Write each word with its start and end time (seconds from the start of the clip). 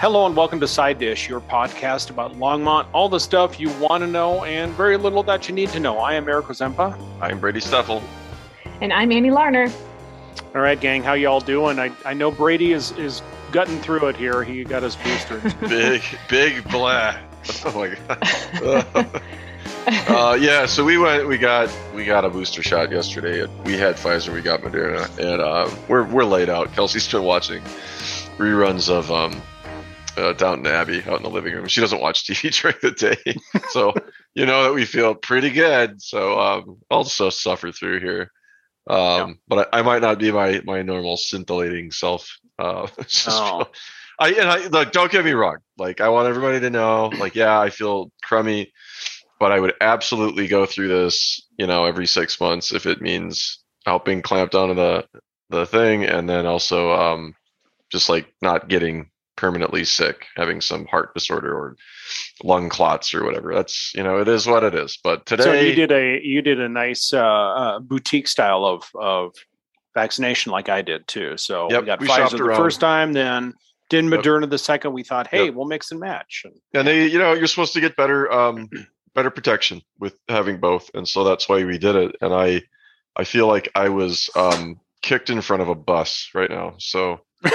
Hello 0.00 0.24
and 0.24 0.34
welcome 0.34 0.58
to 0.60 0.66
Side 0.66 0.98
Dish, 0.98 1.28
your 1.28 1.42
podcast 1.42 2.08
about 2.08 2.32
Longmont, 2.32 2.86
all 2.94 3.10
the 3.10 3.20
stuff 3.20 3.60
you 3.60 3.68
want 3.80 4.02
to 4.02 4.06
know 4.06 4.42
and 4.44 4.72
very 4.72 4.96
little 4.96 5.22
that 5.24 5.46
you 5.46 5.54
need 5.54 5.68
to 5.72 5.78
know. 5.78 5.98
I 5.98 6.14
am 6.14 6.26
Eric 6.26 6.46
Ozempa. 6.46 6.98
I'm 7.20 7.38
Brady 7.38 7.60
Stuffle. 7.60 8.02
And 8.80 8.94
I'm 8.94 9.12
Annie 9.12 9.30
Larner. 9.30 9.70
All 10.54 10.62
right, 10.62 10.80
gang, 10.80 11.02
how 11.02 11.12
y'all 11.12 11.40
doing? 11.40 11.78
I, 11.78 11.92
I 12.06 12.14
know 12.14 12.30
Brady 12.30 12.72
is 12.72 12.92
is 12.92 13.20
gutting 13.52 13.78
through 13.80 14.08
it 14.08 14.16
here. 14.16 14.42
He 14.42 14.64
got 14.64 14.82
his 14.82 14.96
booster. 14.96 15.38
big, 15.68 16.02
big 16.30 16.64
blah. 16.70 17.16
Oh 17.66 17.78
my 17.78 17.94
god. 17.94 19.22
uh, 20.08 20.38
yeah, 20.40 20.64
so 20.64 20.82
we 20.82 20.96
went. 20.96 21.28
We 21.28 21.36
got 21.36 21.70
we 21.94 22.06
got 22.06 22.24
a 22.24 22.30
booster 22.30 22.62
shot 22.62 22.90
yesterday. 22.90 23.46
We 23.66 23.74
had 23.76 23.96
Pfizer. 23.96 24.32
We 24.32 24.40
got 24.40 24.62
Moderna, 24.62 25.10
and 25.18 25.42
uh, 25.42 25.70
we're 25.88 26.04
we're 26.04 26.24
laid 26.24 26.48
out. 26.48 26.72
Kelsey's 26.72 27.06
been 27.06 27.22
watching 27.22 27.62
reruns 28.38 28.88
of 28.88 29.10
um, 29.12 29.42
uh, 30.16 30.32
Downton 30.32 30.66
Abbey 30.66 31.02
out 31.04 31.18
in 31.18 31.22
the 31.22 31.30
living 31.30 31.54
room. 31.54 31.66
She 31.66 31.80
doesn't 31.80 32.00
watch 32.00 32.24
TV 32.26 32.54
during 32.60 32.76
the 32.82 32.90
day, 32.90 33.60
so 33.70 33.94
you 34.34 34.46
know 34.46 34.64
that 34.64 34.74
we 34.74 34.84
feel 34.84 35.14
pretty 35.14 35.50
good. 35.50 36.00
So 36.00 36.38
um, 36.38 36.78
I'll 36.90 37.04
just 37.04 37.42
suffer 37.42 37.72
through 37.72 38.00
here. 38.00 38.30
Um, 38.88 38.98
yeah. 38.98 39.32
But 39.48 39.68
I, 39.72 39.80
I, 39.80 39.82
might 39.82 40.02
not 40.02 40.18
be 40.18 40.32
my 40.32 40.60
my 40.64 40.82
normal 40.82 41.16
scintillating 41.16 41.90
self. 41.90 42.38
Uh, 42.58 42.86
oh. 43.28 43.66
I 44.18 44.30
and 44.32 44.50
I 44.50 44.66
look. 44.68 44.92
Don't 44.92 45.10
get 45.10 45.24
me 45.24 45.32
wrong. 45.32 45.58
Like 45.78 46.00
I 46.00 46.08
want 46.08 46.28
everybody 46.28 46.60
to 46.60 46.70
know. 46.70 47.06
Like 47.18 47.34
yeah, 47.34 47.58
I 47.58 47.70
feel 47.70 48.12
crummy, 48.22 48.72
but 49.38 49.52
I 49.52 49.60
would 49.60 49.74
absolutely 49.80 50.46
go 50.46 50.66
through 50.66 50.88
this. 50.88 51.40
You 51.56 51.66
know, 51.66 51.84
every 51.86 52.06
six 52.06 52.38
months 52.38 52.72
if 52.72 52.86
it 52.86 53.00
means 53.00 53.62
helping 53.86 54.22
clamp 54.22 54.50
down 54.50 54.70
on 54.70 54.76
the 54.76 55.06
the 55.48 55.66
thing, 55.66 56.04
and 56.04 56.28
then 56.28 56.46
also 56.46 56.92
um, 56.92 57.34
just 57.90 58.08
like 58.08 58.32
not 58.42 58.68
getting 58.68 59.10
permanently 59.40 59.84
sick, 59.84 60.26
having 60.36 60.60
some 60.60 60.84
heart 60.84 61.14
disorder 61.14 61.56
or 61.56 61.76
lung 62.44 62.68
clots 62.68 63.14
or 63.14 63.24
whatever. 63.24 63.54
That's 63.54 63.92
you 63.94 64.02
know, 64.02 64.18
it 64.18 64.28
is 64.28 64.46
what 64.46 64.62
it 64.62 64.74
is. 64.74 64.98
But 65.02 65.24
today, 65.24 65.44
so 65.44 65.52
you 65.54 65.74
did 65.74 65.90
a 65.90 66.20
you 66.22 66.42
did 66.42 66.60
a 66.60 66.68
nice 66.68 67.12
uh, 67.14 67.18
uh, 67.18 67.78
boutique 67.80 68.28
style 68.28 68.66
of 68.66 68.84
of 68.94 69.34
vaccination, 69.94 70.52
like 70.52 70.68
I 70.68 70.82
did 70.82 71.08
too. 71.08 71.38
So 71.38 71.70
yep, 71.70 71.80
we 71.80 71.86
got 71.86 72.00
we 72.00 72.08
Pfizer 72.08 72.32
the 72.32 72.54
first 72.54 72.80
time, 72.80 73.14
then 73.14 73.54
did 73.88 74.04
Moderna 74.04 74.42
yep. 74.42 74.50
the 74.50 74.58
second. 74.58 74.92
We 74.92 75.02
thought, 75.02 75.26
hey, 75.26 75.46
yep. 75.46 75.54
we'll 75.54 75.66
mix 75.66 75.90
and 75.90 75.98
match. 75.98 76.42
And, 76.44 76.54
and 76.74 76.86
they, 76.86 77.06
you 77.06 77.18
know, 77.18 77.32
you're 77.32 77.46
supposed 77.46 77.72
to 77.72 77.80
get 77.80 77.96
better 77.96 78.30
um, 78.30 78.68
better 79.14 79.30
protection 79.30 79.80
with 79.98 80.18
having 80.28 80.60
both, 80.60 80.90
and 80.92 81.08
so 81.08 81.24
that's 81.24 81.48
why 81.48 81.64
we 81.64 81.78
did 81.78 81.96
it. 81.96 82.14
And 82.20 82.34
I 82.34 82.62
I 83.16 83.24
feel 83.24 83.46
like 83.46 83.70
I 83.74 83.88
was 83.88 84.28
um, 84.36 84.80
kicked 85.00 85.30
in 85.30 85.40
front 85.40 85.62
of 85.62 85.68
a 85.70 85.74
bus 85.74 86.28
right 86.34 86.50
now. 86.50 86.74
So. 86.78 87.20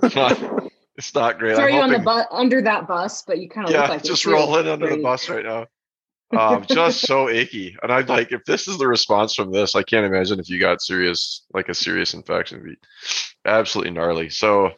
not, 0.16 0.57
it's 0.98 1.14
not 1.14 1.38
great. 1.38 1.54
Sorry, 1.54 1.74
you 1.74 1.80
on 1.80 1.92
the 1.92 2.00
bus 2.00 2.26
under 2.32 2.60
that 2.62 2.88
bus, 2.88 3.22
but 3.22 3.38
you 3.38 3.48
kind 3.48 3.68
of 3.68 3.72
yeah, 3.72 3.82
look 3.82 3.90
like 3.90 4.02
just 4.02 4.26
rolling 4.26 4.66
under 4.66 4.88
the 4.88 5.00
bus 5.00 5.28
right 5.28 5.44
now. 5.44 5.66
um, 6.36 6.66
just 6.68 7.06
so 7.06 7.28
achy. 7.30 7.76
And 7.82 7.92
I'm 7.92 8.06
like, 8.06 8.32
if 8.32 8.44
this 8.44 8.66
is 8.66 8.78
the 8.78 8.88
response 8.88 9.32
from 9.32 9.52
this, 9.52 9.76
I 9.76 9.84
can't 9.84 10.04
imagine 10.04 10.40
if 10.40 10.50
you 10.50 10.58
got 10.58 10.82
serious, 10.82 11.46
like 11.54 11.68
a 11.68 11.74
serious 11.74 12.14
infection, 12.14 12.64
be 12.64 12.74
absolutely 13.44 13.92
gnarly. 13.92 14.28
So, 14.28 14.72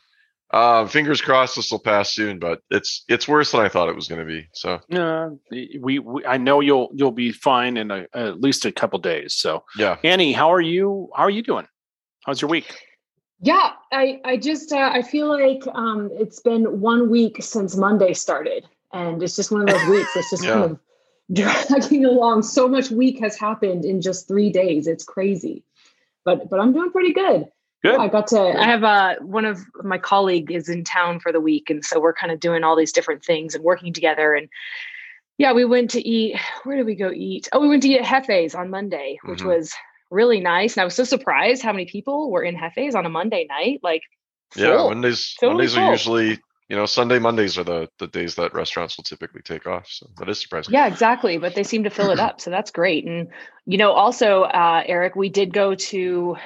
um, 0.52 0.88
fingers 0.88 1.22
crossed 1.22 1.56
this 1.56 1.70
will 1.70 1.78
pass 1.78 2.12
soon, 2.12 2.38
but 2.38 2.60
it's 2.70 3.02
it's 3.08 3.27
worse 3.27 3.52
than 3.52 3.62
I 3.62 3.68
thought 3.68 3.88
it 3.88 3.96
was 3.96 4.06
going 4.06 4.20
to 4.20 4.27
be. 4.27 4.46
So, 4.52 4.78
uh, 4.92 5.30
we, 5.50 6.00
we, 6.00 6.24
I 6.27 6.36
know 6.36 6.60
you'll 6.60 6.90
you'll 6.92 7.12
be 7.12 7.32
fine 7.32 7.78
in 7.78 7.90
a, 7.90 8.06
at 8.12 8.42
least 8.42 8.66
a 8.66 8.72
couple 8.72 8.98
days. 8.98 9.34
So, 9.34 9.64
yeah, 9.78 9.96
Annie, 10.05 10.32
how 10.32 10.52
are 10.52 10.60
you? 10.60 11.08
How 11.16 11.22
are 11.22 11.30
you 11.30 11.42
doing? 11.42 11.66
How's 12.27 12.42
your 12.42 12.50
week? 12.50 12.77
Yeah, 13.42 13.72
I 13.91 14.20
I 14.24 14.36
just 14.36 14.72
uh, 14.72 14.91
I 14.92 15.02
feel 15.02 15.28
like 15.28 15.62
um, 15.74 16.10
it's 16.12 16.41
been 16.41 16.80
one 16.80 17.08
week 17.08 17.42
since 17.42 17.74
Monday 17.74 18.12
started, 18.12 18.66
and 18.92 19.22
it's 19.22 19.34
just 19.34 19.50
one 19.50 19.62
of 19.62 19.69
those 19.69 19.88
weeks. 19.88 20.14
It's 20.14 20.30
just 20.30 20.44
yeah. 20.44 20.52
kind 20.52 20.64
of 20.64 20.78
dragging 21.33 22.05
along. 22.06 22.42
So 22.42 22.68
much 22.68 22.91
week 22.91 23.18
has 23.20 23.38
happened 23.38 23.84
in 23.84 24.02
just 24.02 24.28
three 24.28 24.51
days. 24.51 24.86
It's 24.86 25.05
crazy, 25.05 25.64
but 26.24 26.51
but 26.51 26.61
I'm 26.61 26.73
doing 26.73 26.90
pretty 26.90 27.14
good. 27.14 27.46
Good. 27.83 27.98
I 27.98 28.08
got 28.08 28.27
to. 28.28 28.39
I 28.39 28.64
have 28.64 28.84
uh, 28.84 29.14
one 29.20 29.46
of 29.46 29.58
my 29.83 29.96
colleague 29.96 30.51
is 30.51 30.68
in 30.68 30.84
town 30.84 31.18
for 31.18 31.33
the 31.33 31.40
week, 31.40 31.70
and 31.70 31.83
so 31.83 31.98
we're 31.98 32.12
kind 32.12 32.30
of 32.30 32.40
doing 32.40 32.62
all 32.62 32.77
these 32.77 32.92
different 32.92 33.24
things 33.24 33.55
and 33.55 33.64
working 33.64 33.95
together. 33.95 34.34
And 34.34 34.51
yeah, 35.39 35.55
we 35.55 35.64
went 35.64 35.90
to 35.92 36.07
eat. 36.07 36.39
Where 36.64 36.77
did 36.77 36.84
we 36.84 36.95
go 36.95 37.11
eat? 37.11 37.48
Oh, 37.52 37.61
we 37.61 37.68
went 37.68 37.83
to 37.84 37.89
eat 37.89 38.01
at 38.01 38.05
Hefe's 38.05 38.55
on 38.55 38.68
Monday, 38.68 39.18
which 39.24 39.39
mm-hmm. 39.39 39.48
was 39.48 39.72
really 40.10 40.40
nice. 40.40 40.76
And 40.76 40.82
I 40.82 40.84
was 40.84 40.94
so 40.94 41.04
surprised 41.04 41.62
how 41.62 41.72
many 41.72 41.86
people 41.86 42.30
were 42.30 42.42
in 42.42 42.56
Hefe's 42.56 42.94
on 42.94 43.06
a 43.06 43.08
Monday 43.08 43.46
night. 43.48 43.80
Like, 43.82 44.02
yeah, 44.56 44.76
Mondays 44.76 45.36
totally 45.40 45.66
Mondays 45.66 45.76
are 45.76 45.90
usually 45.90 46.38
you 46.68 46.76
know 46.76 46.86
Sunday 46.86 47.18
Mondays 47.18 47.58
are 47.58 47.64
the 47.64 47.88
the 47.98 48.06
days 48.06 48.34
that 48.36 48.54
restaurants 48.54 48.96
will 48.96 49.04
typically 49.04 49.42
take 49.42 49.66
off. 49.66 49.86
So 49.88 50.08
that 50.18 50.28
is 50.28 50.40
surprising. 50.40 50.74
Yeah, 50.74 50.86
exactly. 50.86 51.38
But 51.38 51.54
they 51.54 51.62
seem 51.62 51.84
to 51.84 51.90
fill 51.90 52.10
it 52.10 52.18
up, 52.18 52.40
so 52.40 52.50
that's 52.50 52.70
great. 52.70 53.06
And 53.06 53.28
you 53.66 53.78
know, 53.78 53.92
also 53.92 54.42
uh, 54.42 54.82
Eric, 54.86 55.16
we 55.16 55.28
did 55.28 55.52
go 55.52 55.74
to 55.74 56.36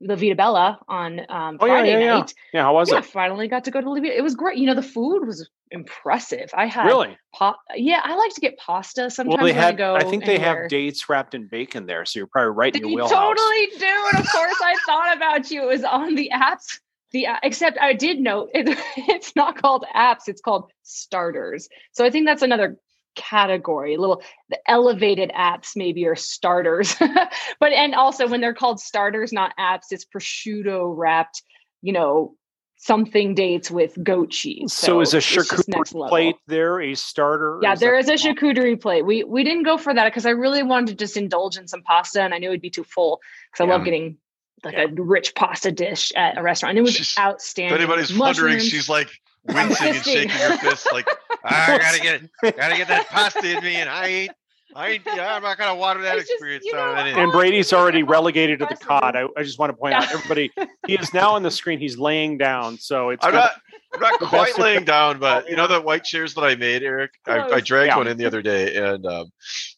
La 0.00 0.14
Vita 0.14 0.34
Bella 0.34 0.78
on 0.88 1.20
um, 1.28 1.58
oh, 1.60 1.66
Friday 1.66 1.92
yeah, 1.92 1.98
yeah, 1.98 2.18
night. 2.18 2.34
Yeah. 2.52 2.60
yeah, 2.60 2.62
how 2.62 2.74
was 2.74 2.90
yeah, 2.90 2.98
it? 2.98 3.04
Finally 3.04 3.48
got 3.48 3.64
to 3.64 3.70
go 3.70 3.80
to 3.80 4.00
Vita. 4.00 4.16
It 4.16 4.22
was 4.22 4.34
great. 4.34 4.56
You 4.56 4.66
know, 4.66 4.74
the 4.74 4.82
food 4.82 5.26
was 5.26 5.48
impressive. 5.70 6.50
I 6.54 6.66
had 6.66 6.86
really, 6.86 7.18
pa- 7.34 7.58
yeah, 7.74 8.00
I 8.04 8.14
like 8.14 8.32
to 8.34 8.40
get 8.40 8.56
pasta 8.58 9.10
sometimes. 9.10 9.38
Well, 9.38 9.46
they 9.46 9.52
had. 9.52 9.80
I, 9.80 9.96
I 9.96 10.04
think 10.04 10.24
they 10.24 10.38
have 10.38 10.68
dates 10.68 11.08
wrapped 11.08 11.34
in 11.34 11.48
bacon 11.48 11.86
there, 11.86 12.04
so 12.04 12.20
you're 12.20 12.28
probably 12.28 12.52
right 12.52 12.74
in 12.74 12.82
your 12.82 12.96
wheelhouse. 12.96 13.10
Totally 13.10 13.66
do, 13.78 14.08
and 14.12 14.20
of 14.20 14.30
course 14.30 14.56
I 14.62 14.76
thought 14.86 15.16
about 15.16 15.50
you. 15.50 15.62
It 15.62 15.66
was 15.66 15.84
on 15.84 16.14
the 16.14 16.30
apps. 16.32 16.78
The 17.10 17.26
except 17.42 17.78
I 17.80 17.94
did 17.94 18.20
note 18.20 18.50
it, 18.54 18.68
it's 18.96 19.34
not 19.34 19.56
called 19.56 19.84
apps; 19.94 20.28
it's 20.28 20.40
called 20.40 20.70
starters. 20.82 21.68
So 21.92 22.04
I 22.04 22.10
think 22.10 22.26
that's 22.26 22.42
another 22.42 22.76
category 23.14 23.94
a 23.94 24.00
little 24.00 24.22
the 24.48 24.58
elevated 24.68 25.30
apps 25.36 25.72
maybe 25.74 26.06
are 26.06 26.14
starters 26.14 26.94
but 27.60 27.72
and 27.72 27.94
also 27.94 28.28
when 28.28 28.40
they're 28.40 28.54
called 28.54 28.78
starters 28.78 29.32
not 29.32 29.52
apps 29.58 29.90
it's 29.90 30.04
prosciutto 30.04 30.94
wrapped 30.96 31.42
you 31.82 31.92
know 31.92 32.34
something 32.78 33.34
dates 33.34 33.70
with 33.70 33.98
goat 34.02 34.30
cheese. 34.30 34.72
So, 34.72 34.86
so 34.86 35.00
is 35.00 35.14
a 35.14 35.18
charcuterie 35.18 36.08
plate 36.08 36.36
there 36.46 36.80
a 36.80 36.94
starter? 36.94 37.58
Yeah, 37.60 37.74
there 37.74 37.98
is 37.98 38.08
a 38.08 38.14
charcuterie 38.14 38.80
plate. 38.80 39.04
We 39.04 39.24
we 39.24 39.44
didn't 39.44 39.64
go 39.64 39.76
for 39.76 39.92
that 39.92 40.04
because 40.04 40.24
I 40.24 40.30
really 40.30 40.62
wanted 40.62 40.96
to 40.96 41.04
just 41.04 41.16
indulge 41.16 41.58
in 41.58 41.68
some 41.68 41.82
pasta, 41.82 42.22
and 42.22 42.32
I 42.32 42.38
knew 42.38 42.48
it'd 42.48 42.62
be 42.62 42.70
too 42.70 42.84
full 42.84 43.20
because 43.50 43.66
I 43.66 43.68
love 43.68 43.84
getting 43.84 44.16
like 44.64 44.74
yeah. 44.74 44.84
a 44.84 45.02
rich 45.02 45.34
pasta 45.34 45.70
dish 45.70 46.12
at 46.16 46.38
a 46.38 46.42
restaurant. 46.42 46.70
And 46.70 46.78
it 46.78 46.82
was 46.82 46.94
she's, 46.94 47.18
outstanding. 47.18 47.74
If 47.74 47.80
anybody's 47.80 48.12
Mushrooms. 48.12 48.38
wondering, 48.40 48.60
she's 48.60 48.88
like 48.88 49.10
wincing 49.44 49.88
and 49.88 50.04
shaking 50.04 50.30
her 50.30 50.56
fist, 50.58 50.88
like 50.92 51.08
I 51.44 51.78
gotta 51.78 52.00
get 52.00 52.56
gotta 52.56 52.76
get 52.76 52.88
that 52.88 53.08
pasta 53.08 53.56
in 53.56 53.64
me, 53.64 53.76
and 53.76 53.88
I 53.88 54.06
ain't 54.06 54.32
I 54.74 55.00
yeah, 55.06 55.34
I'm 55.34 55.42
not 55.42 55.58
gonna 55.58 55.74
water 55.74 56.02
that 56.02 56.18
it's 56.18 56.30
experience 56.30 56.64
just, 56.64 56.74
know, 56.74 56.94
And 56.94 57.32
Brady's 57.32 57.72
already 57.72 58.02
relegated 58.02 58.58
to 58.58 58.66
the 58.66 58.76
cod. 58.76 59.16
I, 59.16 59.26
I 59.36 59.42
just 59.42 59.58
want 59.58 59.70
to 59.70 59.76
point 59.76 59.92
yeah. 59.92 60.02
out 60.02 60.12
everybody 60.12 60.50
he 60.86 60.94
is 60.94 61.14
now 61.14 61.34
on 61.34 61.42
the 61.42 61.50
screen. 61.50 61.78
He's 61.78 61.98
laying 61.98 62.36
down, 62.36 62.76
so 62.78 63.10
it's 63.10 63.24
I'm 63.24 63.32
not 63.32 63.52
I'm 63.94 64.00
not 64.00 64.20
quite 64.20 64.58
laying 64.58 64.84
down, 64.84 65.18
but 65.20 65.48
you 65.48 65.56
know 65.56 65.66
the 65.66 65.80
white 65.80 66.04
chairs 66.04 66.34
that 66.34 66.42
I 66.42 66.54
made, 66.54 66.82
Eric. 66.82 67.12
I, 67.26 67.40
I 67.40 67.60
dragged 67.60 67.88
yeah. 67.88 67.96
one 67.96 68.08
in 68.08 68.18
the 68.18 68.26
other 68.26 68.42
day, 68.42 68.76
and 68.76 69.06
um, 69.06 69.32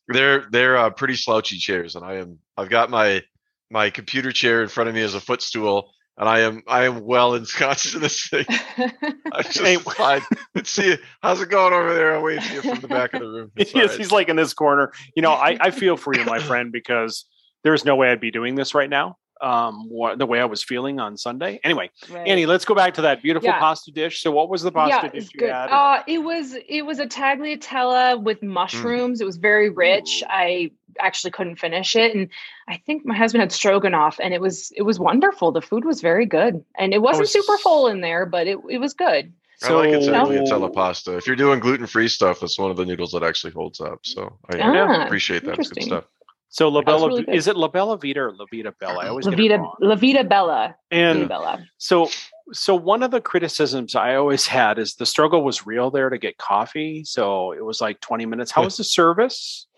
they're 0.09 0.47
they're 0.50 0.76
uh, 0.76 0.91
pretty 0.91 1.15
slouchy 1.15 1.56
chairs, 1.56 1.94
and 1.94 2.04
I 2.04 2.15
am 2.15 2.38
I've 2.56 2.69
got 2.69 2.91
my 2.91 3.22
my 3.70 3.91
computer 3.91 4.32
chair 4.32 4.62
in 4.62 4.69
front 4.69 4.88
of 4.88 4.94
me 4.94 5.03
as 5.03 5.15
a 5.15 5.20
footstool 5.20 5.93
and 6.19 6.28
I 6.28 6.41
am 6.41 6.62
I 6.66 6.84
am 6.84 7.04
well 7.04 7.34
ensconced 7.34 7.94
in 7.94 8.00
this 8.00 8.28
thing. 8.28 8.44
I 8.48 9.43
just 9.43 9.60
hey, 9.60 9.76
fine. 9.97 10.22
Let's 10.54 10.71
see 10.71 10.97
how's 11.22 11.41
it 11.41 11.48
going 11.48 11.72
over 11.72 11.94
there. 11.94 12.15
I'll 12.15 12.22
wait 12.22 12.43
for 12.43 12.54
you 12.54 12.62
from 12.62 12.81
the 12.81 12.88
back 12.88 13.15
of 13.15 13.21
the 13.21 13.26
room. 13.26 13.53
Yes, 13.56 13.75
right. 13.75 13.98
he's 13.98 14.12
like 14.12 14.28
in 14.28 14.37
this 14.37 14.53
corner. 14.53 14.93
You 15.15 15.22
know, 15.22 15.32
I, 15.32 15.56
I 15.60 15.70
feel 15.70 15.97
for 15.97 16.15
you, 16.15 16.25
my 16.25 16.38
friend, 16.38 16.72
because 16.72 17.25
there's 17.62 17.84
no 17.84 17.97
way 17.97 18.10
I'd 18.10 18.20
be 18.20 18.31
doing 18.31 18.54
this 18.54 18.75
right 18.75 18.91
now 18.91 19.16
um 19.41 19.87
what 19.88 20.19
the 20.19 20.26
way 20.26 20.41
I 20.41 20.44
was 20.44 20.62
feeling 20.62 21.00
on 21.00 21.16
Sunday. 21.16 21.60
Anyway, 21.65 21.91
right. 22.10 22.28
Annie, 22.28 22.47
let's 22.47 22.65
go 22.65 22.75
back 22.75 22.94
to 22.94 23.03
that 23.03 23.22
beautiful 23.22 23.49
yeah. 23.49 23.59
pasta 23.59 23.91
dish. 23.91 24.20
So 24.22 24.31
what 24.31 24.50
was 24.50 24.62
the 24.62 24.70
pasta 24.70 25.06
yeah, 25.06 25.11
dish 25.11 25.31
you 25.32 25.40
good. 25.40 25.50
had? 25.50 25.70
Uh 25.70 26.02
it 26.06 26.19
was 26.19 26.55
it 26.69 26.82
was 26.82 26.99
a 26.99 27.06
tagliatella 27.06 28.23
with 28.23 28.40
mm. 28.40 28.49
mushrooms. 28.49 29.19
Mm. 29.19 29.23
It 29.23 29.25
was 29.25 29.37
very 29.37 29.70
rich. 29.70 30.23
Ooh. 30.23 30.29
I 30.29 30.70
actually 30.98 31.31
couldn't 31.31 31.56
finish 31.56 31.94
it 31.94 32.14
and 32.14 32.28
I 32.69 32.76
think 32.76 33.04
my 33.04 33.16
husband 33.16 33.40
had 33.40 33.52
stroganoff 33.52 34.20
and 34.22 34.32
it 34.32 34.40
was 34.40 34.72
it 34.76 34.82
was 34.82 34.98
wonderful. 34.98 35.52
The 35.52 35.60
food 35.60 35.84
was 35.84 36.00
very 36.00 36.26
good. 36.26 36.64
And 36.78 36.94
it 36.94 37.02
wasn't 37.02 37.22
was... 37.22 37.32
super 37.32 37.58
full 37.58 37.88
in 37.88 38.00
there, 38.00 38.26
but 38.26 38.46
it 38.46 38.58
it 38.69 38.78
was 38.78 38.94
good. 38.94 39.32
So, 39.58 39.78
I 39.78 39.88
like 39.88 39.94
a 39.94 40.06
tagliatelle 40.06 40.72
pasta. 40.72 41.19
If 41.19 41.26
you're 41.26 41.37
doing 41.37 41.60
gluten 41.60 41.87
free 41.87 42.08
stuff, 42.08 42.42
it's 42.42 42.58
one 42.58 42.70
of 42.70 42.78
the 42.78 42.87
noodles 42.87 43.12
that 43.12 43.22
actually 43.22 43.52
holds 43.52 43.78
up. 43.78 43.98
So 44.06 44.38
I 44.50 44.58
ah, 44.58 45.04
appreciate 45.04 45.44
that. 45.44 45.58
It's 45.58 45.69
good 45.69 45.82
stuff. 45.82 46.04
So 46.52 46.69
La 46.69 46.82
Bella, 46.82 47.06
really 47.06 47.25
is 47.29 47.47
it 47.47 47.56
La 47.56 47.69
Bella 47.69 47.97
Vita 47.97 48.23
or 48.23 48.32
La 48.32 48.44
Vita 48.50 48.73
Bella? 48.73 49.05
I 49.05 49.08
always 49.08 49.25
La 49.25 49.37
Vita, 49.37 49.62
La 49.81 49.94
Vita 49.94 50.25
Bella. 50.25 50.75
And 50.91 51.29
Bella. 51.29 51.64
so, 51.79 52.11
so 52.52 52.75
one 52.75 53.05
of 53.05 53.12
the 53.12 53.20
criticisms 53.20 53.94
I 53.94 54.17
always 54.17 54.49
had 54.49 54.76
is 54.81 54.97
the 54.97 55.06
struggle 55.06 55.44
was 55.44 55.64
real 55.64 55.93
there 55.93 56.11
to 56.11 56.19
get 56.19 56.38
coffee. 56.38 57.05
So 57.05 57.52
it 57.52 57.64
was 57.64 57.81
like 57.81 58.00
20 58.00 58.26
minutes. 58.26 58.50
How 58.50 58.64
was 58.64 58.76
the 58.76 58.82
service? 58.82 59.69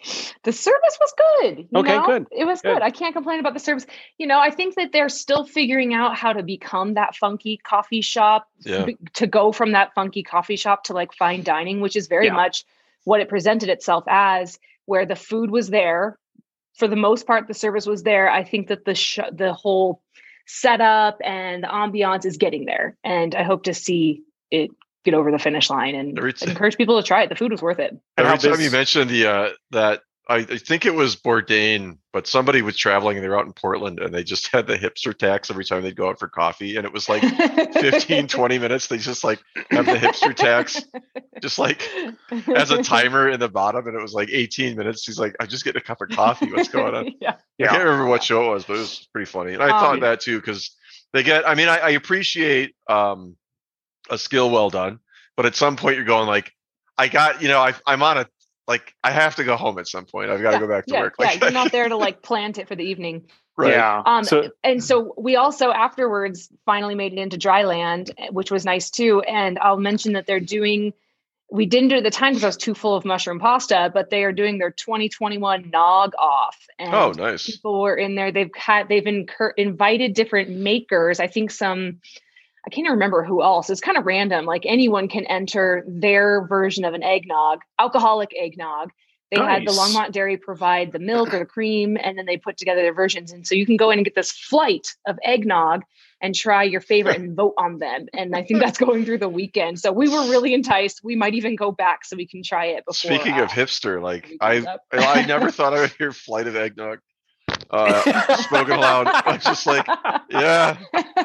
The 0.45 0.53
service 0.53 0.99
was 0.99 1.13
good. 1.45 1.69
okay, 1.77 1.99
know? 1.99 2.07
good. 2.07 2.27
It 2.33 2.47
was 2.47 2.63
good. 2.63 2.77
good. 2.77 2.83
I 2.83 2.91
can't 2.91 3.15
complain 3.15 3.39
about 3.39 3.53
the 3.53 3.61
service. 3.61 3.85
You 4.17 4.27
know, 4.27 4.41
I 4.41 4.51
think 4.51 4.75
that 4.77 4.93
they're 4.93 5.11
still 5.11 5.45
figuring 5.45 5.93
out 5.93 6.17
how 6.17 6.33
to 6.33 6.43
become 6.43 6.95
that 6.95 7.15
funky 7.17 7.59
coffee 7.59 8.01
shop 8.01 8.49
yeah. 8.61 8.87
to 9.13 9.27
go 9.27 9.53
from 9.53 9.73
that 9.73 9.93
funky 9.95 10.23
coffee 10.23 10.57
shop 10.57 10.85
to 10.85 10.95
like 10.95 11.13
fine 11.13 11.43
dining, 11.43 11.83
which 11.83 11.97
is 11.97 12.07
very 12.07 12.29
yeah. 12.29 12.33
much 12.33 12.65
what 13.05 13.21
it 13.21 13.29
presented 13.29 13.69
itself 13.69 14.05
as, 14.09 14.59
where 14.87 15.05
the 15.05 15.17
food 15.17 15.51
was 15.51 15.69
there 15.69 16.19
for 16.75 16.89
the 16.89 16.97
most 16.97 17.27
part, 17.27 17.49
the 17.49 17.55
service 17.55 17.87
was 17.87 18.03
there. 18.03 18.31
I 18.31 18.45
think 18.45 18.69
that 18.69 18.85
the 18.85 18.95
sh- 18.95 19.19
the 19.33 19.53
whole 19.53 20.03
setup 20.47 21.19
and 21.25 21.63
the 21.63 21.69
ambiance 21.69 22.25
is 22.25 22.37
getting 22.37 22.65
there, 22.65 22.97
and 23.05 23.35
I 23.35 23.43
hope 23.43 23.65
to 23.65 23.75
see 23.75 24.23
it 24.51 24.71
get 25.05 25.15
over 25.15 25.31
the 25.31 25.39
finish 25.39 25.69
line 25.69 25.95
and 25.95 26.19
encourage 26.43 26.77
people 26.77 27.01
to 27.01 27.07
try 27.07 27.23
it. 27.23 27.29
The 27.29 27.35
food 27.35 27.51
was 27.51 27.61
worth 27.63 27.79
it. 27.79 27.97
Every 28.17 28.39
time 28.39 28.61
you 28.61 28.71
mentioned 28.71 29.11
the 29.11 29.27
uh, 29.27 29.49
that 29.71 30.03
I, 30.29 30.37
I, 30.37 30.59
think 30.59 30.87
it 30.87 30.95
was 30.95 31.17
Bourdain, 31.17 31.99
but 32.13 32.29
somebody 32.29 32.63
was 32.63 32.77
traveling 32.77 33.17
and 33.17 33.25
they 33.25 33.29
were 33.29 33.39
out 33.39 33.47
in 33.47 33.53
Portland 33.53 33.99
and 33.99 34.15
they 34.15 34.23
just 34.23 34.49
had 34.53 34.67
the 34.67 34.79
hipster 34.79 35.17
tax 35.17 35.51
every 35.51 35.65
time 35.65 35.83
they'd 35.83 35.97
go 35.97 36.09
out 36.09 36.19
for 36.19 36.29
coffee. 36.29 36.77
And 36.77 36.87
it 36.87 36.93
was 36.93 37.09
like 37.09 37.23
15, 37.75 38.29
20 38.29 38.59
minutes. 38.59 38.87
They 38.87 38.99
just 38.99 39.25
like 39.25 39.41
have 39.71 39.87
the 39.87 39.95
hipster 39.95 40.35
tax 40.35 40.83
just 41.41 41.59
like 41.59 41.83
as 42.55 42.71
a 42.71 42.83
timer 42.83 43.29
in 43.29 43.41
the 43.41 43.49
bottom. 43.49 43.87
And 43.89 43.97
it 43.97 44.03
was 44.03 44.15
like 44.15 44.29
18 44.31 44.77
minutes. 44.77 45.05
He's 45.05 45.19
like, 45.19 45.35
I 45.41 45.47
just 45.47 45.65
get 45.65 45.77
a 45.77 45.81
cup 45.81 46.01
of 46.01 46.11
coffee. 46.11 46.53
What's 46.53 46.69
going 46.69 46.95
on? 46.95 47.15
yeah. 47.21 47.35
I 47.61 47.67
can't 47.67 47.85
remember 47.85 48.07
what 48.07 48.23
show 48.23 48.51
it 48.51 48.55
was, 48.55 48.65
but 48.65 48.77
it 48.77 48.81
was 48.81 49.09
pretty 49.13 49.27
funny. 49.27 49.55
And 49.55 49.63
I 49.63 49.71
um, 49.71 49.81
thought 49.81 50.01
that 50.01 50.21
too, 50.21 50.39
because 50.39 50.77
they 51.13 51.25
get, 51.25 51.49
I 51.49 51.55
mean, 51.57 51.69
I, 51.69 51.79
I 51.79 51.91
appreciate 51.91 52.75
um, 52.89 53.37
a 54.09 54.19
skill 54.19 54.51
well 54.51 54.71
done, 54.71 55.01
but 55.37 55.47
at 55.47 55.57
some 55.57 55.77
point 55.77 55.97
you're 55.97 56.05
going 56.05 56.29
like, 56.29 56.53
I 56.97 57.09
got, 57.09 57.43
you 57.43 57.49
know, 57.49 57.59
I, 57.59 57.75
I'm 57.87 58.03
on 58.03 58.19
a 58.19 58.27
like 58.69 58.95
I 59.03 59.11
have 59.11 59.37
to 59.37 59.45
go 59.45 59.57
home 59.57 59.79
at 59.79 59.89
some 59.89 60.05
point. 60.05 60.31
I've 60.31 60.41
got 60.41 60.53
to 60.53 60.57
yeah, 60.57 60.61
go 60.61 60.69
back 60.69 60.87
to 60.87 60.95
yeah, 60.95 61.01
work. 61.01 61.15
Like, 61.19 61.35
yeah, 61.35 61.47
you're 61.47 61.53
not 61.53 61.73
there 61.73 61.89
to 61.89 61.97
like 61.97 62.23
plant 62.23 62.59
it 62.59 62.69
for 62.69 62.77
the 62.77 62.85
evening. 62.85 63.27
Right. 63.57 63.73
Yeah. 63.73 64.03
Um, 64.07 64.25
so, 64.25 64.51
and 64.65 64.83
so 64.83 65.15
we 65.19 65.37
also 65.37 65.71
afterwards 65.71 66.49
finally 66.65 66.95
made 66.95 67.13
it 67.13 67.19
into 67.19 67.37
Dryland, 67.37 68.11
eh, 68.17 68.29
which 68.31 68.51
was 68.51 68.65
nice 68.65 68.91
too. 68.91 69.21
And 69.23 69.59
I'll 69.59 69.77
mention 69.77 70.15
that 70.15 70.27
they're 70.27 70.41
doing. 70.41 70.93
We 71.51 71.67
didn't 71.67 71.91
do 71.91 71.97
it 71.97 71.99
at 71.99 72.05
the 72.05 72.11
time 72.11 72.33
because 72.33 72.45
I 72.45 72.47
was 72.47 72.57
too 72.57 72.75
full 72.75 72.95
of 72.95 73.05
mushroom 73.05 73.39
pasta, 73.39 73.91
but 73.93 74.09
they 74.09 74.25
are 74.25 74.33
doing 74.33 74.57
their 74.57 74.71
2021 74.71 75.69
Nog 75.71 76.15
off. 76.19 76.57
And 76.79 76.95
oh, 76.95 77.13
nice! 77.13 77.45
People 77.45 77.83
were 77.83 77.97
in 77.97 78.15
there. 78.15 78.33
They've 78.33 78.51
had 78.57 78.89
they've 78.89 79.07
incur- 79.07 79.53
invited 79.59 80.15
different 80.15 80.49
makers. 80.49 81.21
I 81.21 81.27
think 81.27 81.51
some 81.51 82.01
I 82.65 82.71
can't 82.71 82.87
even 82.87 82.93
remember 82.93 83.25
who 83.25 83.43
else. 83.43 83.71
It's 83.71 83.81
kind 83.81 83.99
of 83.99 84.07
random. 84.07 84.45
Like 84.45 84.63
anyone 84.67 85.09
can 85.09 85.27
enter 85.27 85.85
their 85.87 86.47
version 86.47 86.85
of 86.85 86.95
an 86.95 87.03
eggnog, 87.03 87.61
alcoholic 87.79 88.33
eggnog. 88.39 88.91
They 89.33 89.39
nice. 89.39 89.61
had 89.61 89.67
the 89.67 89.73
Longmont 89.73 90.13
Dairy 90.13 90.37
provide 90.37 90.93
the 90.93 90.99
milk 90.99 91.33
or 91.33 91.39
the 91.39 91.47
cream, 91.47 91.97
and 92.01 92.19
then 92.19 92.27
they 92.27 92.37
put 92.37 92.59
together 92.59 92.83
their 92.83 92.93
versions. 92.93 93.33
And 93.33 93.47
so 93.47 93.55
you 93.55 93.65
can 93.65 93.79
go 93.79 93.91
in 93.91 93.99
and 93.99 94.05
get 94.05 94.15
this 94.15 94.31
flight 94.31 94.89
of 95.07 95.19
eggnog 95.25 95.85
and 96.21 96.35
try 96.35 96.63
your 96.63 96.83
favorite 96.83 97.19
and 97.19 97.35
vote 97.35 97.55
on 97.57 97.79
them. 97.79 98.07
And 98.13 98.37
I 98.37 98.43
think 98.45 98.61
that's 98.61 98.79
going 98.79 99.05
through 99.07 99.19
the 99.19 99.31
weekend. 99.31 99.81
So 99.81 99.91
we 99.91 100.09
were 100.09 100.31
really 100.31 100.53
enticed. 100.53 101.01
We 101.03 101.17
might 101.17 101.35
even 101.35 101.57
go 101.57 101.73
back 101.73 102.05
so 102.05 102.15
we 102.15 102.27
can 102.27 102.43
try 102.43 102.67
it 102.67 102.85
before. 102.87 103.11
Speaking 103.11 103.33
uh, 103.33 103.45
of 103.45 103.49
hipster, 103.49 104.01
like 104.01 104.31
I, 104.41 104.65
I 104.93 105.23
never 105.27 105.51
thought 105.51 105.75
I 105.75 105.81
would 105.81 105.93
hear 105.93 106.13
flight 106.13 106.47
of 106.47 106.55
eggnog 106.55 107.01
uh, 107.73 108.37
spoken 108.43 108.75
aloud. 108.75 109.07
I'm 109.09 109.41
just 109.41 109.67
like, 109.67 109.87
yeah, 110.31 110.77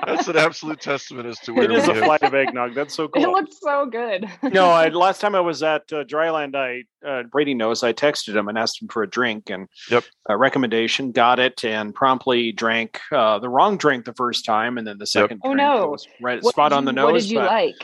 that's 0.05 0.27
an 0.27 0.37
absolute 0.37 0.79
testament 0.79 1.27
as 1.27 1.39
to 1.39 1.53
where 1.53 1.65
it 1.65 1.71
is 1.71 1.87
a 1.87 1.95
flight 1.95 2.23
of 2.23 2.33
eggnog. 2.33 2.73
That's 2.73 2.95
so 2.95 3.07
cool. 3.13 3.23
It 3.23 3.29
looks 3.29 3.59
so 3.59 3.85
good. 3.85 4.29
no, 4.43 4.69
I, 4.69 4.87
last 4.89 5.19
time 5.19 5.35
I 5.35 5.41
was 5.41 5.61
at 5.61 5.83
uh, 5.91 6.03
Dryland, 6.05 6.55
I 6.55 6.83
uh, 7.05 7.23
Brady 7.23 7.53
knows 7.53 7.83
I 7.83 7.93
texted 7.93 8.35
him 8.35 8.47
and 8.47 8.57
asked 8.57 8.81
him 8.81 8.87
for 8.87 9.03
a 9.03 9.09
drink 9.09 9.49
and 9.49 9.67
yep. 9.91 10.03
a 10.27 10.37
recommendation. 10.37 11.11
Got 11.11 11.39
it 11.39 11.63
and 11.65 11.93
promptly 11.93 12.51
drank 12.51 12.99
uh, 13.11 13.39
the 13.39 13.49
wrong 13.49 13.77
drink 13.77 14.05
the 14.05 14.13
first 14.13 14.45
time, 14.45 14.77
and 14.77 14.87
then 14.87 14.97
the 14.97 15.07
second. 15.07 15.41
Yep. 15.43 15.51
Oh 15.51 15.53
no! 15.53 15.97
right 16.21 16.41
what 16.41 16.53
spot 16.53 16.73
on 16.73 16.85
the 16.85 16.93
nose. 16.93 17.11
What 17.11 17.21
did 17.21 17.29
you 17.29 17.39
but, 17.39 17.51
like? 17.51 17.75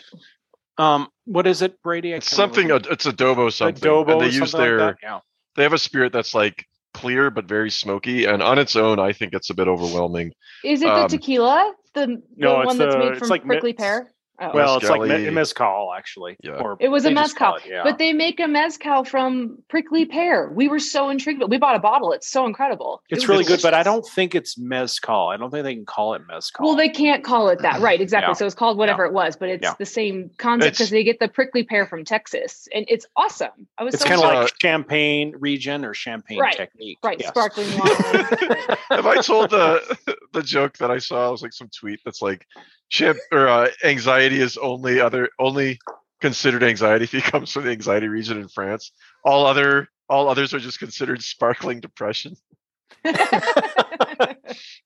Um, 0.78 1.08
what 1.26 1.46
is 1.46 1.62
it, 1.62 1.82
Brady? 1.84 2.14
It's 2.14 2.32
something. 2.32 2.70
It's 2.70 3.06
adobo 3.06 3.52
something. 3.52 3.84
Adobo. 3.84 4.14
And 4.14 4.22
they 4.22 4.30
use 4.30 4.52
their. 4.52 4.80
Like 4.80 4.96
yeah. 5.04 5.20
They 5.56 5.64
have 5.64 5.74
a 5.74 5.78
spirit 5.78 6.12
that's 6.14 6.34
like 6.34 6.66
clear 6.94 7.30
but 7.30 7.46
very 7.46 7.72
smoky, 7.72 8.26
and 8.26 8.42
on 8.42 8.60
its 8.60 8.76
own, 8.76 9.00
I 9.00 9.14
think 9.14 9.34
it's 9.34 9.50
a 9.50 9.54
bit 9.54 9.68
overwhelming. 9.68 10.34
Is 10.64 10.82
it 10.82 10.90
um, 10.90 11.02
the 11.02 11.18
tequila? 11.18 11.74
The, 11.94 12.08
the 12.08 12.22
no, 12.38 12.56
one 12.64 12.78
that's 12.78 12.96
the, 12.96 13.00
made 13.00 13.18
from 13.18 13.30
like 13.30 13.46
prickly 13.46 13.74
pear? 13.74 14.13
Oh. 14.40 14.52
Well, 14.54 14.78
it's 14.78 14.90
like 14.90 15.02
me- 15.02 15.30
mezcal, 15.30 15.94
actually. 15.96 16.38
Yeah. 16.42 16.54
Or 16.54 16.76
it 16.80 16.90
was 16.90 17.06
a 17.06 17.12
mezcal, 17.12 17.56
it, 17.56 17.64
yeah. 17.68 17.84
but 17.84 18.00
they 18.00 18.14
make 18.14 18.40
a 18.40 18.48
mezcal 18.48 19.04
from 19.04 19.60
prickly 19.70 20.06
pear. 20.06 20.50
We 20.50 20.68
were 20.68 20.80
so 20.80 21.10
intrigued. 21.10 21.40
but 21.40 21.50
We 21.50 21.58
bought 21.60 21.76
a 21.76 21.80
bottle. 21.80 22.12
It's 22.14 22.28
so 22.28 22.48
incredible. 22.48 23.04
It's 23.10 23.24
it 23.24 23.30
really 23.30 23.44
delicious. 23.44 23.62
good, 23.62 23.68
but 23.68 23.74
I 23.76 23.84
don't 23.84 24.06
think 24.06 24.34
it's 24.34 24.58
mezcal. 24.58 25.28
I 25.28 25.38
don't 25.38 25.52
think 25.52 25.64
they 25.64 25.76
can 25.76 25.86
call 25.86 26.16
it 26.16 26.24
mezcal. 26.28 26.66
Well, 26.66 26.76
they 26.76 26.90
can't 26.90 27.24
call 27.24 27.50
it 27.50 27.60
that, 27.60 27.80
right? 27.80 28.02
Exactly. 28.02 28.32
Yeah. 28.32 28.34
So 28.34 28.48
it's 28.48 28.56
called 28.56 28.78
whatever 28.78 29.04
yeah. 29.04 29.10
it 29.10 29.14
was, 29.14 29.36
but 29.36 29.50
it's 29.50 29.74
the 29.76 29.86
same 29.86 30.32
concept 30.38 30.78
because 30.78 30.90
they 30.90 31.04
get 31.04 31.20
the 31.20 31.28
prickly 31.28 31.64
pear 31.64 31.86
from 31.86 32.04
Texas, 32.04 32.68
and 32.74 32.86
it's 32.88 33.06
awesome. 33.16 33.68
I 33.78 33.84
was. 33.84 33.94
It's 33.94 34.04
so 34.04 34.10
kind 34.10 34.22
of 34.22 34.28
like 34.28 34.54
champagne 34.62 35.36
region 35.38 35.86
or 35.86 35.94
champagne 35.94 36.40
right. 36.40 36.56
technique, 36.56 36.98
right? 37.04 37.20
Yes. 37.20 37.30
Sparkling 37.30 37.70
wine. 37.78 38.78
Have 38.90 39.06
I 39.06 39.22
told 39.22 39.52
the 39.52 40.18
the 40.34 40.44
joke 40.44 40.78
that 40.78 40.92
I 40.92 40.98
saw? 40.98 41.32
Was 41.32 41.42
like 41.42 41.54
some 41.54 41.70
tweet 41.70 42.00
that's 42.04 42.22
like 42.22 42.46
Chip 42.90 43.18
or 43.32 43.48
uh, 43.48 43.70
anxiety 43.84 44.40
is 44.40 44.58
only 44.58 45.00
other 45.00 45.30
only 45.40 45.80
considered 46.22 46.64
anxiety 46.64 47.04
if 47.06 47.12
he 47.12 47.22
comes 47.32 47.52
from 47.52 47.66
the 47.66 47.72
anxiety 47.72 48.08
region 48.08 48.40
in 48.40 48.48
France. 48.48 48.92
All 49.24 49.46
other 49.46 49.90
all 50.10 50.30
others 50.30 50.54
are 50.54 50.60
just 50.60 50.80
considered 50.80 51.24
sparkling 51.24 51.80
depression. 51.80 52.36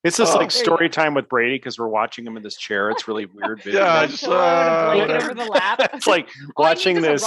it's 0.04 0.18
just 0.18 0.34
oh, 0.34 0.38
like 0.38 0.50
story 0.50 0.90
time 0.90 1.14
with 1.14 1.28
Brady 1.30 1.56
because 1.56 1.78
we're 1.78 1.88
watching 1.88 2.26
him 2.26 2.38
in 2.38 2.44
this 2.44 2.56
chair. 2.56 2.90
It's 2.90 3.08
really 3.08 3.26
weird. 3.26 3.62
Video. 3.62 3.82
Yeah, 3.82 4.06
just, 4.08 4.28
uh, 4.28 4.94
over 4.96 5.34
the 5.34 5.46
lap. 5.46 5.80
it's 5.94 6.08
like 6.08 6.30
watching 6.56 7.02
this, 7.02 7.24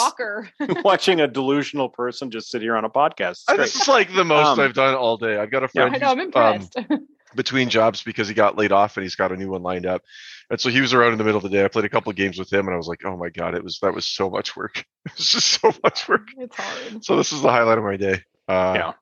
watching 0.83 1.21
a 1.21 1.29
delusional 1.29 1.89
person 1.89 2.31
just 2.31 2.51
sit 2.51 2.63
here 2.63 2.77
on 2.77 2.85
a 2.85 2.91
podcast. 2.91 3.45
This 3.57 3.77
is 3.77 3.87
like 3.87 4.13
the 4.15 4.25
most 4.25 4.47
um, 4.47 4.61
I've 4.61 4.75
done 4.75 4.95
all 4.95 5.17
day. 5.17 5.37
I've 5.37 5.51
got 5.51 5.63
a 5.63 5.69
friend. 5.69 5.93
Yeah, 5.93 5.97
I 5.97 6.01
know. 6.01 6.13
I'm 6.13 6.21
impressed. 6.21 6.77
Um, 6.77 7.07
between 7.35 7.69
jobs 7.69 8.03
because 8.03 8.29
he 8.29 8.35
got 8.35 8.57
laid 8.57 8.73
off 8.73 8.97
and 8.97 9.05
he's 9.05 9.17
got 9.17 9.33
a 9.33 9.37
new 9.37 9.51
one 9.51 9.63
lined 9.63 9.87
up. 9.87 10.03
And 10.51 10.61
so 10.61 10.69
he 10.69 10.81
was 10.81 10.93
around 10.93 11.13
in 11.13 11.19
the 11.19 11.25
middle 11.25 11.39
of 11.39 11.45
the 11.45 11.49
day. 11.49 11.65
I 11.65 11.69
played 11.69 11.85
a 11.85 11.89
couple 11.89 12.11
of 12.11 12.17
games 12.17 12.39
with 12.39 12.53
him 12.53 12.67
and 12.67 12.75
I 12.75 12.77
was 12.77 12.89
like, 12.89 13.05
oh 13.05 13.17
my 13.17 13.29
God, 13.29 13.55
it 13.55 13.63
was 13.63 13.79
that 13.81 13.95
was 13.95 14.07
so 14.07 14.31
much 14.31 14.57
work. 14.57 14.85
It 15.07 15.17
was 15.17 15.31
just 15.31 15.61
so 15.63 15.73
much 15.83 16.07
work. 16.09 16.29
It's 16.37 16.55
hard. 16.55 17.03
So 17.03 17.17
this 17.17 17.33
is 17.33 17.41
the 17.41 17.49
highlight 17.49 17.79
of 17.79 17.85
my 17.85 17.97
day. 17.97 18.23
Uh, 18.47 18.75
yeah. 18.77 18.93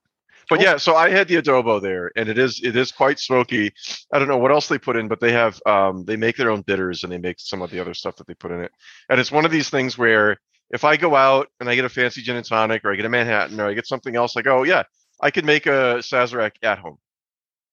But 0.48 0.62
yeah, 0.62 0.76
so 0.78 0.96
I 0.96 1.10
had 1.10 1.28
the 1.28 1.36
adobo 1.36 1.80
there, 1.80 2.10
and 2.16 2.28
it 2.28 2.38
is 2.38 2.60
it 2.62 2.74
is 2.74 2.90
quite 2.90 3.18
smoky. 3.18 3.72
I 4.12 4.18
don't 4.18 4.28
know 4.28 4.38
what 4.38 4.50
else 4.50 4.68
they 4.68 4.78
put 4.78 4.96
in, 4.96 5.08
but 5.08 5.20
they 5.20 5.32
have 5.32 5.60
um, 5.66 6.04
they 6.04 6.16
make 6.16 6.36
their 6.36 6.50
own 6.50 6.62
bitters 6.62 7.02
and 7.02 7.12
they 7.12 7.18
make 7.18 7.38
some 7.38 7.60
of 7.60 7.70
the 7.70 7.80
other 7.80 7.94
stuff 7.94 8.16
that 8.16 8.26
they 8.26 8.34
put 8.34 8.52
in 8.52 8.60
it. 8.60 8.72
And 9.10 9.20
it's 9.20 9.30
one 9.30 9.44
of 9.44 9.50
these 9.50 9.68
things 9.68 9.98
where 9.98 10.38
if 10.70 10.84
I 10.84 10.96
go 10.96 11.14
out 11.14 11.48
and 11.60 11.68
I 11.68 11.74
get 11.74 11.84
a 11.84 11.90
fancy 11.90 12.22
gin 12.22 12.36
and 12.36 12.46
tonic, 12.46 12.84
or 12.84 12.92
I 12.92 12.96
get 12.96 13.04
a 13.04 13.10
Manhattan, 13.10 13.60
or 13.60 13.68
I 13.68 13.74
get 13.74 13.86
something 13.86 14.16
else, 14.16 14.36
like 14.36 14.46
oh 14.46 14.62
yeah, 14.62 14.84
I 15.20 15.30
could 15.30 15.44
make 15.44 15.66
a 15.66 15.98
Sazerac 15.98 16.52
at 16.62 16.78
home. 16.78 16.98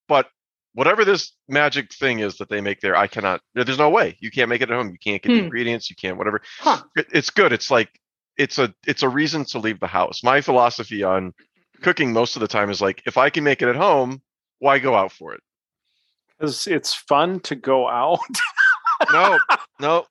But 0.08 0.28
whatever 0.75 1.03
this 1.03 1.32
magic 1.48 1.91
thing 1.94 2.20
is 2.20 2.38
that 2.38 2.50
they 2.50 2.62
make 2.62 2.82
there, 2.82 2.96
I 2.96 3.08
cannot. 3.08 3.41
There's 3.55 3.79
no 3.79 3.89
way 3.89 4.17
you 4.20 4.29
can't 4.29 4.50
make 4.50 4.62
it 4.62 4.70
at 4.70 4.75
home. 4.75 4.89
You 4.91 5.00
can't 5.03 5.22
get 5.22 5.32
hmm. 5.32 5.38
the 5.38 5.44
ingredients. 5.46 5.89
You 5.89 5.96
can't 5.96 6.17
whatever. 6.17 6.41
Huh. 6.60 6.84
It, 6.96 7.08
it's 7.12 7.29
good. 7.32 7.51
It's 7.51 7.72
like 7.72 7.89
it's 8.38 8.60
a 8.60 8.74
it's 8.86 9.01
a 9.01 9.10
reason 9.10 9.46
to 9.46 9.60
leave 9.60 9.79
the 9.79 9.88
house. 9.88 10.24
My 10.24 10.41
philosophy 10.41 11.01
on 11.01 11.34
cooking 11.82 12.13
most 12.13 12.36
of 12.36 12.41
the 12.41 12.48
time 12.48 12.70
is 12.70 12.82
like 12.82 13.01
if 13.05 13.17
I 13.17 13.29
can 13.29 13.44
make 13.44 13.62
it 13.62 13.70
at 13.70 13.75
home, 13.75 14.22
why 14.60 14.79
go 14.79 14.96
out 14.96 15.12
for 15.12 15.34
it? 15.34 15.41
Because 16.38 16.67
it's 16.67 16.94
fun 16.94 17.39
to 17.41 17.55
go 17.55 17.88
out. 17.88 18.20
no, 19.12 19.39
no. 19.79 20.05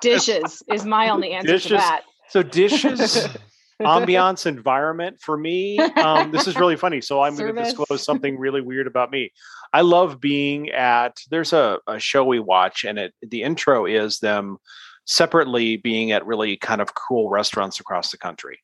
Dishes 0.00 0.62
is 0.68 0.84
my 0.84 1.10
only 1.10 1.32
answer 1.32 1.52
dishes, 1.52 1.70
to 1.70 1.76
that. 1.76 2.02
So 2.28 2.42
dishes 2.42 3.28
ambiance 3.82 4.46
environment 4.46 5.20
for 5.20 5.36
me 5.36 5.78
um, 5.78 6.30
this 6.30 6.46
is 6.46 6.56
really 6.56 6.76
funny 6.76 7.00
so 7.00 7.22
i'm 7.22 7.36
going 7.36 7.54
to 7.54 7.62
disclose 7.62 8.02
something 8.02 8.38
really 8.38 8.60
weird 8.60 8.86
about 8.86 9.10
me 9.10 9.30
i 9.72 9.80
love 9.80 10.20
being 10.20 10.70
at 10.70 11.16
there's 11.30 11.52
a, 11.52 11.78
a 11.86 11.98
show 11.98 12.24
we 12.24 12.38
watch 12.38 12.84
and 12.84 12.98
it 12.98 13.14
the 13.22 13.42
intro 13.42 13.84
is 13.84 14.18
them 14.20 14.56
separately 15.04 15.76
being 15.76 16.10
at 16.10 16.26
really 16.26 16.56
kind 16.56 16.80
of 16.80 16.94
cool 16.94 17.28
restaurants 17.28 17.78
across 17.78 18.10
the 18.10 18.18
country 18.18 18.60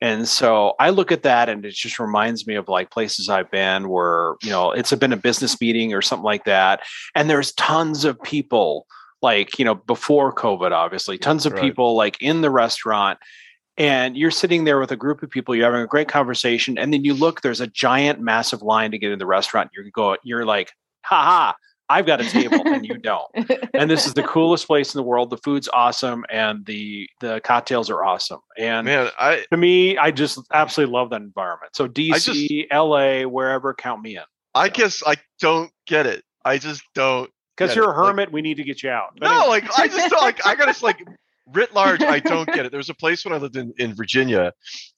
and 0.00 0.28
so 0.28 0.74
I 0.78 0.90
look 0.90 1.12
at 1.12 1.22
that 1.22 1.48
and 1.48 1.64
it 1.64 1.72
just 1.72 1.98
reminds 1.98 2.46
me 2.46 2.56
of 2.56 2.68
like 2.68 2.90
places 2.90 3.30
I've 3.30 3.50
been 3.50 3.88
where, 3.88 4.34
you 4.42 4.50
know, 4.50 4.70
it's 4.70 4.92
been 4.92 5.14
a 5.14 5.16
business 5.16 5.58
meeting 5.62 5.94
or 5.94 6.02
something 6.02 6.24
like 6.24 6.44
that. 6.44 6.80
And 7.14 7.30
there's 7.30 7.52
tons 7.52 8.04
of 8.04 8.20
people 8.20 8.86
like, 9.22 9.58
you 9.58 9.64
know, 9.64 9.74
before 9.74 10.34
COVID, 10.34 10.72
obviously, 10.72 11.16
tons 11.16 11.46
of 11.46 11.54
right. 11.54 11.62
people 11.62 11.96
like 11.96 12.20
in 12.20 12.42
the 12.42 12.50
restaurant 12.50 13.18
and 13.76 14.16
you're 14.16 14.30
sitting 14.30 14.64
there 14.64 14.78
with 14.78 14.92
a 14.92 14.96
group 14.96 15.22
of 15.22 15.30
people, 15.30 15.54
you're 15.54 15.66
having 15.66 15.82
a 15.82 15.86
great 15.86 16.08
conversation, 16.08 16.78
and 16.78 16.92
then 16.92 17.04
you 17.04 17.14
look, 17.14 17.42
there's 17.42 17.60
a 17.60 17.66
giant, 17.66 18.20
massive 18.20 18.62
line 18.62 18.90
to 18.92 18.98
get 18.98 19.12
in 19.12 19.18
the 19.18 19.26
restaurant. 19.26 19.70
You're 19.74 19.84
go, 19.90 20.16
you're 20.22 20.44
like, 20.44 20.72
ha 21.02 21.22
ha, 21.22 21.56
I've 21.88 22.06
got 22.06 22.20
a 22.20 22.24
table 22.24 22.62
and 22.66 22.86
you 22.86 22.96
don't. 22.96 23.30
and 23.74 23.90
this 23.90 24.06
is 24.06 24.14
the 24.14 24.22
coolest 24.22 24.66
place 24.66 24.94
in 24.94 24.98
the 24.98 25.02
world. 25.02 25.30
The 25.30 25.36
food's 25.38 25.68
awesome 25.72 26.24
and 26.30 26.64
the 26.66 27.08
the 27.20 27.40
cocktails 27.44 27.90
are 27.90 28.02
awesome. 28.04 28.40
And 28.56 28.86
man, 28.86 29.10
I 29.18 29.44
to 29.50 29.56
me, 29.56 29.98
I 29.98 30.10
just 30.10 30.40
absolutely 30.52 30.94
love 30.94 31.10
that 31.10 31.20
environment. 31.20 31.76
So 31.76 31.88
DC, 31.88 32.48
just, 32.48 32.72
LA, 32.72 33.22
wherever, 33.22 33.74
count 33.74 34.02
me 34.02 34.16
in. 34.16 34.22
I 34.54 34.68
guess 34.68 35.02
I 35.06 35.16
don't 35.40 35.70
get 35.86 36.06
it. 36.06 36.24
I 36.44 36.58
just 36.58 36.82
don't. 36.94 37.30
Because 37.56 37.76
you're 37.76 37.90
a 37.90 37.94
hermit, 37.94 38.28
like, 38.28 38.34
we 38.34 38.42
need 38.42 38.56
to 38.56 38.64
get 38.64 38.82
you 38.82 38.90
out. 38.90 39.10
But 39.16 39.26
no, 39.26 39.32
anyway. 39.32 39.48
like 39.48 39.78
I 39.78 39.86
just 39.86 40.10
don't 40.10 40.22
like 40.22 40.44
I 40.44 40.56
gotta 40.56 40.84
like 40.84 40.98
writ 41.52 41.74
large, 41.74 42.02
I 42.02 42.20
don't 42.20 42.46
get 42.54 42.66
it. 42.66 42.70
There 42.70 42.78
was 42.78 42.90
a 42.90 42.94
place 42.94 43.24
when 43.24 43.34
I 43.34 43.38
lived 43.38 43.56
in, 43.56 43.72
in 43.78 43.94
Virginia. 43.94 44.52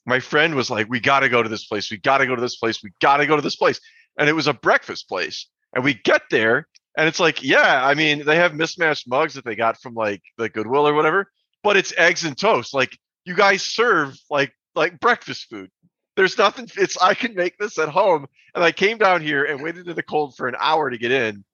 My 0.06 0.20
friend 0.20 0.54
was 0.54 0.70
like, 0.70 0.88
We 0.88 1.00
gotta 1.00 1.28
go 1.28 1.42
to 1.42 1.48
this 1.48 1.66
place, 1.66 1.90
we 1.90 1.98
gotta 1.98 2.26
go 2.26 2.34
to 2.34 2.42
this 2.42 2.56
place, 2.56 2.82
we 2.82 2.90
gotta 3.00 3.26
go 3.26 3.36
to 3.36 3.42
this 3.42 3.56
place. 3.56 3.80
And 4.18 4.28
it 4.28 4.34
was 4.34 4.46
a 4.46 4.54
breakfast 4.54 5.08
place. 5.08 5.46
And 5.74 5.84
we 5.84 5.94
get 5.94 6.22
there 6.30 6.66
and 6.96 7.06
it's 7.06 7.20
like, 7.20 7.42
yeah, 7.42 7.86
I 7.86 7.94
mean, 7.94 8.24
they 8.24 8.36
have 8.36 8.54
mismatched 8.54 9.06
mugs 9.06 9.34
that 9.34 9.44
they 9.44 9.54
got 9.54 9.80
from 9.80 9.94
like 9.94 10.22
the 10.38 10.48
Goodwill 10.48 10.88
or 10.88 10.94
whatever, 10.94 11.30
but 11.62 11.76
it's 11.76 11.92
eggs 11.96 12.24
and 12.24 12.36
toast. 12.36 12.72
Like 12.72 12.98
you 13.24 13.34
guys 13.34 13.62
serve 13.62 14.18
like 14.30 14.52
like 14.74 14.98
breakfast 14.98 15.48
food. 15.50 15.70
There's 16.16 16.38
nothing. 16.38 16.68
It's 16.76 16.96
I 16.96 17.12
can 17.12 17.34
make 17.34 17.58
this 17.58 17.78
at 17.78 17.90
home, 17.90 18.26
and 18.54 18.64
I 18.64 18.72
came 18.72 18.96
down 18.96 19.20
here 19.20 19.44
and 19.44 19.62
waited 19.62 19.86
in 19.86 19.94
the 19.94 20.02
cold 20.02 20.36
for 20.36 20.48
an 20.48 20.56
hour 20.58 20.88
to 20.88 20.96
get 20.96 21.12
in, 21.12 21.44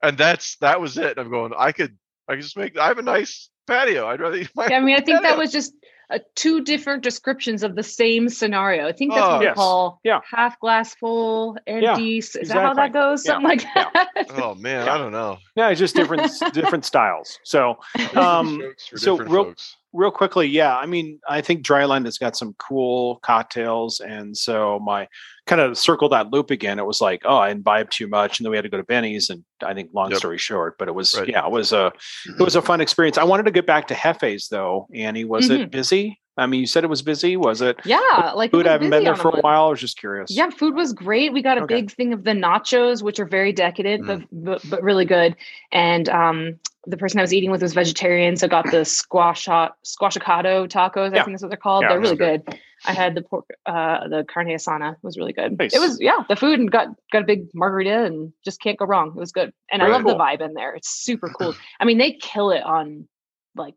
and 0.00 0.16
that's 0.16 0.56
that 0.58 0.80
was 0.80 0.96
it. 0.96 1.18
I'm 1.18 1.30
going. 1.30 1.52
I 1.58 1.72
could 1.72 1.98
I 2.28 2.34
could 2.34 2.42
just 2.42 2.56
make. 2.56 2.78
I 2.78 2.88
have 2.88 2.98
a 2.98 3.02
nice 3.02 3.50
patio. 3.66 4.06
I'd 4.06 4.20
rather 4.20 4.36
eat 4.36 4.50
my. 4.54 4.68
Yeah, 4.68 4.78
I 4.78 4.80
mean, 4.80 4.94
I 4.94 5.00
think 5.00 5.18
patio. 5.18 5.30
that 5.30 5.38
was 5.38 5.52
just 5.52 5.74
uh, 6.10 6.18
two 6.34 6.62
different 6.62 7.02
descriptions 7.02 7.62
of 7.62 7.76
the 7.76 7.82
same 7.82 8.28
scenario. 8.28 8.86
I 8.86 8.92
think 8.92 9.12
that's 9.12 9.26
what 9.26 9.40
we 9.40 9.48
oh, 9.48 9.54
call 9.54 10.00
yeah. 10.04 10.20
half 10.30 10.58
glass 10.60 10.94
full, 10.94 11.56
empty. 11.66 11.84
Yeah, 11.84 12.18
Is 12.18 12.34
exactly. 12.34 12.48
that 12.48 12.62
how 12.62 12.74
that 12.74 12.92
goes? 12.92 13.24
Something 13.24 13.48
like 13.48 13.62
that. 13.74 14.08
Oh 14.36 14.54
man, 14.54 14.88
I 14.88 14.98
don't 14.98 15.12
know. 15.12 15.38
Yeah, 15.56 15.68
it's 15.70 15.80
just 15.80 15.96
different 15.96 16.30
different 16.52 16.84
styles. 16.84 17.38
So, 17.44 17.78
um, 18.14 18.74
so 18.76 19.16
real 19.16 19.44
folks. 19.44 19.76
Real 19.94 20.10
quickly, 20.10 20.46
yeah. 20.46 20.76
I 20.76 20.84
mean, 20.86 21.20
I 21.28 21.40
think 21.40 21.64
Dryland 21.64 22.04
has 22.04 22.18
got 22.18 22.36
some 22.36 22.54
cool 22.58 23.20
cocktails, 23.22 24.00
and 24.00 24.36
so 24.36 24.80
my 24.80 25.08
kind 25.46 25.60
of 25.60 25.78
circle 25.78 26.08
that 26.10 26.30
loop 26.30 26.50
again. 26.50 26.78
It 26.78 26.86
was 26.86 27.00
like, 27.00 27.22
oh, 27.24 27.36
I 27.36 27.50
imbibed 27.50 27.92
too 27.92 28.08
much, 28.08 28.38
and 28.38 28.44
then 28.44 28.50
we 28.50 28.56
had 28.56 28.64
to 28.64 28.68
go 28.68 28.76
to 28.76 28.84
Benny's. 28.84 29.30
And 29.30 29.44
I 29.62 29.72
think, 29.72 29.90
long 29.94 30.10
yep. 30.10 30.18
story 30.18 30.38
short, 30.38 30.76
but 30.78 30.88
it 30.88 30.94
was 30.94 31.16
right. 31.16 31.28
yeah, 31.28 31.46
it 31.46 31.52
was 31.52 31.72
a 31.72 31.92
it 32.26 32.42
was 32.42 32.56
a 32.56 32.62
fun 32.62 32.80
experience. 32.80 33.16
I 33.16 33.24
wanted 33.24 33.44
to 33.44 33.52
get 33.52 33.66
back 33.66 33.86
to 33.88 33.94
Hefe's 33.94 34.48
though. 34.48 34.88
Annie, 34.92 35.24
was 35.24 35.48
mm-hmm. 35.48 35.62
it 35.62 35.70
busy? 35.70 36.20
I 36.36 36.46
mean, 36.46 36.60
you 36.60 36.66
said 36.66 36.82
it 36.82 36.90
was 36.90 37.02
busy. 37.02 37.36
Was 37.36 37.60
it? 37.60 37.78
Yeah, 37.84 38.32
like 38.34 38.50
food. 38.50 38.66
I 38.66 38.72
haven't 38.72 38.90
been 38.90 39.04
there 39.04 39.14
for 39.14 39.28
a 39.28 39.40
while. 39.40 39.66
I 39.66 39.70
was 39.70 39.80
just 39.80 39.98
curious. 39.98 40.32
Yeah, 40.32 40.50
food 40.50 40.74
was 40.74 40.92
great. 40.92 41.32
We 41.32 41.42
got 41.42 41.58
a 41.58 41.62
okay. 41.62 41.76
big 41.76 41.92
thing 41.92 42.12
of 42.12 42.24
the 42.24 42.32
nachos, 42.32 43.02
which 43.02 43.20
are 43.20 43.24
very 43.24 43.52
decadent, 43.52 44.02
mm. 44.02 44.06
but, 44.06 44.22
but, 44.32 44.70
but 44.70 44.82
really 44.82 45.04
good. 45.04 45.36
And 45.70 46.08
um, 46.08 46.58
the 46.86 46.96
person 46.96 47.18
I 47.18 47.22
was 47.22 47.32
eating 47.32 47.50
with 47.50 47.62
was 47.62 47.74
vegetarian, 47.74 48.36
so 48.36 48.48
got 48.48 48.70
the 48.70 48.84
squash 48.84 49.46
hot 49.46 49.76
squashicado 49.84 50.68
tacos. 50.68 51.08
I 51.08 51.22
think 51.22 51.30
that's 51.30 51.42
what 51.42 51.48
they're 51.48 51.56
called. 51.56 51.82
Yeah, 51.82 51.88
they're 51.90 52.00
really 52.00 52.16
good. 52.16 52.44
good. 52.44 52.58
I 52.86 52.92
had 52.92 53.14
the 53.14 53.22
pork, 53.22 53.46
uh, 53.66 54.08
the 54.08 54.24
carne 54.24 54.48
asada 54.48 54.96
was 55.02 55.16
really 55.16 55.32
good. 55.32 55.58
Nice. 55.58 55.74
It 55.74 55.78
was 55.78 55.98
yeah, 56.00 56.24
the 56.28 56.36
food 56.36 56.60
and 56.60 56.70
got 56.70 56.88
got 57.12 57.22
a 57.22 57.26
big 57.26 57.46
margarita 57.54 58.04
and 58.04 58.32
just 58.44 58.60
can't 58.60 58.78
go 58.78 58.84
wrong. 58.84 59.08
It 59.08 59.20
was 59.20 59.32
good, 59.32 59.52
and 59.70 59.82
I 59.82 59.88
love 59.88 60.02
cool. 60.02 60.12
the 60.12 60.18
vibe 60.18 60.40
in 60.40 60.54
there. 60.54 60.74
It's 60.74 60.88
super 60.88 61.28
cool. 61.28 61.54
I 61.80 61.84
mean, 61.84 61.98
they 61.98 62.12
kill 62.12 62.50
it 62.50 62.62
on 62.62 63.08
like 63.56 63.76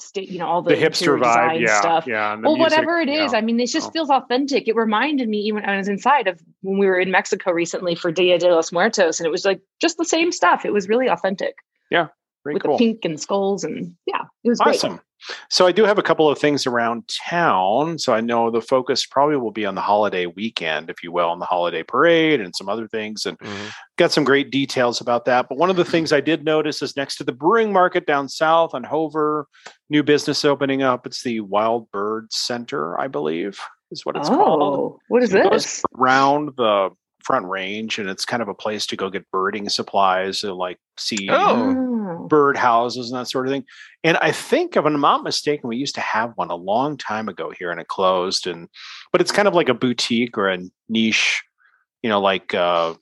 state, 0.00 0.30
you 0.30 0.38
know, 0.38 0.46
all 0.46 0.62
the, 0.62 0.74
the 0.74 0.80
hipster 0.80 1.20
vibe, 1.20 1.60
yeah, 1.60 1.80
stuff. 1.80 2.06
Yeah, 2.06 2.34
well, 2.34 2.56
music, 2.56 2.60
whatever 2.60 2.98
it 3.00 3.08
is. 3.08 3.32
Yeah. 3.32 3.38
I 3.38 3.42
mean, 3.42 3.58
it 3.60 3.66
just 3.68 3.88
oh. 3.88 3.90
feels 3.90 4.10
authentic. 4.10 4.68
It 4.68 4.76
reminded 4.76 5.28
me 5.28 5.38
even 5.38 5.62
when 5.62 5.70
I 5.70 5.76
was 5.76 5.88
inside 5.88 6.26
of 6.26 6.40
when 6.62 6.78
we 6.78 6.86
were 6.86 6.98
in 6.98 7.10
Mexico 7.10 7.52
recently 7.52 7.94
for 7.94 8.10
Dia 8.10 8.38
de 8.38 8.52
los 8.52 8.72
Muertos, 8.72 9.20
and 9.20 9.26
it 9.26 9.30
was 9.30 9.44
like 9.44 9.60
just 9.80 9.98
the 9.98 10.04
same 10.04 10.32
stuff. 10.32 10.64
It 10.64 10.72
was 10.72 10.88
really 10.88 11.08
authentic. 11.08 11.56
Yeah, 11.90 12.08
very 12.48 12.54
with 12.54 12.62
cool. 12.64 12.78
the 12.78 12.84
pink 12.84 13.04
and 13.04 13.20
skulls 13.20 13.64
and 13.64 13.94
yeah, 14.06 14.22
it 14.44 14.48
was 14.48 14.60
awesome. 14.60 14.92
Great. 14.92 15.02
So 15.50 15.66
I 15.66 15.72
do 15.72 15.84
have 15.84 15.98
a 15.98 16.02
couple 16.02 16.28
of 16.30 16.38
things 16.38 16.66
around 16.66 17.08
town. 17.08 17.98
So 17.98 18.14
I 18.14 18.20
know 18.20 18.50
the 18.50 18.62
focus 18.62 19.04
probably 19.04 19.36
will 19.36 19.50
be 19.50 19.66
on 19.66 19.74
the 19.74 19.80
holiday 19.80 20.26
weekend, 20.26 20.90
if 20.90 21.02
you 21.02 21.10
will, 21.10 21.28
on 21.28 21.40
the 21.40 21.44
holiday 21.44 21.82
parade 21.82 22.40
and 22.40 22.54
some 22.54 22.68
other 22.68 22.86
things, 22.86 23.26
and 23.26 23.38
mm-hmm. 23.38 23.68
got 23.96 24.12
some 24.12 24.24
great 24.24 24.50
details 24.50 25.00
about 25.00 25.24
that. 25.24 25.48
But 25.48 25.58
one 25.58 25.70
of 25.70 25.76
the 25.76 25.84
things 25.84 26.12
I 26.12 26.20
did 26.20 26.44
notice 26.44 26.82
is 26.82 26.96
next 26.96 27.16
to 27.16 27.24
the 27.24 27.32
brewing 27.32 27.72
market 27.72 28.06
down 28.06 28.28
south 28.28 28.74
on 28.74 28.84
Hover, 28.84 29.46
new 29.90 30.02
business 30.02 30.44
opening 30.44 30.82
up. 30.82 31.04
It's 31.04 31.22
the 31.22 31.40
Wild 31.40 31.90
Bird 31.90 32.32
Center, 32.32 32.98
I 33.00 33.08
believe, 33.08 33.58
is 33.90 34.06
what 34.06 34.16
it's 34.16 34.28
oh, 34.28 34.36
called. 34.36 34.98
What 35.08 35.24
is 35.24 35.32
so 35.32 35.50
this? 35.50 35.82
Around 35.96 36.52
the 36.56 36.90
front 37.28 37.44
range 37.44 37.98
and 37.98 38.08
it's 38.08 38.24
kind 38.24 38.40
of 38.40 38.48
a 38.48 38.54
place 38.54 38.86
to 38.86 38.96
go 38.96 39.10
get 39.10 39.30
birding 39.30 39.68
supplies 39.68 40.40
to 40.40 40.54
like 40.54 40.78
see 40.96 41.28
oh. 41.30 42.26
bird 42.26 42.56
houses 42.56 43.10
and 43.10 43.20
that 43.20 43.28
sort 43.28 43.46
of 43.46 43.52
thing. 43.52 43.64
And 44.02 44.16
i 44.16 44.32
think 44.32 44.78
if 44.78 44.86
i'm 44.86 44.98
not 44.98 45.22
mistaken 45.22 45.68
we 45.68 45.76
used 45.76 45.94
to 45.96 46.00
have 46.00 46.32
one 46.36 46.48
a 46.48 46.56
long 46.56 46.96
time 46.96 47.28
ago 47.28 47.52
here 47.58 47.70
and 47.70 47.82
it 47.82 47.88
closed 47.88 48.46
and 48.46 48.66
but 49.12 49.20
it's 49.20 49.30
kind 49.30 49.46
of 49.46 49.52
like 49.52 49.68
a 49.68 49.74
boutique 49.74 50.38
or 50.38 50.48
a 50.48 50.58
niche 50.88 51.42
you 52.02 52.08
know 52.08 52.18
like 52.18 52.54
uh, 52.54 52.94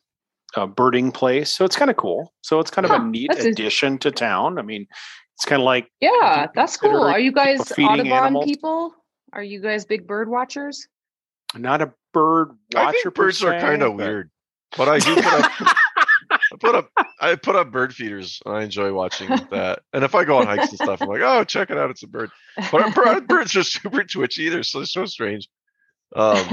a 0.56 0.66
birding 0.66 1.12
place 1.12 1.52
so 1.52 1.64
it's 1.64 1.76
kind 1.76 1.90
of 1.90 1.97
cool. 1.97 2.33
So 2.42 2.59
it's 2.59 2.71
kind 2.73 2.85
of 2.85 2.90
a 2.90 2.99
neat 2.99 3.30
addition 3.38 3.95
a- 3.95 3.99
to 3.99 4.11
town. 4.11 4.59
I 4.59 4.62
mean 4.62 4.88
it's 5.37 5.45
kind 5.45 5.62
of 5.62 5.66
like 5.66 5.88
yeah 6.00 6.49
that's 6.52 6.76
cool. 6.76 7.04
are 7.04 7.21
you 7.21 7.30
guys 7.30 7.61
audubon 7.78 8.11
animals. 8.11 8.45
people? 8.45 8.92
Are 9.33 9.45
you 9.45 9.61
guys 9.61 9.85
big 9.85 10.04
bird 10.04 10.28
watchers? 10.28 10.88
Not 11.54 11.80
a 11.80 11.92
bird 12.16 12.56
watcher. 12.73 12.88
I 12.88 12.92
think 12.92 13.14
birds 13.14 13.38
se, 13.38 13.46
are 13.46 13.61
kind 13.61 13.82
of 13.82 13.94
weird, 13.94 14.30
but 14.76 14.88
I 14.88 14.99
do 14.99 15.14
put 15.14 15.26
up. 15.26 15.52
I 16.30 16.56
put 16.58 16.75
up 16.75 16.90
I 17.20 17.35
put 17.35 17.56
up 17.56 17.70
bird 17.70 17.94
feeders. 17.94 18.40
I 18.46 18.62
enjoy 18.62 18.92
watching 18.92 19.28
that. 19.50 19.80
And 19.92 20.02
if 20.02 20.14
I 20.14 20.25
go 20.25 20.38
on 20.38 20.46
hikes 20.46 20.70
and 20.70 20.78
stuff, 20.78 21.02
I'm 21.02 21.08
like, 21.08 21.20
oh, 21.23 21.44
check 21.44 21.70
it 21.70 21.76
out, 21.76 21.90
it's 21.90 22.02
a 22.02 22.08
bird. 22.08 22.30
But 22.73 23.28
birds 23.28 23.54
are 23.56 23.62
super 23.62 24.02
twitchy. 24.04 24.49
They're 24.49 24.62
so 24.62 24.85
so 24.85 25.04
strange. 25.04 25.49
Um, 26.14 26.37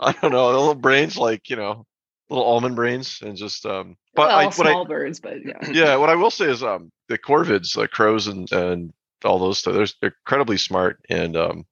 I 0.00 0.14
don't 0.20 0.32
know, 0.32 0.46
little 0.46 0.74
brains 0.74 1.16
like 1.16 1.48
you 1.48 1.56
know, 1.56 1.86
little 2.28 2.44
almond 2.44 2.76
brains, 2.76 3.20
and 3.22 3.36
just 3.36 3.64
um. 3.64 3.96
But 4.14 4.28
well, 4.28 4.48
I, 4.48 4.50
small 4.50 4.84
I, 4.84 4.88
birds, 4.88 5.20
but 5.20 5.44
yeah. 5.44 5.70
Yeah, 5.70 5.96
what 5.96 6.10
I 6.10 6.16
will 6.16 6.30
say 6.30 6.46
is 6.46 6.62
um, 6.62 6.90
the 7.08 7.18
corvids, 7.18 7.76
like 7.76 7.90
crows 7.90 8.26
and 8.26 8.50
and 8.52 8.92
all 9.24 9.38
those 9.38 9.58
stuff, 9.58 9.74
they're, 9.74 9.86
they're 10.00 10.16
incredibly 10.26 10.58
smart, 10.58 11.00
and 11.08 11.36
um, 11.36 11.66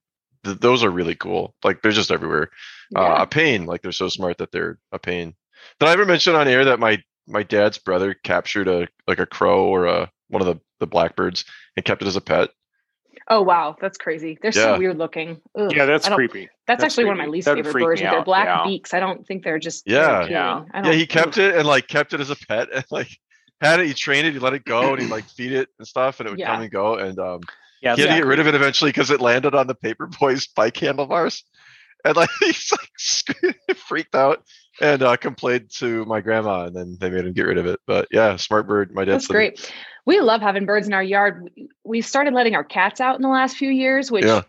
th- 0.46 0.60
those 0.60 0.82
are 0.82 0.90
really 0.90 1.14
cool. 1.14 1.54
Like 1.62 1.82
they're 1.82 1.92
just 1.92 2.10
everywhere. 2.10 2.50
Uh, 2.96 3.02
yeah. 3.02 3.14
Uh, 3.14 3.22
a 3.22 3.26
pain. 3.26 3.66
Like 3.66 3.82
they're 3.82 3.92
so 3.92 4.08
smart 4.08 4.38
that 4.38 4.52
they're 4.52 4.78
a 4.92 4.98
pain. 4.98 5.34
Did 5.80 5.88
I 5.88 5.92
ever 5.92 6.06
mention 6.06 6.34
on 6.34 6.48
air 6.48 6.64
that 6.64 6.80
my 6.80 7.02
my 7.26 7.42
dad's 7.42 7.78
brother 7.78 8.14
captured 8.14 8.68
a 8.68 8.88
like 9.06 9.18
a 9.18 9.26
crow 9.26 9.66
or 9.66 9.86
a 9.86 10.10
one 10.28 10.40
of 10.42 10.46
the 10.46 10.60
the 10.80 10.86
blackbirds 10.86 11.44
and 11.76 11.84
kept 11.84 12.02
it 12.02 12.08
as 12.08 12.16
a 12.16 12.20
pet? 12.20 12.50
Oh 13.28 13.42
wow, 13.42 13.76
that's 13.80 13.98
crazy. 13.98 14.38
They're 14.40 14.52
yeah. 14.54 14.74
so 14.74 14.78
weird 14.78 14.98
looking. 14.98 15.40
Ugh, 15.58 15.72
yeah, 15.74 15.84
that's 15.84 16.08
creepy. 16.08 16.48
That's, 16.66 16.82
that's 16.82 16.84
actually 16.84 17.04
creepy. 17.04 17.08
one 17.08 17.20
of 17.20 17.26
my 17.26 17.30
least 17.32 17.46
That'd 17.46 17.64
favorite 17.64 17.82
birds. 17.82 18.00
They're 18.00 18.24
black 18.24 18.46
yeah. 18.46 18.64
beaks. 18.64 18.94
I 18.94 19.00
don't 19.00 19.26
think 19.26 19.42
they're 19.42 19.58
just 19.58 19.82
yeah, 19.86 20.26
yeah. 20.26 20.64
yeah. 20.74 20.92
He 20.92 21.06
kept 21.06 21.36
it 21.38 21.56
and 21.56 21.66
like 21.66 21.88
kept 21.88 22.12
it 22.12 22.20
as 22.20 22.30
a 22.30 22.36
pet 22.36 22.68
and 22.72 22.84
like 22.90 23.08
had 23.60 23.80
it. 23.80 23.86
He 23.86 23.94
trained 23.94 24.28
it. 24.28 24.34
He 24.34 24.38
let 24.38 24.52
it 24.52 24.64
go 24.64 24.92
and 24.92 25.02
he 25.02 25.08
like 25.08 25.24
feed 25.24 25.52
it 25.52 25.68
and 25.78 25.88
stuff, 25.88 26.20
and 26.20 26.28
it 26.28 26.30
would 26.30 26.44
come 26.44 26.62
and 26.62 26.70
go. 26.70 26.94
And 26.94 27.18
um, 27.18 27.40
yeah, 27.83 27.95
he 27.95 28.02
had 28.02 28.09
to 28.09 28.14
get 28.16 28.26
rid 28.26 28.40
of 28.40 28.47
it 28.47 28.54
eventually 28.54 28.90
because 28.90 29.11
it 29.11 29.21
landed 29.21 29.54
on 29.54 29.66
the 29.66 29.75
paper 29.75 30.06
boy's 30.21 30.47
bike 30.47 30.76
handlebars, 30.76 31.45
and 32.04 32.16
like 32.16 32.30
he's 32.40 32.73
like 32.73 33.76
freaked 33.76 34.14
out 34.14 34.42
and 34.80 35.02
uh, 35.02 35.16
complained 35.16 35.71
to 35.76 36.04
my 36.04 36.21
grandma, 36.21 36.64
and 36.64 36.76
then 36.76 36.97
they 37.00 37.11
made 37.11 37.25
him 37.25 37.33
get 37.33 37.47
rid 37.47 37.59
of 37.59 37.66
it. 37.66 37.80
But 37.87 38.09
yeah, 38.11 38.37
smart 38.37 38.66
bird. 38.66 38.92
My 38.92 39.04
dad's 39.04 39.26
great. 39.26 39.73
We 40.04 40.21
love 40.21 40.40
having 40.40 40.66
birds 40.66 40.87
in 40.87 40.92
our 40.92 41.02
yard. 41.02 41.50
We 41.83 42.00
started 42.00 42.33
letting 42.33 42.54
our 42.54 42.62
cats 42.62 43.00
out 43.00 43.16
in 43.16 43.23
the 43.23 43.28
last 43.28 43.56
few 43.56 43.71
years, 43.71 44.11
which 44.11 44.25
yeah. 44.25 44.42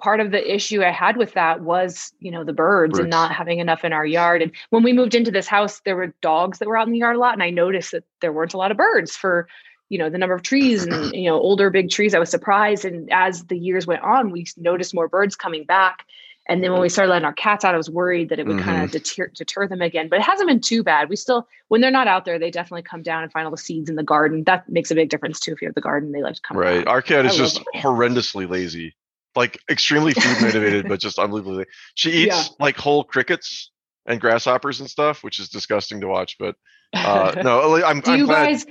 part 0.00 0.20
of 0.20 0.30
the 0.30 0.54
issue 0.54 0.82
I 0.84 0.92
had 0.92 1.16
with 1.16 1.32
that 1.32 1.60
was, 1.60 2.12
you 2.20 2.30
know, 2.30 2.44
the 2.44 2.52
birds, 2.52 2.92
birds, 2.92 3.00
and 3.00 3.10
not 3.10 3.32
having 3.32 3.58
enough 3.58 3.84
in 3.84 3.92
our 3.92 4.06
yard. 4.06 4.42
And 4.42 4.52
when 4.70 4.84
we 4.84 4.92
moved 4.92 5.16
into 5.16 5.32
this 5.32 5.48
house, 5.48 5.80
there 5.84 5.96
were 5.96 6.14
dogs 6.20 6.60
that 6.60 6.68
were 6.68 6.76
out 6.76 6.86
in 6.86 6.92
the 6.92 7.00
yard 7.00 7.16
a 7.16 7.18
lot, 7.18 7.34
and 7.34 7.42
I 7.42 7.50
noticed 7.50 7.90
that 7.90 8.04
there 8.20 8.32
weren't 8.32 8.54
a 8.54 8.58
lot 8.58 8.70
of 8.70 8.76
birds 8.76 9.16
for 9.16 9.48
you 9.92 9.98
know 9.98 10.08
the 10.08 10.16
number 10.16 10.34
of 10.34 10.40
trees 10.40 10.84
and 10.84 11.14
you 11.14 11.28
know 11.28 11.38
older 11.38 11.68
big 11.68 11.90
trees 11.90 12.14
i 12.14 12.18
was 12.18 12.30
surprised. 12.30 12.86
And 12.86 13.12
as 13.12 13.44
the 13.44 13.58
years 13.58 13.86
went 13.86 14.02
on 14.02 14.30
we 14.30 14.46
noticed 14.56 14.94
more 14.94 15.06
birds 15.06 15.36
coming 15.36 15.64
back. 15.64 16.06
And 16.48 16.60
then 16.64 16.72
when 16.72 16.80
we 16.80 16.88
started 16.88 17.10
letting 17.10 17.26
our 17.26 17.34
cats 17.34 17.62
out 17.62 17.74
i 17.74 17.76
was 17.76 17.90
worried 17.90 18.30
that 18.30 18.38
it 18.38 18.46
would 18.46 18.56
mm-hmm. 18.56 18.64
kind 18.64 18.84
of 18.84 18.90
deter, 18.90 19.30
deter 19.36 19.68
them 19.68 19.82
again. 19.82 20.08
But 20.08 20.20
it 20.20 20.22
hasn't 20.22 20.48
been 20.48 20.62
too 20.62 20.82
bad. 20.82 21.10
We 21.10 21.16
still 21.16 21.46
when 21.68 21.82
they're 21.82 21.90
not 21.90 22.08
out 22.08 22.24
there 22.24 22.38
they 22.38 22.50
definitely 22.50 22.84
come 22.84 23.02
down 23.02 23.22
and 23.22 23.30
find 23.30 23.44
all 23.44 23.50
the 23.50 23.58
seeds 23.58 23.90
in 23.90 23.96
the 23.96 24.02
garden. 24.02 24.44
That 24.44 24.66
makes 24.66 24.90
a 24.90 24.94
big 24.94 25.10
difference 25.10 25.38
too 25.38 25.52
if 25.52 25.60
you 25.60 25.68
have 25.68 25.74
the 25.74 25.82
garden 25.82 26.10
they 26.10 26.22
like 26.22 26.36
to 26.36 26.40
come 26.40 26.56
right. 26.56 26.86
Our 26.86 27.02
cat 27.02 27.26
is 27.26 27.36
just 27.36 27.62
horrendously 27.76 28.48
lazy. 28.48 28.94
Like 29.36 29.58
extremely 29.70 30.14
food 30.14 30.42
motivated 30.42 30.88
but 30.88 31.00
just 31.00 31.18
unbelievably 31.18 31.66
she 31.94 32.10
eats 32.24 32.48
yeah. 32.48 32.54
like 32.58 32.78
whole 32.78 33.04
crickets 33.04 33.70
and 34.06 34.20
grasshoppers 34.20 34.80
and 34.80 34.90
stuff 34.90 35.22
which 35.22 35.38
is 35.38 35.48
disgusting 35.48 36.00
to 36.00 36.08
watch 36.08 36.36
but 36.38 36.56
uh 36.92 37.40
no 37.42 37.82
i'm, 37.84 38.00
do 38.00 38.10
I'm 38.10 38.18
you 38.18 38.26
glad. 38.26 38.46
guys 38.46 38.66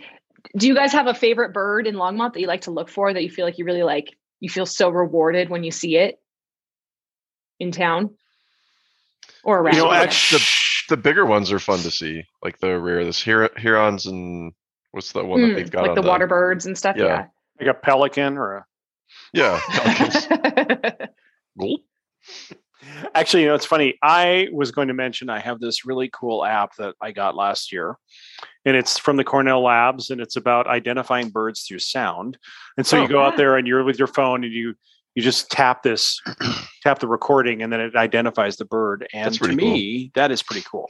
do 0.57 0.67
you 0.67 0.75
guys 0.75 0.91
have 0.91 1.07
a 1.07 1.13
favorite 1.13 1.53
bird 1.53 1.87
in 1.87 1.95
Longmont 1.95 2.33
that 2.33 2.39
you 2.39 2.47
like 2.47 2.61
to 2.61 2.71
look 2.71 2.89
for 2.89 3.13
that 3.13 3.23
you 3.23 3.29
feel 3.29 3.45
like 3.45 3.57
you 3.57 3.65
really 3.65 3.83
like? 3.83 4.17
You 4.39 4.49
feel 4.49 4.65
so 4.65 4.89
rewarded 4.89 5.49
when 5.49 5.63
you 5.63 5.71
see 5.71 5.97
it. 5.97 6.19
in 7.59 7.71
town 7.71 8.09
or 9.43 9.59
around. 9.59 9.75
You 9.75 9.83
know, 9.83 9.91
actually, 9.91 10.39
the, 10.39 10.95
the 10.95 11.01
bigger 11.01 11.25
ones 11.25 11.51
are 11.51 11.59
fun 11.59 11.79
to 11.79 11.91
see, 11.91 12.23
like 12.43 12.59
the 12.59 12.79
rare, 12.79 13.03
this 13.03 13.21
Herons 13.21 14.05
and 14.05 14.53
what's 14.91 15.11
the 15.11 15.23
one 15.23 15.41
that 15.41 15.55
they've 15.55 15.67
hmm, 15.67 15.71
got 15.71 15.87
like 15.87 15.95
the, 15.95 16.01
the 16.01 16.07
water 16.07 16.27
birds 16.27 16.65
and 16.65 16.77
stuff. 16.77 16.95
Yeah. 16.97 17.05
yeah. 17.05 17.25
like 17.59 17.75
a 17.75 17.79
pelican 17.79 18.37
or 18.37 18.57
a 18.57 18.65
yeah. 19.33 19.59
Actually, 23.15 23.43
you 23.43 23.49
know, 23.49 23.55
it's 23.55 23.65
funny. 23.65 23.97
I 24.01 24.47
was 24.51 24.71
going 24.71 24.87
to 24.87 24.93
mention 24.93 25.29
I 25.29 25.39
have 25.39 25.59
this 25.59 25.85
really 25.85 26.09
cool 26.11 26.45
app 26.45 26.75
that 26.77 26.95
I 27.01 27.11
got 27.11 27.35
last 27.35 27.71
year, 27.71 27.97
and 28.65 28.75
it's 28.75 28.97
from 28.97 29.17
the 29.17 29.23
Cornell 29.23 29.63
Labs, 29.63 30.09
and 30.09 30.21
it's 30.21 30.35
about 30.35 30.67
identifying 30.67 31.29
birds 31.29 31.63
through 31.63 31.79
sound. 31.79 32.37
And 32.77 32.85
so 32.85 32.97
oh, 32.97 33.03
you 33.03 33.07
go 33.07 33.21
out 33.21 33.37
there 33.37 33.57
and 33.57 33.67
you're 33.67 33.83
with 33.83 33.97
your 33.97 34.07
phone 34.07 34.43
and 34.43 34.53
you 34.53 34.75
you 35.15 35.21
just 35.21 35.51
tap 35.51 35.83
this, 35.83 36.21
tap 36.83 36.99
the 36.99 37.07
recording, 37.07 37.61
and 37.61 37.71
then 37.71 37.81
it 37.81 37.95
identifies 37.95 38.57
the 38.57 38.65
bird. 38.65 39.07
And 39.13 39.33
to 39.35 39.49
me, 39.49 40.05
cool. 40.05 40.11
that 40.15 40.31
is 40.31 40.41
pretty 40.41 40.65
cool. 40.69 40.89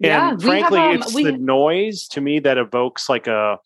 Yeah, 0.00 0.30
and 0.30 0.42
frankly, 0.42 0.78
have, 0.78 0.90
um, 0.90 0.96
it's 0.96 1.14
we... 1.14 1.24
the 1.24 1.32
noise 1.32 2.08
to 2.08 2.20
me 2.20 2.40
that 2.40 2.58
evokes 2.58 3.08
like 3.08 3.26
a 3.26 3.58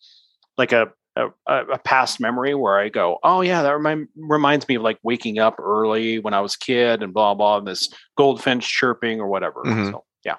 like 0.57 0.71
a 0.71 0.91
a, 1.15 1.27
a, 1.47 1.77
past 1.79 2.19
memory 2.19 2.53
where 2.55 2.79
I 2.79 2.89
go, 2.89 3.19
oh 3.23 3.41
yeah, 3.41 3.61
that 3.61 3.71
remind, 3.71 4.07
reminds 4.15 4.67
me 4.67 4.75
of 4.75 4.81
like 4.81 4.99
waking 5.03 5.39
up 5.39 5.59
early 5.59 6.19
when 6.19 6.33
I 6.33 6.41
was 6.41 6.55
a 6.55 6.59
kid 6.59 7.01
and 7.01 7.13
blah 7.13 7.33
blah. 7.33 7.57
and 7.57 7.67
This 7.67 7.89
goldfinch 8.17 8.67
chirping 8.67 9.19
or 9.19 9.27
whatever. 9.27 9.63
Mm-hmm. 9.63 9.91
So 9.91 10.03
yeah, 10.25 10.35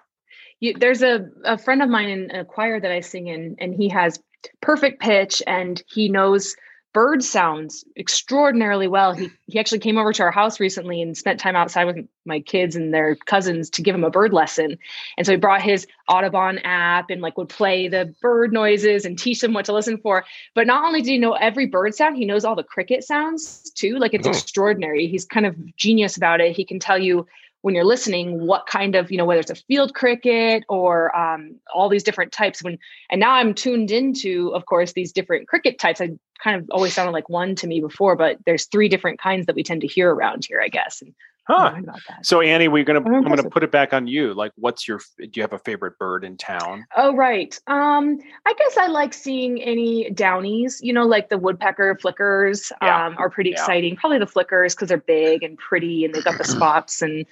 you, 0.61 0.75
there's 0.79 1.03
a 1.03 1.27
a 1.45 1.59
friend 1.59 1.83
of 1.83 1.89
mine 1.89 2.09
in 2.09 2.31
a 2.31 2.45
choir 2.45 2.81
that 2.81 2.91
I 2.91 3.01
sing 3.01 3.29
in, 3.29 3.57
and 3.59 3.75
he 3.75 3.89
has 3.89 4.21
perfect 4.61 5.01
pitch, 5.01 5.43
and 5.47 5.83
he 5.89 6.09
knows 6.09 6.55
bird 6.97 7.23
sounds 7.23 7.85
extraordinarily 7.99 8.89
well. 8.89 9.13
He 9.13 9.31
he 9.47 9.59
actually 9.59 9.81
came 9.81 9.99
over 9.99 10.15
to 10.15 10.23
our 10.23 10.31
house 10.31 10.59
recently 10.59 11.03
and 11.03 11.15
spent 11.15 11.39
time 11.39 11.55
outside 11.55 11.85
with 11.85 12.09
my 12.25 12.41
kids 12.41 12.75
and 12.75 12.93
their 12.93 13.17
cousins 13.17 13.69
to 13.71 13.83
give 13.83 13.95
him 13.95 14.03
a 14.03 14.09
bird 14.09 14.33
lesson. 14.33 14.79
And 15.19 15.27
so 15.27 15.33
he 15.35 15.37
brought 15.37 15.61
his 15.61 15.87
Audubon 16.09 16.59
app 16.61 17.11
and 17.11 17.21
like 17.21 17.37
would 17.37 17.51
play 17.51 17.87
the 17.87 18.15
bird 18.23 18.51
noises 18.51 19.05
and 19.05 19.19
teach 19.19 19.43
them 19.43 19.53
what 19.53 19.67
to 19.67 19.75
listen 19.75 19.99
for. 19.99 20.25
But 20.55 20.67
not 20.67 20.87
only 20.87 21.03
did 21.03 21.11
he 21.11 21.19
know 21.19 21.35
every 21.35 21.67
bird 21.67 21.95
sound, 21.95 22.17
he 22.17 22.25
knows 22.25 22.47
all 22.47 22.57
the 22.57 22.63
cricket 22.63 23.05
sounds 23.05 23.71
too. 23.73 23.99
Like 23.99 24.15
it's 24.15 24.27
oh. 24.27 24.31
extraordinary. 24.31 25.07
He's 25.07 25.27
kind 25.27 25.45
of 25.45 25.55
genius 25.77 26.17
about 26.17 26.41
it. 26.41 26.57
He 26.57 26.65
can 26.65 26.79
tell 26.79 26.99
you 26.99 27.27
when 27.63 27.75
you're 27.75 27.85
listening 27.85 28.47
what 28.47 28.67
kind 28.67 28.95
of 28.95 29.11
you 29.11 29.19
know 29.19 29.25
whether 29.25 29.41
it's 29.41 29.51
a 29.51 29.55
field 29.55 29.95
cricket 29.95 30.65
or 30.69 31.17
um, 31.17 31.57
all 31.75 31.89
these 31.89 32.03
different 32.03 32.33
types 32.33 32.63
when 32.63 32.79
and 33.11 33.21
now 33.21 33.33
i'm 33.33 33.55
tuned 33.55 33.91
into 33.91 34.51
of 34.55 34.67
course 34.67 34.93
these 34.93 35.13
different 35.13 35.49
cricket 35.49 35.79
types. 35.79 36.01
I 36.01 36.11
kind 36.43 36.61
of 36.61 36.69
always 36.71 36.93
sounded 36.93 37.13
like 37.13 37.29
one 37.29 37.55
to 37.57 37.67
me 37.67 37.81
before 37.81 38.15
but 38.17 38.39
there's 38.45 38.67
three 38.67 38.89
different 38.89 39.21
kinds 39.21 39.47
that 39.47 39.57
we 39.57 39.63
tend 39.63 39.81
to 39.81 39.87
hear 39.87 40.13
around 40.13 40.45
here 40.47 40.61
i 40.61 40.69
guess 40.69 41.01
and 41.03 41.15
Huh. 41.49 41.81
So 42.23 42.41
Annie, 42.41 42.67
we're 42.67 42.83
gonna 42.83 43.05
I'm 43.05 43.23
gonna 43.23 43.49
put 43.49 43.63
it 43.63 43.71
back 43.71 43.93
on 43.93 44.09
you. 44.09 44.35
Like, 44.35 44.53
what's 44.57 44.89
your? 44.89 45.01
Do 45.19 45.29
you 45.33 45.43
have 45.43 45.53
a 45.53 45.61
favorite 45.61 45.97
bird 45.99 46.25
in 46.25 46.37
town? 46.37 46.85
Oh 46.97 47.15
right. 47.15 47.57
Um, 47.69 48.19
I 48.47 48.55
guess 48.55 48.77
I 48.77 48.89
like 48.89 49.15
seeing 49.15 49.63
any 49.63 50.11
downies. 50.11 50.81
You 50.83 50.93
know, 50.93 51.07
like 51.07 51.29
the 51.29 51.39
woodpecker 51.39 51.99
flickers. 52.01 52.73
Yeah. 52.83 53.07
Um, 53.07 53.17
are 53.19 53.31
pretty 53.31 53.51
yeah. 53.51 53.61
exciting. 53.61 53.95
Probably 53.95 54.19
the 54.19 54.27
flickers 54.27 54.75
because 54.75 54.89
they're 54.89 54.99
big 54.99 55.45
and 55.45 55.57
pretty 55.57 56.05
and 56.05 56.13
they've 56.13 56.25
got 56.25 56.39
the 56.39 56.45
spots 56.45 57.01
and 57.01 57.25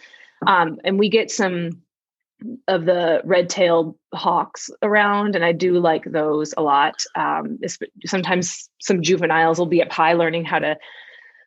um, 0.47 0.79
and 0.85 0.99
we 0.99 1.09
get 1.09 1.31
some 1.31 1.83
of 2.69 2.85
the 2.85 3.23
red-tailed 3.25 3.97
hawks 4.13 4.69
around 4.83 5.35
and 5.35 5.45
i 5.45 5.53
do 5.53 5.79
like 5.79 6.05
those 6.05 6.53
a 6.57 6.63
lot 6.63 7.03
um, 7.15 7.59
sometimes 8.05 8.69
some 8.81 9.01
juveniles 9.01 9.59
will 9.59 9.67
be 9.67 9.81
up 9.81 9.91
high 9.91 10.13
learning 10.13 10.45
how 10.45 10.59
to 10.59 10.77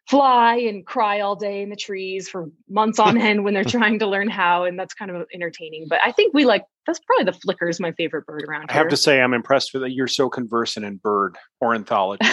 fly 0.08 0.56
and 0.56 0.86
cry 0.86 1.20
all 1.20 1.36
day 1.36 1.62
in 1.62 1.70
the 1.70 1.76
trees 1.76 2.30
for 2.30 2.50
months 2.70 2.98
on 2.98 3.18
end 3.22 3.44
when 3.44 3.54
they're 3.54 3.64
trying 3.64 4.00
to 4.00 4.08
learn 4.08 4.30
how 4.30 4.64
and 4.64 4.80
that's 4.80 4.94
kind 4.94 5.12
of 5.12 5.28
entertaining. 5.34 5.88
But 5.90 6.00
i 6.04 6.12
think 6.12 6.34
we 6.34 6.46
like 6.46 6.64
that's 6.86 7.00
probably 7.00 7.26
the 7.26 7.34
flicker 7.34 7.68
is 7.68 7.80
my 7.80 7.92
favorite 7.94 8.26
bird 8.26 8.46
around 8.48 8.62
here. 8.62 8.68
i 8.70 8.74
have 8.74 8.88
to 8.88 8.96
say 8.96 9.20
i'm 9.20 9.34
impressed 9.34 9.74
with 9.74 9.82
that 9.82 9.92
you're 9.92 10.08
so 10.08 10.30
conversant 10.30 10.86
in 10.86 10.96
bird 10.98 11.36
ornithology. 11.62 12.26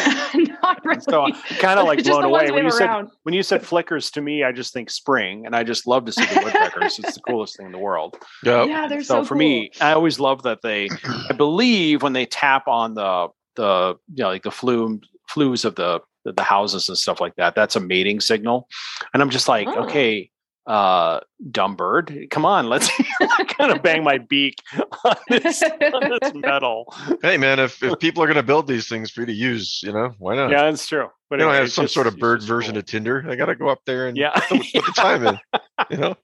Not 0.62 0.84
really 0.84 1.00
so 1.08 1.26
kind 1.58 1.80
of 1.80 1.86
like 1.86 2.04
blown 2.04 2.24
away. 2.24 2.50
when 2.50 2.64
you 2.64 2.70
said 2.70 3.06
when 3.24 3.34
you 3.34 3.42
said 3.42 3.66
flickers 3.66 4.10
to 4.12 4.20
me 4.20 4.44
i 4.44 4.52
just 4.52 4.72
think 4.72 4.90
spring 4.90 5.46
and 5.46 5.56
i 5.56 5.64
just 5.64 5.86
love 5.86 6.04
to 6.04 6.12
see 6.12 6.24
the 6.24 6.40
woodpeckers. 6.42 6.98
It's 6.98 7.14
the 7.14 7.20
coolest 7.22 7.56
thing 7.56 7.66
in 7.66 7.72
the 7.72 7.78
world. 7.78 8.16
Yep. 8.44 8.68
yeah 8.68 8.88
they're 8.88 9.02
so, 9.02 9.22
so 9.22 9.24
for 9.24 9.34
cool. 9.34 9.38
me 9.38 9.70
i 9.80 9.92
always 9.92 10.20
love 10.20 10.42
that 10.44 10.62
they 10.62 10.88
i 11.28 11.32
believe 11.36 12.02
when 12.02 12.12
they 12.12 12.26
tap 12.26 12.68
on 12.68 12.94
the 12.94 13.28
the 13.56 13.96
you 14.14 14.22
know 14.22 14.28
like 14.28 14.42
the 14.42 14.50
flume 14.50 15.00
flues 15.28 15.64
of 15.64 15.74
the 15.74 16.00
the 16.24 16.42
houses 16.42 16.88
and 16.88 16.98
stuff 16.98 17.20
like 17.20 17.36
that. 17.36 17.54
That's 17.54 17.76
a 17.76 17.80
mating 17.80 18.20
signal. 18.20 18.68
And 19.12 19.22
I'm 19.22 19.30
just 19.30 19.48
like, 19.48 19.68
oh. 19.68 19.84
okay, 19.84 20.30
uh, 20.66 21.20
dumb 21.50 21.76
bird, 21.76 22.26
come 22.30 22.46
on, 22.46 22.68
let's 22.68 22.90
kind 23.48 23.70
of 23.70 23.82
bang 23.82 24.02
my 24.02 24.16
beak 24.16 24.56
on 25.04 25.16
this, 25.28 25.62
on 25.62 26.18
this 26.20 26.32
metal. 26.34 26.94
Hey 27.22 27.36
man, 27.36 27.58
if, 27.58 27.82
if 27.82 27.98
people 27.98 28.22
are 28.22 28.26
going 28.26 28.36
to 28.36 28.42
build 28.42 28.66
these 28.66 28.88
things 28.88 29.10
for 29.10 29.20
you 29.20 29.26
to 29.26 29.32
use, 29.32 29.82
you 29.82 29.92
know, 29.92 30.14
why 30.18 30.36
not? 30.36 30.50
Yeah, 30.50 30.62
that's 30.62 30.86
true. 30.86 31.08
But 31.28 31.38
you 31.38 31.44
anyway, 31.44 31.56
don't 31.56 31.64
have 31.64 31.72
some 31.72 31.84
just, 31.84 31.94
sort 31.94 32.06
of 32.06 32.16
bird 32.18 32.42
version 32.42 32.72
cool. 32.72 32.78
of 32.78 32.86
Tinder. 32.86 33.26
I 33.28 33.34
got 33.34 33.46
to 33.46 33.54
go 33.54 33.68
up 33.68 33.80
there 33.84 34.08
and 34.08 34.16
yeah. 34.16 34.30
put, 34.48 34.62
put 34.72 34.86
the 34.86 34.92
time 34.96 35.26
in, 35.26 35.38
you 35.90 35.96
know? 35.98 36.16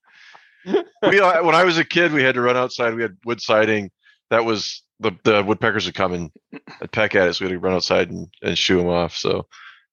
we, 1.08 1.20
uh, 1.20 1.42
when 1.42 1.54
I 1.54 1.64
was 1.64 1.78
a 1.78 1.84
kid, 1.84 2.12
we 2.12 2.22
had 2.22 2.34
to 2.34 2.40
run 2.40 2.56
outside. 2.56 2.94
We 2.94 3.02
had 3.02 3.16
wood 3.24 3.40
siding. 3.40 3.90
That 4.30 4.44
was 4.44 4.82
the, 5.00 5.12
the 5.24 5.42
woodpeckers 5.42 5.86
would 5.86 5.94
come 5.94 6.12
and 6.12 6.30
peck 6.92 7.14
at 7.14 7.28
us. 7.28 7.40
We 7.40 7.46
had 7.46 7.52
to 7.52 7.58
run 7.58 7.74
outside 7.74 8.10
and, 8.10 8.28
and 8.42 8.56
shoo 8.56 8.78
them 8.78 8.88
off. 8.88 9.16
So 9.16 9.46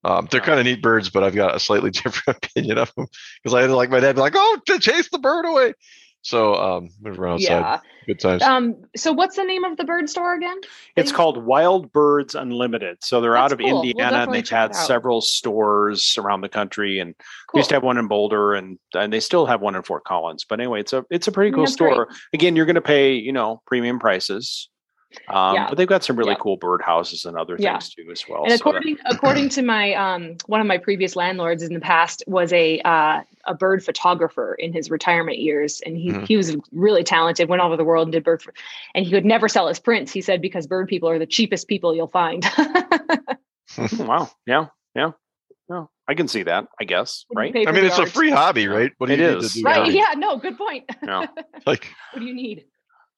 um, 0.08 0.28
they're 0.32 0.41
kind 0.41 0.60
of 0.60 0.65
neat 0.65 0.82
birds, 0.82 1.10
but 1.10 1.24
I've 1.24 1.36
got 1.36 1.56
a 1.56 1.60
slightly 1.60 1.91
different 1.91 2.43
opinion 2.43 2.78
of 2.78 2.93
them 2.96 3.08
because 3.43 3.54
I 3.54 3.62
had 3.62 3.72
like 3.72 3.89
my 3.89 4.00
dad 4.00 4.15
be 4.15 4.22
like, 4.22 4.34
"Oh, 4.36 4.60
to 4.67 4.80
chase 4.80 5.10
the 5.10 5.20
bird 5.20 5.46
away." 5.46 5.74
So 6.22 6.56
um, 6.56 6.89
we 7.02 7.12
run 7.12 7.36
outside. 7.36 7.60
Yeah. 7.60 7.80
Good 8.06 8.20
times. 8.20 8.41
Um, 8.41 8.76
so 8.96 9.12
what's 9.12 9.36
the 9.36 9.43
name 9.43 9.63
of 9.63 9.78
the 9.78 9.84
bird 9.84 10.10
store 10.10 10.34
again? 10.34 10.60
It's 10.96 11.12
called 11.12 11.46
Wild 11.46 11.91
Birds 11.91 12.36
Unlimited. 12.36 12.98
So 13.02 13.22
they're 13.22 13.34
That's 13.34 13.43
out 13.43 13.52
of 13.54 13.60
cool. 13.60 13.82
Indiana 13.82 14.12
we'll 14.12 14.22
and 14.24 14.34
they've 14.34 14.48
had 14.48 14.76
several 14.76 15.22
stores 15.22 16.17
around 16.17 16.41
the 16.41 16.50
country. 16.50 17.00
And 17.00 17.15
cool. 17.17 17.58
we 17.58 17.60
used 17.60 17.70
to 17.70 17.76
have 17.76 17.84
one 17.84 17.98
in 17.98 18.08
Boulder 18.08 18.56
and 18.56 18.80
and 18.93 19.12
they 19.12 19.20
still 19.20 19.46
have 19.46 19.62
one 19.62 19.76
in 19.76 19.84
Fort 19.84 20.06
Collins. 20.06 20.46
But 20.48 20.60
anyway, 20.60 20.82
it's 20.82 20.93
a 20.93 21.06
it's 21.10 21.28
a 21.28 21.32
pretty 21.32 21.52
cool 21.52 21.63
That's 21.63 21.74
store. 21.74 22.06
Great. 22.06 22.17
Again, 22.34 22.56
you're 22.56 22.65
gonna 22.65 22.82
pay, 22.82 23.13
you 23.13 23.32
know, 23.32 23.62
premium 23.65 24.00
prices. 24.00 24.70
Um, 25.30 25.56
yeah. 25.56 25.70
But 25.70 25.78
they've 25.78 25.88
got 25.88 26.04
some 26.04 26.15
really 26.15 26.32
yeah. 26.32 26.39
cool 26.39 26.58
bird 26.58 26.82
houses 26.82 27.26
and 27.26 27.38
other 27.38 27.56
yeah. 27.58 27.74
things 27.74 27.93
too 27.93 28.10
as 28.12 28.26
well. 28.28 28.43
And 28.43 28.54
according 28.54 28.98
so 28.98 29.04
according 29.06 29.50
to 29.50 29.62
my 29.62 29.93
um, 29.93 30.36
one 30.48 30.62
of 30.62 30.67
my 30.67 30.78
previous 30.78 31.15
landlords 31.15 31.63
in 31.63 31.74
the 31.74 31.80
past 31.80 32.24
was 32.28 32.52
a 32.54 32.80
uh, 32.82 33.22
a 33.46 33.54
bird 33.54 33.84
photographer 33.84 34.56
in 34.56 34.74
his 34.74 34.91
retirement 34.91 35.39
years, 35.39 35.82
and 35.86 35.98
he 35.98 36.12
mm-hmm. 36.12 36.26
he 36.26 36.38
was 36.38 36.56
really 36.72 37.04
talented. 37.04 37.50
Went 37.50 37.62
all 37.62 37.67
over 37.67 37.78
the 37.78 37.86
world 37.86 38.08
and 38.08 38.12
did 38.12 38.24
bird, 38.24 38.43
and 38.93 39.06
he 39.06 39.12
could 39.12 39.26
never 39.26 39.48
sell 39.48 39.67
his 39.67 39.80
prints. 39.80 40.12
He 40.12 40.22
said 40.22 40.41
because 40.41 40.67
bird 40.67 40.88
people 40.88 41.10
are 41.10 41.20
the 41.20 41.26
cheapest 41.26 41.67
people 41.67 41.96
you'll 41.96 42.08
find. 42.08 42.46
wow! 44.00 44.30
Yeah, 44.46 44.67
yeah. 44.93 45.12
No, 45.70 45.89
I 46.08 46.13
can 46.13 46.28
see 46.28 46.43
that. 46.43 46.67
I 46.80 46.84
guess, 46.84 47.26
right? 47.34 47.54
I 47.56 47.72
mean, 47.72 47.86
it's 47.86 47.98
art? 47.98 48.10
a 48.10 48.12
free 48.12 48.30
hobby, 48.30 48.67
right? 48.67 48.91
What 48.98 49.08
do 49.08 49.13
it 49.13 49.20
you 49.20 49.38
is. 49.38 49.43
need 49.43 49.50
to 49.50 49.74
do? 49.74 49.82
Right? 49.82 49.91
Yeah. 49.91 50.13
No. 50.17 50.38
Good 50.38 50.58
point. 50.58 50.89
Yeah. 51.04 51.28
like, 51.65 51.88
what 52.12 52.20
do 52.20 52.26
you 52.26 52.34
need? 52.34 52.65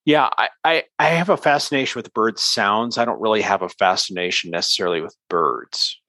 Yeah, 0.05 0.29
I, 0.37 0.49
I, 0.63 0.83
I 0.97 1.07
have 1.09 1.29
a 1.29 1.37
fascination 1.37 1.99
with 1.99 2.13
bird 2.13 2.39
sounds. 2.39 2.97
I 2.97 3.05
don't 3.05 3.21
really 3.21 3.41
have 3.41 3.61
a 3.61 3.69
fascination 3.69 4.51
necessarily 4.51 5.01
with 5.01 5.15
birds. 5.29 5.99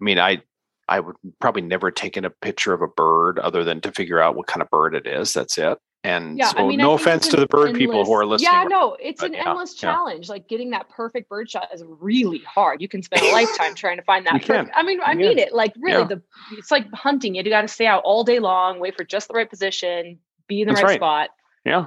I 0.00 0.04
mean, 0.04 0.18
I 0.18 0.42
I 0.88 1.00
would 1.00 1.16
probably 1.40 1.62
never 1.62 1.90
taken 1.90 2.24
a 2.24 2.30
picture 2.30 2.72
of 2.72 2.80
a 2.80 2.86
bird 2.86 3.38
other 3.38 3.64
than 3.64 3.80
to 3.80 3.92
figure 3.92 4.20
out 4.20 4.36
what 4.36 4.46
kind 4.46 4.62
of 4.62 4.70
bird 4.70 4.94
it 4.94 5.06
is. 5.06 5.32
That's 5.32 5.58
it. 5.58 5.78
And 6.04 6.38
yeah, 6.38 6.50
so, 6.50 6.58
I 6.58 6.68
mean, 6.68 6.78
no 6.78 6.92
offense 6.92 7.26
to 7.28 7.36
the 7.36 7.48
bird 7.48 7.70
endless, 7.70 7.80
people 7.80 8.04
who 8.04 8.12
are 8.12 8.24
listening. 8.24 8.52
Yeah, 8.52 8.64
no, 8.68 8.96
it's 9.00 9.24
an 9.24 9.32
yeah, 9.32 9.48
endless 9.48 9.74
challenge. 9.74 10.28
Yeah. 10.28 10.34
Like 10.34 10.48
getting 10.48 10.70
that 10.70 10.88
perfect 10.88 11.28
bird 11.28 11.50
shot 11.50 11.68
is 11.74 11.82
really 11.84 12.38
hard. 12.38 12.80
You 12.80 12.86
can 12.86 13.02
spend 13.02 13.22
a 13.22 13.32
lifetime 13.32 13.74
trying 13.74 13.96
to 13.96 14.04
find 14.04 14.24
that. 14.26 14.34
Perfect, 14.34 14.70
I 14.76 14.84
mean, 14.84 15.00
I 15.04 15.14
mean 15.14 15.38
it. 15.38 15.52
Like 15.52 15.72
really, 15.80 16.04
the 16.04 16.22
it's 16.56 16.70
like 16.70 16.86
hunting. 16.92 17.34
You 17.34 17.42
got 17.42 17.62
to 17.62 17.68
stay 17.68 17.86
out 17.86 18.02
all 18.04 18.22
day 18.22 18.38
long, 18.38 18.78
wait 18.78 18.96
for 18.96 19.02
just 19.02 19.26
the 19.26 19.34
right 19.34 19.50
position, 19.50 20.20
be 20.46 20.60
in 20.60 20.68
the 20.68 20.74
right, 20.74 20.84
right, 20.84 20.96
spot. 20.96 21.30
Yeah. 21.64 21.86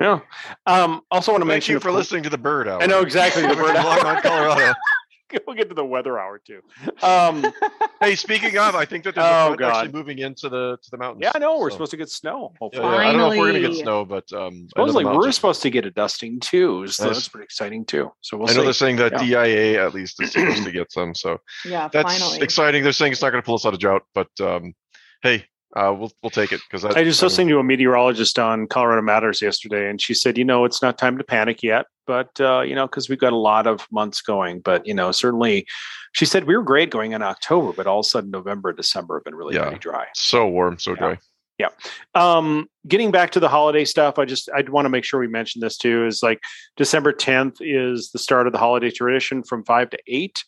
Yeah. 0.00 0.20
Um, 0.66 1.02
also 1.10 1.32
want 1.32 1.42
to 1.42 1.44
Thank 1.44 1.54
mention 1.54 1.72
you 1.74 1.80
for 1.80 1.90
listening 1.90 2.22
to 2.22 2.30
the 2.30 2.38
bird 2.38 2.68
hour. 2.68 2.82
I 2.82 2.86
know 2.86 3.00
exactly 3.00 3.42
the 3.42 3.54
bird 3.54 3.76
hour. 3.76 4.20
Colorado. 4.20 4.74
we'll 5.46 5.56
get 5.56 5.68
to 5.68 5.74
the 5.74 5.84
weather 5.84 6.18
hour 6.18 6.38
too. 6.38 6.60
Um, 7.02 7.44
hey, 8.00 8.14
speaking 8.14 8.56
of, 8.58 8.74
I 8.74 8.84
think 8.84 9.04
that 9.04 9.14
there's 9.14 9.26
oh, 9.26 9.56
a 9.58 9.66
actually 9.66 9.92
moving 9.92 10.18
into 10.18 10.48
the 10.48 10.78
to 10.82 10.90
the 10.90 10.96
mountains. 10.96 11.22
Yeah, 11.22 11.32
I 11.34 11.38
know 11.38 11.58
we're 11.58 11.70
so. 11.70 11.74
supposed 11.74 11.90
to 11.92 11.96
get 11.96 12.08
snow. 12.10 12.52
Hopefully, 12.58 12.84
yeah, 12.84 12.92
yeah. 12.92 13.08
I 13.08 13.12
don't 13.12 13.18
know 13.18 13.32
if 13.32 13.38
we're 13.38 13.52
gonna 13.52 13.60
get 13.60 13.74
snow, 13.74 14.04
but 14.04 14.32
um, 14.32 14.68
supposedly 14.70 15.04
we're 15.04 15.32
supposed 15.32 15.62
to 15.62 15.70
get 15.70 15.84
a 15.84 15.90
dusting 15.90 16.40
too. 16.40 16.86
So 16.86 17.06
nice. 17.06 17.16
that's 17.16 17.28
pretty 17.28 17.44
exciting 17.44 17.84
too. 17.84 18.10
So 18.20 18.36
we'll. 18.36 18.50
I 18.50 18.54
know 18.54 18.64
they're 18.64 18.72
saying 18.72 18.96
that 18.96 19.12
yeah. 19.24 19.44
DIA 19.44 19.84
at 19.84 19.94
least 19.94 20.22
is 20.22 20.32
supposed 20.32 20.64
to 20.64 20.72
get 20.72 20.92
some. 20.92 21.14
So 21.14 21.38
yeah, 21.64 21.88
that's 21.88 22.18
finally. 22.18 22.42
exciting. 22.42 22.82
They're 22.82 22.92
saying 22.92 23.12
it's 23.12 23.22
not 23.22 23.30
going 23.30 23.42
to 23.42 23.46
pull 23.46 23.56
us 23.56 23.66
out 23.66 23.74
of 23.74 23.80
drought, 23.80 24.02
but 24.14 24.28
um, 24.40 24.74
hey, 25.22 25.44
uh, 25.78 25.92
we'll 25.92 26.10
we'll 26.22 26.30
take 26.30 26.50
it 26.50 26.60
because 26.68 26.84
I 26.84 27.04
just 27.04 27.22
listened 27.22 27.48
to 27.50 27.58
a 27.60 27.64
meteorologist 27.64 28.36
on 28.38 28.66
Colorado 28.66 29.02
Matters 29.02 29.40
yesterday, 29.40 29.88
and 29.88 30.00
she 30.00 30.12
said, 30.12 30.36
you 30.36 30.44
know, 30.44 30.64
it's 30.64 30.82
not 30.82 30.98
time 30.98 31.16
to 31.18 31.24
panic 31.24 31.62
yet, 31.62 31.86
but 32.04 32.28
uh, 32.40 32.62
you 32.62 32.74
know, 32.74 32.86
because 32.86 33.08
we've 33.08 33.20
got 33.20 33.32
a 33.32 33.36
lot 33.36 33.68
of 33.68 33.86
months 33.92 34.20
going, 34.20 34.58
but 34.58 34.84
you 34.86 34.94
know, 34.94 35.12
certainly, 35.12 35.66
she 36.12 36.24
said 36.24 36.44
we 36.44 36.56
were 36.56 36.64
great 36.64 36.90
going 36.90 37.12
in 37.12 37.22
October, 37.22 37.72
but 37.72 37.86
all 37.86 38.00
of 38.00 38.06
a 38.06 38.08
sudden 38.08 38.32
November, 38.32 38.72
December 38.72 39.18
have 39.18 39.24
been 39.24 39.36
really 39.36 39.54
yeah. 39.54 39.62
pretty 39.62 39.78
dry. 39.78 40.06
So 40.14 40.48
warm, 40.48 40.80
so 40.80 40.92
yeah. 40.92 40.96
dry. 40.96 41.18
Yeah. 41.58 41.68
Um, 42.14 42.68
getting 42.88 43.12
back 43.12 43.30
to 43.32 43.40
the 43.40 43.48
holiday 43.48 43.84
stuff, 43.84 44.18
I 44.18 44.24
just 44.24 44.50
I 44.50 44.62
want 44.68 44.86
to 44.86 44.90
make 44.90 45.04
sure 45.04 45.20
we 45.20 45.28
mention 45.28 45.60
this 45.60 45.76
too. 45.76 46.06
Is 46.06 46.24
like 46.24 46.40
December 46.76 47.12
10th 47.12 47.58
is 47.60 48.10
the 48.10 48.18
start 48.18 48.48
of 48.48 48.52
the 48.52 48.58
holiday 48.58 48.90
tradition 48.90 49.44
from 49.44 49.64
five 49.64 49.90
to 49.90 49.98
eight. 50.08 50.42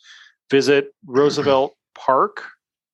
Visit 0.50 0.88
Roosevelt 1.06 1.76
Park 1.94 2.42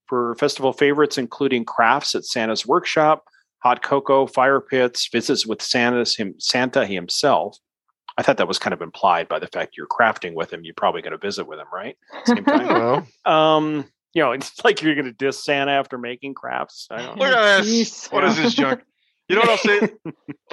for 0.08 0.34
festival 0.36 0.72
favorites, 0.72 1.18
including 1.18 1.64
crafts 1.64 2.14
at 2.14 2.24
Santa's 2.24 2.66
workshop, 2.66 3.24
hot 3.58 3.82
cocoa, 3.82 4.26
fire 4.26 4.60
pits, 4.60 5.08
visits 5.10 5.46
with 5.46 5.62
Santa's 5.62 6.16
him, 6.16 6.34
Santa 6.38 6.86
himself. 6.86 7.58
I 8.18 8.22
thought 8.22 8.38
that 8.38 8.48
was 8.48 8.58
kind 8.58 8.72
of 8.72 8.80
implied 8.80 9.28
by 9.28 9.38
the 9.38 9.46
fact 9.46 9.76
you're 9.76 9.86
crafting 9.86 10.34
with 10.34 10.52
him. 10.52 10.64
You're 10.64 10.74
probably 10.74 11.02
going 11.02 11.12
to 11.12 11.18
visit 11.18 11.46
with 11.46 11.58
him, 11.58 11.66
right? 11.72 11.96
Same 12.24 12.44
time. 12.44 13.06
um, 13.26 13.84
you 14.14 14.22
know, 14.22 14.32
it's 14.32 14.52
like 14.64 14.82
you're 14.82 14.94
going 14.94 15.06
to 15.06 15.12
diss 15.12 15.44
Santa 15.44 15.72
after 15.72 15.98
making 15.98 16.34
crafts. 16.34 16.88
I 16.90 17.02
don't 17.02 17.18
Look 17.18 17.28
at 17.28 17.64
this. 17.64 18.06
What 18.06 18.24
yeah. 18.24 18.30
is 18.30 18.36
this 18.36 18.54
junk? 18.54 18.82
You 19.28 19.36
know 19.36 19.42
what 19.42 19.50
I'll 19.50 19.58
say? 19.58 19.80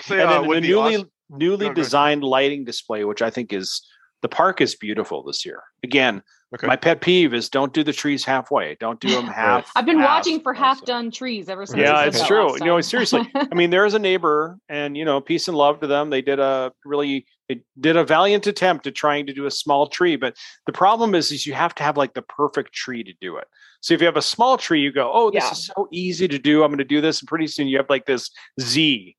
say 0.01 0.21
and 0.21 0.29
uh, 0.29 0.41
the 0.41 0.61
newly 0.61 0.95
awesome. 0.95 1.11
newly 1.29 1.67
no, 1.67 1.73
designed 1.73 2.23
lighting 2.23 2.65
display, 2.65 3.05
which 3.05 3.21
I 3.21 3.29
think 3.29 3.53
is 3.53 3.87
the 4.21 4.29
park 4.29 4.61
is 4.61 4.75
beautiful 4.75 5.23
this 5.23 5.45
year. 5.45 5.61
Again, 5.83 6.23
okay. 6.53 6.67
my 6.67 6.75
pet 6.75 7.01
peeve 7.01 7.33
is 7.33 7.49
don't 7.49 7.73
do 7.73 7.83
the 7.83 7.93
trees 7.93 8.23
halfway. 8.23 8.75
Don't 8.79 8.99
do 8.99 9.09
them 9.09 9.27
half. 9.27 9.71
I've 9.75 9.85
been 9.85 9.99
half 9.99 10.07
watching 10.07 10.41
for 10.41 10.53
half 10.53 10.83
done 10.85 11.11
trees 11.11 11.49
ever 11.49 11.65
since. 11.65 11.79
Yeah, 11.79 12.03
it's 12.03 12.25
true. 12.25 12.53
You 12.59 12.65
know, 12.65 12.81
seriously. 12.81 13.29
I 13.35 13.53
mean, 13.55 13.69
there 13.69 13.85
is 13.85 13.93
a 13.93 13.99
neighbor, 13.99 14.57
and 14.69 14.95
you 14.97 15.05
know, 15.05 15.21
peace 15.21 15.47
and 15.47 15.57
love 15.57 15.79
to 15.81 15.87
them. 15.87 16.09
They 16.09 16.21
did 16.21 16.39
a 16.39 16.71
really 16.85 17.25
they 17.49 17.61
did 17.79 17.97
a 17.97 18.03
valiant 18.03 18.47
attempt 18.47 18.87
at 18.87 18.95
trying 18.95 19.25
to 19.27 19.33
do 19.33 19.45
a 19.45 19.51
small 19.51 19.87
tree, 19.87 20.15
but 20.15 20.35
the 20.65 20.71
problem 20.71 21.13
is, 21.13 21.31
is 21.31 21.45
you 21.45 21.53
have 21.53 21.75
to 21.75 21.83
have 21.83 21.97
like 21.97 22.13
the 22.13 22.21
perfect 22.21 22.73
tree 22.73 23.03
to 23.03 23.13
do 23.19 23.37
it. 23.37 23.47
So 23.81 23.93
if 23.93 23.99
you 23.99 24.05
have 24.05 24.17
a 24.17 24.21
small 24.21 24.57
tree, 24.57 24.79
you 24.79 24.93
go, 24.93 25.11
oh, 25.13 25.29
this 25.29 25.43
yeah. 25.43 25.51
is 25.51 25.65
so 25.65 25.87
easy 25.91 26.27
to 26.27 26.39
do. 26.39 26.63
I'm 26.63 26.69
going 26.69 26.77
to 26.77 26.85
do 26.85 27.01
this, 27.01 27.21
and 27.21 27.27
pretty 27.27 27.47
soon 27.47 27.67
you 27.67 27.77
have 27.77 27.89
like 27.89 28.05
this 28.05 28.29
Z 28.61 29.17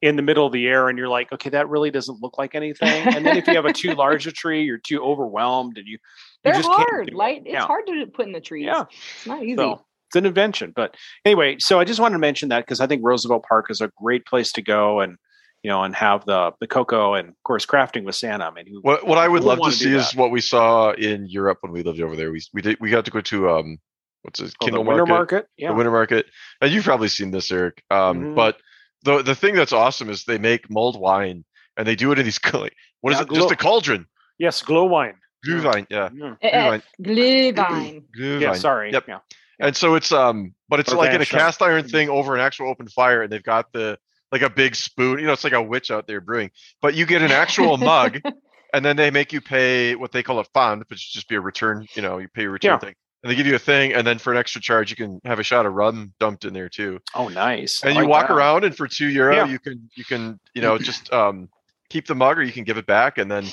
in 0.00 0.16
the 0.16 0.22
middle 0.22 0.46
of 0.46 0.52
the 0.52 0.66
air, 0.66 0.88
and 0.88 0.96
you're 0.96 1.08
like, 1.08 1.32
okay, 1.32 1.50
that 1.50 1.68
really 1.68 1.90
doesn't 1.90 2.22
look 2.22 2.38
like 2.38 2.54
anything. 2.54 3.14
And 3.14 3.26
then 3.26 3.36
if 3.36 3.46
you 3.46 3.54
have 3.54 3.66
a 3.66 3.72
too 3.72 3.94
large 3.94 4.26
a 4.26 4.32
tree, 4.32 4.62
you're 4.62 4.78
too 4.78 5.02
overwhelmed, 5.02 5.76
and 5.76 5.86
you 5.86 5.98
they're 6.44 6.60
hard. 6.62 7.12
Light, 7.12 7.42
it's 7.44 7.52
yeah. 7.52 7.66
hard 7.66 7.86
to 7.86 8.06
put 8.06 8.26
in 8.26 8.32
the 8.32 8.40
trees. 8.40 8.66
Yeah, 8.66 8.84
it's 9.16 9.26
not 9.26 9.42
easy. 9.42 9.56
So, 9.56 9.84
it's 10.08 10.16
an 10.16 10.24
invention, 10.24 10.72
but 10.74 10.96
anyway. 11.24 11.56
So 11.58 11.78
I 11.78 11.84
just 11.84 12.00
wanted 12.00 12.14
to 12.14 12.18
mention 12.18 12.48
that 12.48 12.64
because 12.64 12.80
I 12.80 12.86
think 12.86 13.02
Roosevelt 13.04 13.44
Park 13.46 13.66
is 13.68 13.80
a 13.80 13.90
great 14.00 14.24
place 14.24 14.52
to 14.52 14.62
go, 14.62 15.00
and 15.00 15.18
you 15.62 15.68
know, 15.70 15.82
and 15.82 15.94
have 15.94 16.24
the 16.24 16.52
the 16.60 16.66
cocoa 16.66 17.14
and 17.14 17.28
of 17.28 17.34
course 17.44 17.66
crafting 17.66 18.04
with 18.04 18.14
Santa. 18.14 18.46
I 18.46 18.50
mean, 18.50 18.66
who, 18.66 18.80
what 18.80 19.06
what 19.06 19.18
I 19.18 19.28
would 19.28 19.44
love 19.44 19.60
to 19.60 19.72
see 19.72 19.94
is 19.94 20.14
what 20.14 20.30
we 20.30 20.40
saw 20.40 20.92
in 20.92 21.26
Europe 21.26 21.58
when 21.60 21.72
we 21.72 21.82
lived 21.82 22.00
over 22.00 22.16
there. 22.16 22.32
We 22.32 22.40
we 22.54 22.62
did 22.62 22.78
we 22.80 22.90
got 22.90 23.04
to 23.04 23.10
go 23.10 23.20
to 23.20 23.50
um 23.50 23.78
what's 24.22 24.40
it 24.40 24.54
oh, 24.62 24.64
Kindle 24.64 24.84
Winter 24.84 25.04
Market, 25.04 25.34
Market, 25.34 25.48
yeah, 25.58 25.68
the 25.68 25.74
Winter 25.74 25.90
Market, 25.90 26.26
and 26.62 26.72
you've 26.72 26.84
probably 26.84 27.08
seen 27.08 27.30
this, 27.30 27.50
Eric. 27.50 27.82
Um, 27.90 28.18
mm-hmm. 28.18 28.34
but 28.34 28.56
the 29.02 29.22
the 29.22 29.34
thing 29.34 29.54
that's 29.54 29.72
awesome 29.72 30.08
is 30.08 30.24
they 30.24 30.38
make 30.38 30.70
mulled 30.70 30.98
wine 30.98 31.44
and 31.76 31.86
they 31.86 31.96
do 31.96 32.12
it 32.12 32.18
in 32.18 32.24
these 32.24 32.40
what 32.52 33.12
is 33.12 33.18
yeah, 33.18 33.22
it? 33.22 33.28
Glow. 33.28 33.40
Just 33.40 33.52
a 33.52 33.56
cauldron. 33.56 34.06
Yes, 34.38 34.62
glow 34.62 34.84
wine. 34.84 35.14
Glühwein, 35.46 35.86
yeah. 35.88 36.08
yeah. 36.42 36.78
Glühwein. 37.02 38.02
Glühwein. 38.16 38.40
Yeah, 38.40 38.54
sorry. 38.54 38.92
Yep. 38.92 39.04
Yeah. 39.08 39.18
And 39.60 39.76
so 39.76 39.94
it's 39.94 40.12
um, 40.12 40.54
but 40.68 40.80
it's 40.80 40.92
or 40.92 40.96
like 40.96 41.12
in 41.12 41.20
a 41.20 41.26
cast 41.26 41.62
iron 41.62 41.88
thing 41.88 42.08
over 42.08 42.34
an 42.34 42.40
actual 42.40 42.68
open 42.68 42.88
fire, 42.88 43.22
and 43.22 43.32
they've 43.32 43.42
got 43.42 43.72
the 43.72 43.98
like 44.30 44.42
a 44.42 44.50
big 44.50 44.76
spoon. 44.76 45.18
You 45.18 45.26
know, 45.26 45.32
it's 45.32 45.44
like 45.44 45.52
a 45.52 45.62
witch 45.62 45.90
out 45.90 46.06
there 46.06 46.20
brewing. 46.20 46.50
But 46.80 46.94
you 46.94 47.06
get 47.06 47.22
an 47.22 47.32
actual 47.32 47.76
mug, 47.76 48.20
and 48.74 48.84
then 48.84 48.96
they 48.96 49.10
make 49.10 49.32
you 49.32 49.40
pay 49.40 49.96
what 49.96 50.12
they 50.12 50.22
call 50.22 50.38
a 50.38 50.44
Pfand, 50.44 50.88
which 50.88 51.06
is 51.06 51.10
just 51.10 51.28
be 51.28 51.34
a 51.34 51.40
return. 51.40 51.86
You 51.94 52.02
know, 52.02 52.18
you 52.18 52.28
pay 52.28 52.44
a 52.44 52.50
return 52.50 52.72
yeah. 52.72 52.78
thing, 52.78 52.94
and 53.22 53.30
they 53.30 53.34
give 53.34 53.46
you 53.46 53.56
a 53.56 53.60
thing, 53.60 53.94
and 53.94 54.06
then 54.06 54.18
for 54.18 54.32
an 54.32 54.38
extra 54.38 54.60
charge, 54.60 54.90
you 54.90 54.96
can 54.96 55.20
have 55.24 55.40
a 55.40 55.44
shot 55.44 55.66
of 55.66 55.72
rum 55.72 56.12
dumped 56.20 56.44
in 56.44 56.52
there 56.52 56.68
too. 56.68 57.00
Oh, 57.14 57.28
nice! 57.28 57.82
And 57.82 57.96
you 57.96 58.06
walk 58.06 58.28
that. 58.28 58.34
around, 58.34 58.64
and 58.64 58.76
for 58.76 58.86
two 58.86 59.08
euro, 59.08 59.34
yeah. 59.34 59.46
you 59.46 59.58
can 59.58 59.90
you 59.94 60.04
can 60.04 60.38
you 60.54 60.62
know 60.62 60.78
just 60.78 61.12
um 61.12 61.48
keep 61.88 62.06
the 62.06 62.14
mug, 62.14 62.38
or 62.38 62.42
you 62.42 62.52
can 62.52 62.64
give 62.64 62.78
it 62.78 62.86
back, 62.86 63.18
and 63.18 63.28
then 63.28 63.44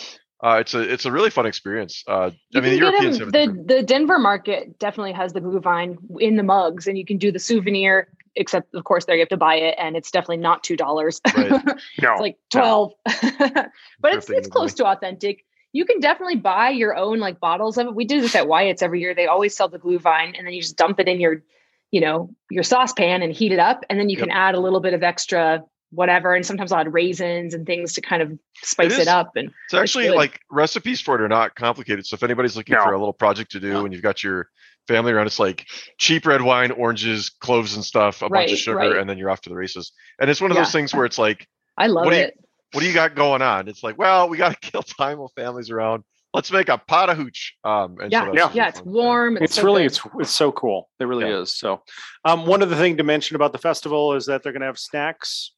uh, 0.43 0.57
it's 0.59 0.73
a 0.73 0.81
it's 0.81 1.05
a 1.05 1.11
really 1.11 1.29
fun 1.29 1.45
experience. 1.45 2.03
Uh, 2.07 2.31
I 2.53 2.59
mean, 2.59 2.71
the 2.71 2.77
Europeans 2.77 3.19
have 3.19 3.31
the 3.31 3.63
the 3.65 3.83
Denver 3.83 4.19
market 4.19 4.77
definitely 4.79 5.13
has 5.13 5.33
the 5.33 5.39
Glühwein 5.39 5.97
in 6.19 6.35
the 6.35 6.43
mugs, 6.43 6.87
and 6.87 6.97
you 6.97 7.05
can 7.05 7.17
do 7.17 7.31
the 7.31 7.39
souvenir. 7.39 8.09
Except, 8.37 8.75
of 8.75 8.83
course, 8.83 9.05
there 9.05 9.15
you 9.15 9.21
have 9.21 9.29
to 9.29 9.37
buy 9.37 9.55
it, 9.55 9.75
and 9.77 9.95
it's 9.95 10.11
definitely 10.11 10.37
not 10.37 10.61
two 10.61 10.75
dollars. 10.75 11.21
Right. 11.37 11.49
no, 12.01 12.11
it's 12.11 12.21
like 12.21 12.37
twelve, 12.51 12.91
but 13.05 14.13
it's 14.13 14.29
it's 14.29 14.49
close 14.49 14.73
to 14.75 14.85
authentic. 14.85 15.45
You 15.71 15.85
can 15.85 16.01
definitely 16.01 16.35
buy 16.35 16.69
your 16.69 16.97
own 16.97 17.19
like 17.19 17.39
bottles 17.39 17.77
of 17.77 17.87
it. 17.87 17.95
We 17.95 18.03
do 18.03 18.19
this 18.19 18.35
at 18.35 18.47
Wyatt's 18.47 18.81
every 18.81 18.99
year. 18.99 19.15
They 19.15 19.27
always 19.27 19.55
sell 19.55 19.69
the 19.69 19.79
Glühwein, 19.79 20.37
and 20.37 20.45
then 20.45 20.53
you 20.53 20.61
just 20.61 20.75
dump 20.75 20.99
it 20.99 21.07
in 21.07 21.21
your, 21.21 21.43
you 21.91 22.01
know, 22.01 22.29
your 22.51 22.63
saucepan 22.63 23.21
and 23.21 23.31
heat 23.31 23.53
it 23.53 23.59
up, 23.59 23.85
and 23.89 23.97
then 23.97 24.09
you 24.09 24.17
yep. 24.17 24.27
can 24.27 24.35
add 24.35 24.55
a 24.55 24.59
little 24.59 24.81
bit 24.81 24.93
of 24.93 25.01
extra 25.01 25.63
whatever. 25.95 26.35
And 26.35 26.45
sometimes 26.45 26.71
I'll 26.71 26.81
add 26.81 26.93
raisins 26.93 27.53
and 27.53 27.65
things 27.65 27.93
to 27.93 28.01
kind 28.01 28.21
of 28.21 28.37
spice 28.61 28.93
it, 28.93 29.03
it 29.03 29.07
up. 29.07 29.31
And 29.35 29.51
it's 29.65 29.73
actually 29.73 30.07
it's 30.07 30.15
like 30.15 30.39
recipes 30.51 31.01
for 31.01 31.15
it 31.15 31.21
are 31.21 31.27
not 31.27 31.55
complicated. 31.55 32.05
So 32.05 32.15
if 32.15 32.23
anybody's 32.23 32.55
looking 32.55 32.75
no. 32.75 32.83
for 32.83 32.93
a 32.93 32.97
little 32.97 33.13
project 33.13 33.51
to 33.51 33.59
do 33.59 33.73
no. 33.73 33.85
and 33.85 33.93
you've 33.93 34.03
got 34.03 34.23
your 34.23 34.49
family 34.87 35.11
around, 35.11 35.27
it's 35.27 35.39
like 35.39 35.65
cheap 35.97 36.25
red 36.25 36.41
wine, 36.41 36.71
oranges, 36.71 37.29
cloves 37.29 37.75
and 37.75 37.83
stuff, 37.83 38.21
a 38.21 38.27
right, 38.27 38.41
bunch 38.41 38.53
of 38.53 38.57
sugar, 38.59 38.77
right. 38.77 38.97
and 38.97 39.09
then 39.09 39.17
you're 39.17 39.29
off 39.29 39.41
to 39.41 39.49
the 39.49 39.55
races. 39.55 39.91
And 40.19 40.29
it's 40.29 40.41
one 40.41 40.51
of 40.51 40.55
yeah. 40.55 40.63
those 40.63 40.71
things 40.71 40.93
where 40.93 41.05
it's 41.05 41.17
like, 41.17 41.47
I 41.77 41.87
love 41.87 42.05
what 42.05 42.13
it. 42.13 42.35
You, 42.35 42.47
what 42.71 42.81
do 42.81 42.87
you 42.87 42.93
got 42.93 43.15
going 43.15 43.41
on? 43.41 43.67
It's 43.67 43.83
like, 43.83 43.97
well, 43.97 44.29
we 44.29 44.37
got 44.37 44.61
to 44.61 44.69
kill 44.71 44.83
time 44.83 45.19
while 45.19 45.31
families 45.35 45.69
around. 45.69 46.03
Let's 46.33 46.51
make 46.51 46.67
a 46.67 46.77
pot 46.77 47.09
of 47.09 47.15
hooch. 47.15 47.55
Um, 47.63 47.95
yeah, 48.09 48.25
so 48.25 48.33
yeah, 48.33 48.51
yeah. 48.53 48.67
It's 48.67 48.81
warm. 48.81 49.37
It's, 49.37 49.45
it's 49.45 49.55
so 49.55 49.63
really, 49.63 49.83
good. 49.83 49.85
it's 49.85 50.01
it's 50.19 50.31
so 50.31 50.51
cool. 50.51 50.89
It 50.99 51.05
really 51.05 51.29
yeah. 51.29 51.39
is. 51.39 51.55
So, 51.55 51.81
um, 52.25 52.45
one 52.45 52.61
other 52.61 52.75
thing 52.75 52.97
to 52.97 53.03
mention 53.03 53.37
about 53.37 53.53
the 53.53 53.57
festival 53.57 54.13
is 54.13 54.25
that 54.25 54.43
they're 54.43 54.51
going 54.51 54.59
to 54.59 54.65
have 54.65 54.77
snacks 54.77 55.53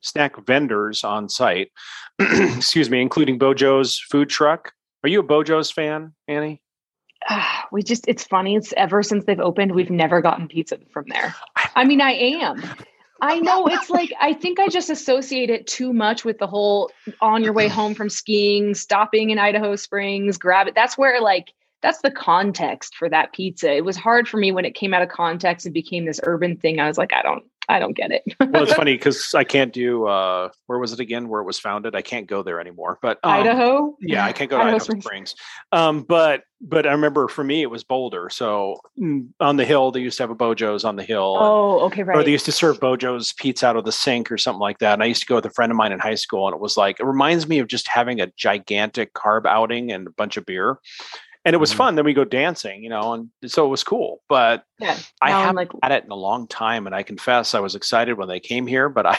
snack 0.00 0.44
vendors 0.46 1.04
on 1.04 1.28
site. 1.28 1.70
Excuse 2.18 2.90
me, 2.90 3.00
including 3.02 3.38
Beau 3.38 3.54
Jo's 3.54 3.98
food 3.98 4.28
truck. 4.28 4.72
Are 5.02 5.08
you 5.08 5.20
a 5.20 5.22
Beau 5.22 5.42
Jo's 5.42 5.70
fan, 5.70 6.14
Annie? 6.28 6.60
Uh, 7.28 7.42
we 7.72 7.82
just 7.82 8.06
it's 8.06 8.24
funny 8.24 8.54
it's 8.54 8.72
ever 8.76 9.02
since 9.02 9.24
they've 9.24 9.40
opened 9.40 9.72
we've 9.72 9.90
never 9.90 10.20
gotten 10.20 10.46
pizza 10.46 10.78
from 10.92 11.04
there 11.08 11.34
i 11.74 11.84
mean 11.84 12.00
i 12.00 12.12
am 12.12 12.62
i 13.20 13.40
know 13.40 13.66
it's 13.66 13.90
like 13.90 14.12
i 14.20 14.32
think 14.32 14.60
i 14.60 14.68
just 14.68 14.90
associate 14.90 15.50
it 15.50 15.66
too 15.66 15.92
much 15.92 16.24
with 16.24 16.38
the 16.38 16.46
whole 16.46 16.90
on 17.20 17.42
your 17.42 17.52
way 17.52 17.66
home 17.66 17.94
from 17.94 18.08
skiing 18.08 18.74
stopping 18.74 19.30
in 19.30 19.38
idaho 19.38 19.74
springs 19.74 20.38
grab 20.38 20.68
it 20.68 20.74
that's 20.74 20.96
where 20.96 21.20
like 21.20 21.52
that's 21.82 22.00
the 22.02 22.10
context 22.10 22.94
for 22.94 23.08
that 23.08 23.32
pizza 23.32 23.72
it 23.72 23.84
was 23.84 23.96
hard 23.96 24.28
for 24.28 24.36
me 24.36 24.52
when 24.52 24.64
it 24.64 24.74
came 24.74 24.94
out 24.94 25.02
of 25.02 25.08
context 25.08 25.66
and 25.66 25.72
became 25.72 26.04
this 26.04 26.20
urban 26.24 26.56
thing 26.56 26.78
i 26.78 26.86
was 26.86 26.98
like 26.98 27.12
i 27.12 27.22
don't 27.22 27.44
I 27.68 27.78
don't 27.78 27.96
get 27.96 28.10
it. 28.12 28.22
well, 28.40 28.62
it's 28.62 28.72
funny 28.74 28.94
because 28.94 29.34
I 29.34 29.44
can't 29.44 29.72
do 29.72 30.06
uh 30.06 30.50
where 30.66 30.78
was 30.78 30.92
it 30.92 31.00
again? 31.00 31.28
Where 31.28 31.40
it 31.40 31.44
was 31.44 31.58
founded? 31.58 31.94
I 31.94 32.02
can't 32.02 32.26
go 32.26 32.42
there 32.42 32.60
anymore. 32.60 32.98
But 33.02 33.18
um, 33.22 33.32
Idaho. 33.32 33.96
Yeah, 34.00 34.24
I 34.24 34.32
can't 34.32 34.50
go 34.50 34.56
to 34.56 34.62
Idaho, 34.62 34.76
Idaho 34.76 34.84
Springs. 34.84 35.04
Springs. 35.04 35.34
Um, 35.72 36.02
but 36.02 36.42
but 36.60 36.86
I 36.86 36.92
remember 36.92 37.28
for 37.28 37.44
me 37.44 37.62
it 37.62 37.70
was 37.70 37.84
Boulder. 37.84 38.30
So 38.30 38.80
mm, 38.98 39.28
on 39.40 39.56
the 39.56 39.64
hill 39.64 39.90
they 39.90 40.00
used 40.00 40.16
to 40.18 40.22
have 40.22 40.30
a 40.30 40.34
Beau 40.34 40.54
Jo's 40.54 40.84
on 40.84 40.96
the 40.96 41.02
hill. 41.02 41.36
Oh, 41.38 41.80
okay, 41.86 42.02
right. 42.02 42.16
Or 42.16 42.22
they 42.22 42.30
used 42.32 42.46
to 42.46 42.52
serve 42.52 42.80
Beau 42.80 42.96
Jo's 42.96 43.32
pizza 43.32 43.66
out 43.66 43.76
of 43.76 43.84
the 43.84 43.92
sink 43.92 44.30
or 44.30 44.38
something 44.38 44.60
like 44.60 44.78
that. 44.78 44.94
And 44.94 45.02
I 45.02 45.06
used 45.06 45.20
to 45.20 45.26
go 45.26 45.36
with 45.36 45.46
a 45.46 45.50
friend 45.50 45.70
of 45.70 45.76
mine 45.76 45.92
in 45.92 45.98
high 45.98 46.14
school, 46.14 46.46
and 46.46 46.54
it 46.54 46.60
was 46.60 46.76
like 46.76 47.00
it 47.00 47.06
reminds 47.06 47.48
me 47.48 47.58
of 47.58 47.68
just 47.68 47.88
having 47.88 48.20
a 48.20 48.32
gigantic 48.36 49.12
carb 49.14 49.46
outing 49.46 49.92
and 49.92 50.06
a 50.06 50.10
bunch 50.10 50.36
of 50.36 50.46
beer 50.46 50.78
and 51.46 51.54
it 51.54 51.58
was 51.58 51.70
mm-hmm. 51.70 51.78
fun. 51.78 51.94
Then 51.94 52.04
we 52.04 52.12
go 52.12 52.24
dancing, 52.24 52.82
you 52.82 52.90
know, 52.90 53.12
and 53.12 53.30
so 53.46 53.64
it 53.64 53.68
was 53.68 53.84
cool. 53.84 54.20
But 54.28 54.64
yeah, 54.80 54.98
I 55.22 55.30
haven't 55.30 55.54
like, 55.54 55.70
had 55.80 55.92
it 55.92 56.04
in 56.04 56.10
a 56.10 56.16
long 56.16 56.48
time, 56.48 56.86
and 56.86 56.94
I 56.94 57.04
confess 57.04 57.54
I 57.54 57.60
was 57.60 57.76
excited 57.76 58.18
when 58.18 58.26
they 58.26 58.40
came 58.40 58.66
here, 58.66 58.88
but 58.88 59.06
I. 59.06 59.18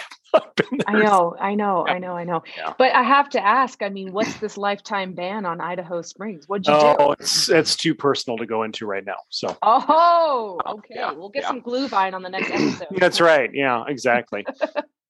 I 0.85 0.93
know, 0.93 1.35
I 1.39 1.55
know, 1.55 1.85
yeah. 1.87 1.93
I 1.93 1.99
know, 1.99 2.11
I 2.11 2.23
know. 2.25 2.43
Yeah. 2.57 2.73
But 2.77 2.93
I 2.93 3.01
have 3.01 3.29
to 3.29 3.43
ask. 3.43 3.81
I 3.81 3.87
mean, 3.87 4.11
what's 4.11 4.37
this 4.39 4.57
lifetime 4.57 5.13
ban 5.13 5.45
on 5.45 5.61
Idaho 5.61 6.01
Springs? 6.01 6.47
What'd 6.47 6.67
you 6.67 6.73
oh, 6.73 6.97
do? 6.97 7.03
Oh, 7.03 7.11
it's 7.13 7.49
it's 7.49 7.75
too 7.77 7.95
personal 7.95 8.37
to 8.37 8.45
go 8.45 8.63
into 8.63 8.85
right 8.85 9.05
now. 9.05 9.15
So. 9.29 9.57
Oh, 9.63 10.59
okay. 10.65 10.95
Yeah, 10.95 11.13
we'll 11.13 11.29
get 11.29 11.45
some 11.45 11.61
Glühwein 11.61 12.13
on 12.13 12.21
the 12.21 12.29
next 12.29 12.51
episode. 12.51 12.87
That's 12.97 13.21
right. 13.21 13.49
Yeah, 13.53 13.85
exactly. 13.87 14.45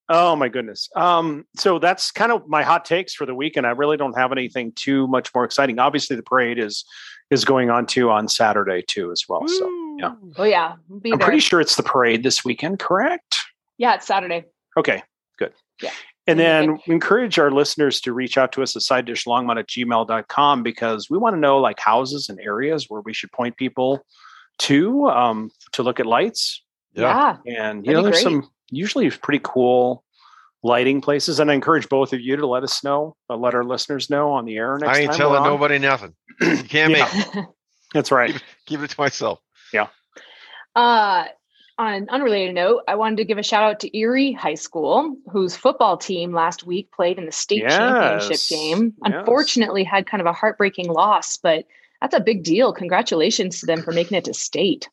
Oh 0.09 0.35
my 0.35 0.47
goodness. 0.47 0.89
Um, 0.95 1.45
so 1.57 1.79
that's 1.79 2.11
kind 2.11 2.31
of 2.31 2.47
my 2.47 2.63
hot 2.63 2.85
takes 2.85 3.13
for 3.13 3.25
the 3.25 3.35
week, 3.35 3.57
and 3.57 3.67
I 3.67 3.71
really 3.71 3.97
don't 3.97 4.17
have 4.17 4.31
anything 4.31 4.71
too 4.73 5.07
much 5.07 5.33
more 5.35 5.43
exciting. 5.43 5.79
Obviously, 5.79 6.15
the 6.15 6.23
parade 6.23 6.59
is 6.59 6.85
is 7.29 7.43
going 7.43 7.69
on 7.69 7.85
too 7.85 8.09
on 8.09 8.27
Saturday 8.27 8.81
too 8.87 9.11
as 9.11 9.25
well. 9.27 9.45
So 9.47 9.69
yeah. 9.99 10.13
Oh 10.37 10.43
yeah. 10.43 10.75
I'm 10.89 11.01
there. 11.01 11.17
pretty 11.17 11.39
sure 11.39 11.59
it's 11.59 11.75
the 11.75 11.83
parade 11.83 12.23
this 12.23 12.45
weekend, 12.45 12.79
correct? 12.79 13.39
Yeah, 13.77 13.95
it's 13.95 14.07
Saturday. 14.07 14.45
Okay, 14.77 15.03
good. 15.37 15.53
Yeah. 15.81 15.91
And 16.25 16.39
then 16.39 16.79
we 16.85 16.93
encourage 16.93 17.39
our 17.39 17.51
listeners 17.51 18.01
to 18.01 18.11
reach 18.11 18.37
out 18.37 18.51
to 18.53 18.61
us 18.61 18.75
at 18.75 18.81
side 18.81 19.05
dish 19.05 19.23
longmont 19.25 19.59
at 19.59 19.67
gmail.com 19.67 20.61
because 20.61 21.09
we 21.09 21.17
want 21.17 21.35
to 21.35 21.39
know 21.39 21.57
like 21.57 21.79
houses 21.79 22.27
and 22.27 22.37
areas 22.41 22.87
where 22.89 23.01
we 23.01 23.13
should 23.13 23.31
point 23.31 23.55
people 23.55 24.05
to 24.59 25.05
um, 25.07 25.51
to 25.71 25.83
look 25.83 25.99
at 25.99 26.05
lights. 26.05 26.63
Yeah. 26.93 27.37
And 27.45 27.85
you 27.85 27.93
know, 27.93 28.01
there's 28.01 28.21
great. 28.21 28.23
some 28.23 28.49
usually 28.69 29.09
pretty 29.09 29.41
cool 29.43 30.03
lighting 30.63 31.01
places. 31.01 31.39
And 31.39 31.49
I 31.51 31.53
encourage 31.53 31.89
both 31.89 32.13
of 32.13 32.19
you 32.19 32.35
to 32.35 32.47
let 32.47 32.63
us 32.63 32.83
know, 32.83 33.15
uh, 33.29 33.37
let 33.37 33.53
our 33.53 33.63
listeners 33.63 34.09
know 34.09 34.31
on 34.31 34.45
the 34.45 34.57
air 34.57 34.77
next 34.79 34.97
I 34.97 35.01
ain't 35.01 35.13
telling 35.13 35.43
nobody 35.43 35.79
nothing. 35.79 36.13
You 36.41 36.63
can't 36.63 36.93
make 36.93 37.45
That's 37.93 38.11
right. 38.11 38.31
Keep, 38.31 38.41
keep, 38.67 38.79
it 38.81 38.91
to 38.91 39.01
myself. 39.01 39.39
Yeah. 39.73 39.87
Uh, 40.75 41.25
on 41.79 41.93
an 41.93 42.09
unrelated 42.09 42.53
note, 42.53 42.83
I 42.87 42.95
wanted 42.95 43.17
to 43.17 43.25
give 43.25 43.37
a 43.37 43.43
shout 43.43 43.63
out 43.63 43.79
to 43.79 43.97
Erie 43.97 44.33
High 44.33 44.55
School, 44.55 45.15
whose 45.31 45.55
football 45.55 45.97
team 45.97 46.33
last 46.33 46.65
week 46.65 46.91
played 46.91 47.17
in 47.17 47.25
the 47.25 47.31
state 47.31 47.63
yes. 47.63 47.75
championship 47.75 48.39
game. 48.49 48.93
Yes. 49.03 49.13
Unfortunately, 49.15 49.83
had 49.83 50.05
kind 50.05 50.21
of 50.21 50.27
a 50.27 50.33
heartbreaking 50.33 50.89
loss, 50.89 51.37
but 51.37 51.65
that's 52.01 52.15
a 52.15 52.19
big 52.19 52.43
deal. 52.43 52.73
Congratulations 52.73 53.59
to 53.59 53.65
them 53.65 53.81
for 53.81 53.91
making 53.91 54.17
it 54.17 54.25
to 54.25 54.33
state. 54.33 54.89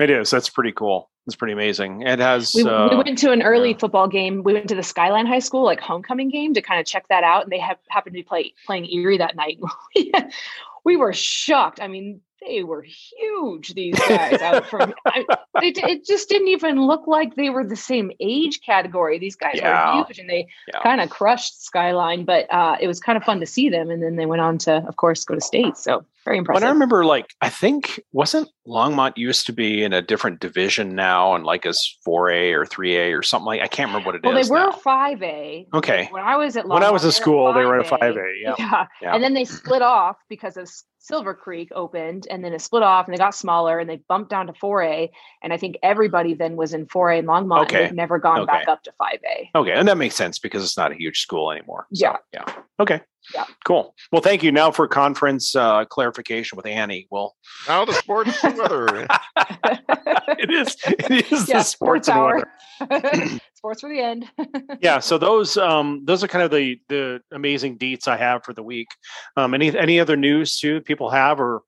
It 0.00 0.10
is. 0.10 0.30
That's 0.30 0.48
pretty 0.48 0.72
cool. 0.72 1.10
It's 1.26 1.36
pretty 1.36 1.52
amazing. 1.52 2.02
It 2.02 2.18
has. 2.18 2.54
We, 2.54 2.64
uh, 2.64 2.90
we 2.90 2.96
went 2.96 3.18
to 3.18 3.30
an 3.30 3.42
early 3.42 3.70
yeah. 3.70 3.78
football 3.78 4.08
game. 4.08 4.42
We 4.42 4.52
went 4.52 4.68
to 4.68 4.74
the 4.74 4.82
Skyline 4.82 5.26
High 5.26 5.38
School 5.38 5.64
like 5.64 5.80
homecoming 5.80 6.28
game 6.28 6.52
to 6.54 6.60
kind 6.60 6.80
of 6.80 6.86
check 6.86 7.08
that 7.08 7.24
out, 7.24 7.44
and 7.44 7.52
they 7.52 7.58
have 7.58 7.78
happened 7.88 8.12
to 8.12 8.18
be 8.18 8.22
play, 8.22 8.52
playing 8.66 8.90
Erie 8.90 9.18
that 9.18 9.34
night. 9.36 9.58
we 10.84 10.96
were 10.96 11.12
shocked. 11.12 11.80
I 11.80 11.88
mean, 11.88 12.20
they 12.46 12.62
were 12.62 12.82
huge. 12.82 13.74
These 13.74 13.98
guys 13.98 14.40
out 14.40 14.66
from 14.66 14.94
I, 15.06 15.24
it, 15.56 15.78
it, 15.78 16.04
just 16.04 16.28
didn't 16.28 16.48
even 16.48 16.86
look 16.86 17.06
like 17.06 17.36
they 17.36 17.50
were 17.50 17.64
the 17.64 17.76
same 17.76 18.10
age 18.20 18.60
category. 18.64 19.18
These 19.18 19.36
guys 19.36 19.54
yeah. 19.54 19.96
were 19.96 20.04
huge, 20.04 20.18
and 20.18 20.28
they 20.28 20.46
yeah. 20.72 20.82
kind 20.82 21.00
of 21.00 21.10
crushed 21.10 21.64
Skyline. 21.64 22.24
But 22.24 22.52
uh, 22.52 22.76
it 22.80 22.86
was 22.86 23.00
kind 23.00 23.16
of 23.16 23.24
fun 23.24 23.40
to 23.40 23.46
see 23.46 23.68
them, 23.68 23.90
and 23.90 24.02
then 24.02 24.16
they 24.16 24.26
went 24.26 24.42
on 24.42 24.58
to, 24.58 24.84
of 24.86 24.96
course, 24.96 25.24
go 25.24 25.34
to 25.34 25.40
state. 25.40 25.76
So 25.76 26.04
very 26.24 26.38
impressive. 26.38 26.62
But 26.62 26.66
I 26.66 26.70
remember, 26.70 27.04
like, 27.04 27.34
I 27.40 27.50
think 27.50 28.00
wasn't 28.12 28.48
Longmont 28.66 29.16
used 29.16 29.46
to 29.46 29.52
be 29.52 29.82
in 29.82 29.92
a 29.92 30.00
different 30.00 30.40
division 30.40 30.94
now, 30.94 31.34
and 31.34 31.44
like 31.44 31.66
as 31.66 31.96
four 32.04 32.30
A 32.30 32.52
or 32.52 32.64
three 32.64 32.96
A 32.96 33.12
or 33.12 33.22
something 33.22 33.46
like. 33.46 33.60
I 33.60 33.66
can't 33.66 33.88
remember 33.88 34.06
what 34.06 34.14
it 34.16 34.22
well, 34.24 34.36
is. 34.36 34.50
well, 34.50 34.70
they 34.70 34.76
were 34.76 34.82
five 34.82 35.22
A. 35.22 35.66
Okay. 35.74 36.08
When 36.10 36.22
I 36.22 36.36
was 36.36 36.56
at 36.56 36.64
Longmont, 36.64 36.74
when 36.74 36.82
I 36.82 36.90
was 36.90 37.04
in 37.04 37.12
school, 37.12 37.52
they 37.52 37.64
were 37.64 37.80
at 37.80 37.86
five 37.86 38.16
A. 38.16 38.32
Yeah. 38.40 38.54
yeah. 38.58 38.86
yeah. 39.02 39.14
And 39.14 39.22
then 39.22 39.34
they 39.34 39.44
split 39.44 39.82
off 39.82 40.16
because 40.28 40.56
of 40.56 40.68
Silver 41.04 41.34
Creek 41.34 41.68
opened 41.74 42.26
and 42.30 42.42
then 42.42 42.54
it 42.54 42.62
split 42.62 42.82
off 42.82 43.06
and 43.06 43.14
they 43.14 43.18
got 43.18 43.34
smaller 43.34 43.78
and 43.78 43.90
they 43.90 43.96
bumped 44.08 44.30
down 44.30 44.46
to 44.46 44.54
4A. 44.54 45.10
And 45.42 45.52
I 45.52 45.58
think 45.58 45.76
everybody 45.82 46.32
then 46.32 46.56
was 46.56 46.72
in 46.72 46.86
4A 46.86 47.18
in 47.18 47.26
Longmont. 47.26 47.64
Okay. 47.64 47.84
they've 47.84 47.92
never 47.92 48.18
gone 48.18 48.40
okay. 48.40 48.46
back 48.46 48.68
up 48.68 48.82
to 48.84 48.92
5A. 48.98 49.50
Okay. 49.54 49.72
And 49.72 49.86
that 49.86 49.98
makes 49.98 50.14
sense 50.14 50.38
because 50.38 50.64
it's 50.64 50.78
not 50.78 50.92
a 50.92 50.94
huge 50.94 51.20
school 51.20 51.50
anymore. 51.50 51.86
So, 51.92 52.06
yeah. 52.06 52.16
Yeah. 52.32 52.54
Okay. 52.80 53.02
Yeah. 53.32 53.44
Cool. 53.64 53.94
Well, 54.12 54.20
thank 54.20 54.42
you. 54.42 54.52
Now 54.52 54.70
for 54.70 54.86
conference 54.86 55.54
uh, 55.56 55.84
clarification 55.86 56.56
with 56.56 56.66
Annie. 56.66 57.06
Well, 57.10 57.34
now 57.66 57.84
the 57.84 57.94
sports 57.94 58.42
weather. 58.42 59.06
it 59.36 60.50
is. 60.50 60.76
It 60.86 61.32
is 61.32 61.48
yeah, 61.48 61.58
the 61.58 61.62
sports, 61.64 62.06
sports 62.06 62.08
hour. 62.08 62.50
sports 63.54 63.80
for 63.80 63.88
the 63.88 64.00
end. 64.00 64.30
yeah. 64.80 64.98
So 64.98 65.16
those 65.16 65.56
um 65.56 66.02
those 66.04 66.22
are 66.22 66.28
kind 66.28 66.44
of 66.44 66.50
the 66.50 66.78
the 66.88 67.20
amazing 67.32 67.78
deets 67.78 68.08
I 68.08 68.16
have 68.16 68.44
for 68.44 68.52
the 68.52 68.62
week. 68.62 68.88
Um, 69.36 69.54
any 69.54 69.76
any 69.76 70.00
other 70.00 70.16
news 70.16 70.58
too 70.58 70.80
people 70.80 71.10
have 71.10 71.40
or 71.40 71.62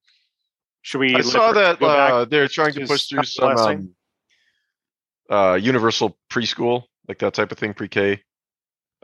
should 0.83 0.99
we? 0.99 1.15
I 1.15 1.21
saw 1.23 1.53
that 1.53 1.83
uh, 1.83 2.27
they're 2.27 2.49
trying 2.49 2.75
to 2.75 2.87
push 2.87 3.09
through 3.09 3.25
some 3.25 3.57
um, 3.57 3.95
uh, 5.31 5.55
universal 5.55 6.17
preschool, 6.31 6.85
like 7.09 7.19
that 7.19 7.35
type 7.35 7.51
of 7.51 7.59
thing, 7.59 7.75
pre-K 7.75 8.23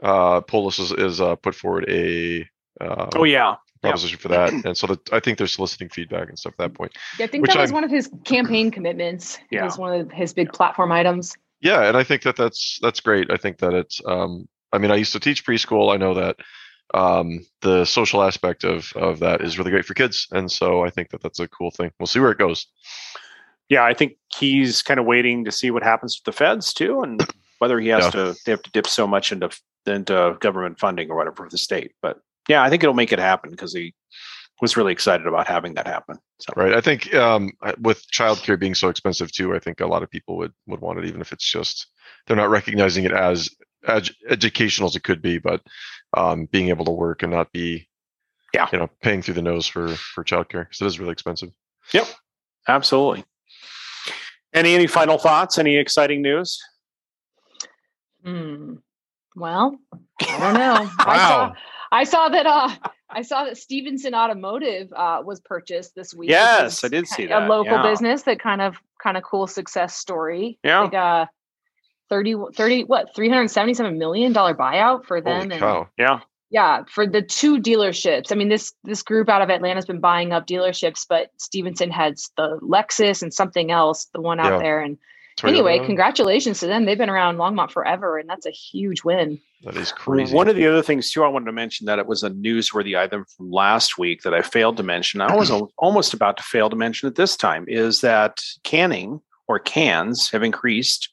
uh, 0.01 0.41
Polis 0.41 0.79
is, 0.79 0.91
is 0.91 1.21
uh, 1.21 1.35
put 1.35 1.55
forward 1.55 1.85
a 1.89 2.47
uh, 2.81 3.09
oh 3.15 3.23
yeah 3.23 3.55
proposition 3.81 4.17
yeah. 4.17 4.21
for 4.21 4.27
that, 4.29 4.65
and 4.65 4.77
so 4.77 4.95
I 5.11 5.19
think 5.19 5.37
they're 5.37 5.47
soliciting 5.47 5.89
feedback 5.89 6.29
and 6.29 6.39
stuff 6.39 6.53
at 6.53 6.57
that 6.59 6.73
point. 6.73 6.93
Yeah, 7.19 7.25
I 7.25 7.27
think 7.27 7.45
that 7.47 7.57
was 7.57 7.69
I'm, 7.69 7.75
one 7.75 7.83
of 7.83 7.91
his 7.91 8.09
campaign 8.23 8.71
commitments. 8.71 9.37
Yeah, 9.51 9.61
it 9.61 9.65
was 9.65 9.77
one 9.77 9.99
of 9.99 10.11
his 10.11 10.33
big 10.33 10.51
platform 10.51 10.91
items. 10.91 11.35
Yeah, 11.61 11.87
and 11.87 11.95
I 11.95 12.03
think 12.03 12.23
that 12.23 12.35
that's 12.35 12.79
that's 12.81 12.99
great. 12.99 13.31
I 13.31 13.37
think 13.37 13.59
that 13.59 13.73
it's. 13.73 14.01
Um, 14.05 14.47
I 14.71 14.79
mean, 14.79 14.89
I 14.89 14.95
used 14.95 15.13
to 15.13 15.19
teach 15.19 15.45
preschool. 15.45 15.93
I 15.93 15.97
know 15.97 16.15
that 16.15 16.37
um, 16.93 17.45
the 17.61 17.85
social 17.85 18.23
aspect 18.23 18.63
of 18.63 18.91
of 18.95 19.19
that 19.19 19.41
is 19.41 19.57
really 19.57 19.71
great 19.71 19.85
for 19.85 19.93
kids, 19.93 20.27
and 20.31 20.51
so 20.51 20.83
I 20.83 20.89
think 20.89 21.09
that 21.09 21.21
that's 21.21 21.39
a 21.39 21.47
cool 21.47 21.71
thing. 21.71 21.91
We'll 21.99 22.07
see 22.07 22.19
where 22.19 22.31
it 22.31 22.37
goes. 22.37 22.67
Yeah, 23.69 23.83
I 23.83 23.93
think 23.93 24.17
he's 24.37 24.81
kind 24.81 24.99
of 24.99 25.05
waiting 25.05 25.45
to 25.45 25.51
see 25.51 25.71
what 25.71 25.83
happens 25.83 26.19
with 26.19 26.25
the 26.25 26.37
feds 26.37 26.73
too, 26.73 27.01
and 27.01 27.25
whether 27.59 27.79
he 27.79 27.87
has 27.89 28.05
yeah. 28.05 28.11
to 28.11 28.35
they 28.45 28.51
have 28.51 28.63
to 28.63 28.71
dip 28.71 28.87
so 28.87 29.07
much 29.07 29.31
into 29.31 29.49
into 29.87 30.37
government 30.39 30.79
funding 30.79 31.09
or 31.09 31.15
whatever 31.15 31.35
for 31.35 31.49
the 31.49 31.57
state. 31.57 31.91
But 32.01 32.19
yeah, 32.47 32.63
I 32.63 32.69
think 32.69 32.83
it'll 32.83 32.93
make 32.93 33.11
it 33.11 33.19
happen 33.19 33.51
because 33.51 33.73
he 33.73 33.93
was 34.61 34.77
really 34.77 34.93
excited 34.93 35.27
about 35.27 35.47
having 35.47 35.73
that 35.73 35.87
happen. 35.87 36.17
So. 36.39 36.53
Right. 36.55 36.73
I 36.73 36.81
think 36.81 37.13
um, 37.13 37.51
with 37.79 38.05
childcare 38.11 38.59
being 38.59 38.75
so 38.75 38.89
expensive 38.89 39.31
too, 39.31 39.55
I 39.55 39.59
think 39.59 39.79
a 39.79 39.87
lot 39.87 40.03
of 40.03 40.09
people 40.09 40.37
would 40.37 40.53
would 40.67 40.81
want 40.81 40.99
it, 40.99 41.05
even 41.05 41.21
if 41.21 41.31
it's 41.31 41.49
just 41.49 41.87
they're 42.25 42.37
not 42.37 42.49
recognizing 42.49 43.05
it 43.05 43.11
as 43.11 43.49
ed- 43.87 44.09
educational 44.29 44.89
as 44.89 44.95
it 44.95 45.03
could 45.03 45.21
be, 45.21 45.37
but 45.37 45.61
um, 46.15 46.45
being 46.45 46.69
able 46.69 46.85
to 46.85 46.91
work 46.91 47.23
and 47.23 47.31
not 47.31 47.51
be, 47.51 47.87
yeah, 48.53 48.67
you 48.71 48.79
know, 48.79 48.89
paying 49.01 49.21
through 49.21 49.33
the 49.33 49.41
nose 49.41 49.67
for 49.67 49.89
for 49.95 50.23
childcare 50.23 50.65
because 50.65 50.81
it 50.81 50.87
is 50.87 50.99
really 50.99 51.11
expensive. 51.11 51.49
Yep, 51.93 52.07
absolutely. 52.67 53.25
Any 54.53 54.75
any 54.75 54.87
final 54.87 55.17
thoughts? 55.17 55.57
Any 55.57 55.77
exciting 55.77 56.21
news? 56.21 56.61
Hmm. 58.23 58.75
Well, 59.35 59.77
I 60.21 60.39
don't 60.39 60.53
know. 60.53 60.83
wow. 60.83 60.93
I 60.99 61.17
saw, 61.17 61.53
I 61.91 62.03
saw 62.03 62.29
that. 62.29 62.45
Uh, 62.45 62.69
I 63.09 63.21
saw 63.21 63.45
that 63.45 63.53
Stevinson 63.53 64.13
Automotive 64.13 64.91
uh, 64.93 65.21
was 65.23 65.39
purchased 65.39 65.95
this 65.95 66.13
week. 66.13 66.29
Yes, 66.29 66.83
I 66.83 66.87
did 66.87 67.07
see 67.07 67.27
that. 67.27 67.43
A 67.43 67.47
local 67.47 67.73
yeah. 67.73 67.83
business 67.83 68.23
that 68.23 68.39
kind 68.39 68.61
of 68.61 68.77
kind 69.01 69.17
of 69.17 69.23
cool 69.23 69.47
success 69.47 69.95
story. 69.95 70.57
Yeah. 70.63 70.81
Like, 70.81 70.93
uh, 70.93 71.25
30, 72.09 72.35
30 72.53 72.83
what 72.83 73.15
377 73.15 73.97
million 73.97 74.33
dollar 74.33 74.53
buyout 74.53 75.05
for 75.05 75.19
them 75.21 75.41
Holy 75.41 75.51
and 75.51 75.59
cow. 75.59 75.89
yeah 75.97 76.19
yeah 76.51 76.83
for 76.87 77.07
the 77.07 77.23
two 77.23 77.59
dealerships 77.59 78.31
i 78.31 78.35
mean 78.35 78.49
this 78.49 78.73
this 78.83 79.01
group 79.01 79.29
out 79.29 79.41
of 79.41 79.49
atlanta 79.49 79.75
has 79.75 79.85
been 79.85 79.99
buying 79.99 80.31
up 80.31 80.45
dealerships 80.45 81.05
but 81.09 81.31
stevinson 81.39 81.89
has 81.89 82.29
the 82.37 82.59
lexus 82.61 83.23
and 83.23 83.33
something 83.33 83.71
else 83.71 84.05
the 84.13 84.21
one 84.21 84.39
out 84.39 84.53
yeah. 84.53 84.59
there 84.59 84.79
and 84.81 84.97
Toyota. 85.37 85.49
Anyway, 85.49 85.79
congratulations 85.85 86.59
to 86.59 86.67
them. 86.67 86.85
They've 86.85 86.97
been 86.97 87.09
around 87.09 87.37
Longmont 87.37 87.71
forever, 87.71 88.17
and 88.17 88.29
that's 88.29 88.45
a 88.45 88.51
huge 88.51 89.03
win. 89.03 89.39
That 89.63 89.75
is 89.77 89.91
crazy. 89.91 90.35
One 90.35 90.47
of 90.47 90.55
the 90.55 90.67
other 90.67 90.81
things 90.81 91.11
too, 91.11 91.23
I 91.23 91.27
wanted 91.27 91.45
to 91.45 91.53
mention 91.53 91.85
that 91.85 91.97
it 91.97 92.05
was 92.05 92.23
a 92.23 92.29
newsworthy 92.29 92.99
item 92.99 93.25
from 93.35 93.49
last 93.49 93.97
week 93.97 94.21
that 94.23 94.33
I 94.33 94.41
failed 94.41 94.77
to 94.77 94.83
mention. 94.83 95.21
I 95.21 95.35
was 95.35 95.51
almost 95.77 96.13
about 96.13 96.37
to 96.37 96.43
fail 96.43 96.69
to 96.69 96.75
mention 96.75 97.07
it 97.07 97.15
this 97.15 97.35
time. 97.35 97.65
Is 97.67 98.01
that 98.01 98.43
canning 98.63 99.21
or 99.47 99.59
cans 99.59 100.29
have 100.31 100.43
increased 100.43 101.09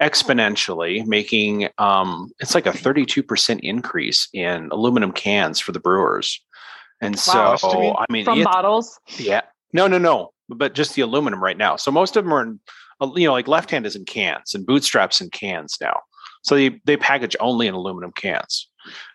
exponentially, 0.00 1.06
making 1.06 1.68
um, 1.78 2.30
it's 2.40 2.54
like 2.54 2.66
a 2.66 2.72
thirty-two 2.72 3.22
percent 3.22 3.60
increase 3.62 4.28
in 4.32 4.68
aluminum 4.70 5.12
cans 5.12 5.60
for 5.60 5.72
the 5.72 5.80
brewers. 5.80 6.40
And 7.00 7.16
wow. 7.26 7.56
so, 7.56 7.96
I 7.96 8.06
mean, 8.10 8.24
from 8.24 8.40
it, 8.40 8.44
bottles. 8.44 8.98
Yeah. 9.18 9.42
No, 9.72 9.88
no, 9.88 9.98
no. 9.98 10.32
But 10.48 10.74
just 10.74 10.94
the 10.94 11.02
aluminum 11.02 11.42
right 11.42 11.56
now. 11.56 11.74
So 11.74 11.90
most 11.90 12.16
of 12.16 12.24
them 12.24 12.32
are 12.32 12.42
in 12.42 12.60
you 13.16 13.26
know, 13.26 13.32
like 13.32 13.48
left 13.48 13.70
hand 13.70 13.86
is 13.86 13.96
in 13.96 14.04
cans 14.04 14.54
and 14.54 14.66
bootstraps 14.66 15.20
in 15.20 15.30
cans 15.30 15.76
now. 15.80 15.98
So 16.42 16.56
they, 16.56 16.80
they 16.84 16.96
package 16.96 17.36
only 17.40 17.66
in 17.66 17.74
aluminum 17.74 18.12
cans. 18.12 18.68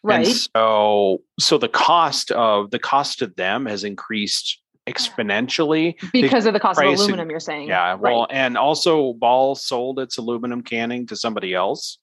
Right. 0.03 0.25
And 0.25 0.35
so 0.55 1.21
so 1.39 1.57
the 1.57 1.67
cost 1.67 2.31
of 2.31 2.71
the 2.71 2.79
cost 2.79 3.21
of 3.21 3.35
them 3.35 3.65
has 3.65 3.83
increased 3.83 4.61
exponentially 4.87 5.95
because 6.13 6.45
of 6.45 6.53
the 6.53 6.59
cost 6.59 6.79
of 6.79 6.85
aluminum. 6.85 7.29
You're 7.29 7.39
saying, 7.39 7.67
yeah. 7.67 7.95
Well, 7.95 8.21
right. 8.21 8.29
and 8.31 8.57
also 8.57 9.13
Ball 9.13 9.55
sold 9.55 9.99
its 9.99 10.17
aluminum 10.17 10.61
canning 10.61 11.05
to 11.07 11.15
somebody 11.15 11.53
else, 11.53 11.97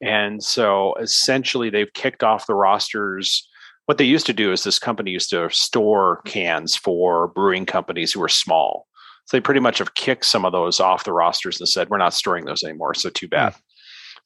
and 0.00 0.42
so 0.42 0.94
essentially 1.00 1.70
they've 1.70 1.92
kicked 1.92 2.22
off 2.22 2.46
the 2.46 2.54
rosters. 2.54 3.48
What 3.86 3.98
they 3.98 4.04
used 4.04 4.26
to 4.26 4.32
do 4.32 4.52
is 4.52 4.62
this 4.62 4.78
company 4.78 5.10
used 5.10 5.30
to 5.30 5.48
store 5.50 6.22
cans 6.24 6.76
for 6.76 7.28
brewing 7.28 7.66
companies 7.66 8.12
who 8.12 8.20
were 8.20 8.28
small. 8.28 8.86
So 9.32 9.38
they 9.38 9.40
pretty 9.40 9.60
much 9.60 9.78
have 9.78 9.94
kicked 9.94 10.26
some 10.26 10.44
of 10.44 10.52
those 10.52 10.78
off 10.78 11.04
the 11.04 11.12
rosters 11.14 11.58
and 11.58 11.66
said, 11.66 11.88
we're 11.88 11.96
not 11.96 12.12
storing 12.12 12.44
those 12.44 12.62
anymore. 12.62 12.92
So 12.92 13.08
too 13.08 13.28
bad. 13.28 13.54
Mm. 13.54 13.60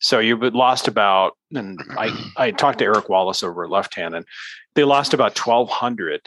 So 0.01 0.19
you 0.19 0.37
lost 0.37 0.89
about, 0.89 1.35
and 1.55 1.79
I, 1.97 2.33
I 2.37 2.51
talked 2.51 2.81
to 2.81 2.85
Eric 2.85 3.09
Wallace 3.09 3.45
over 3.45 3.65
at 3.65 3.71
Left 3.71 3.95
Hand, 3.95 4.17
and 4.17 4.27
they 4.75 4.83
lost 4.83 5.15
about 5.15 5.39
1,200. 5.39 6.23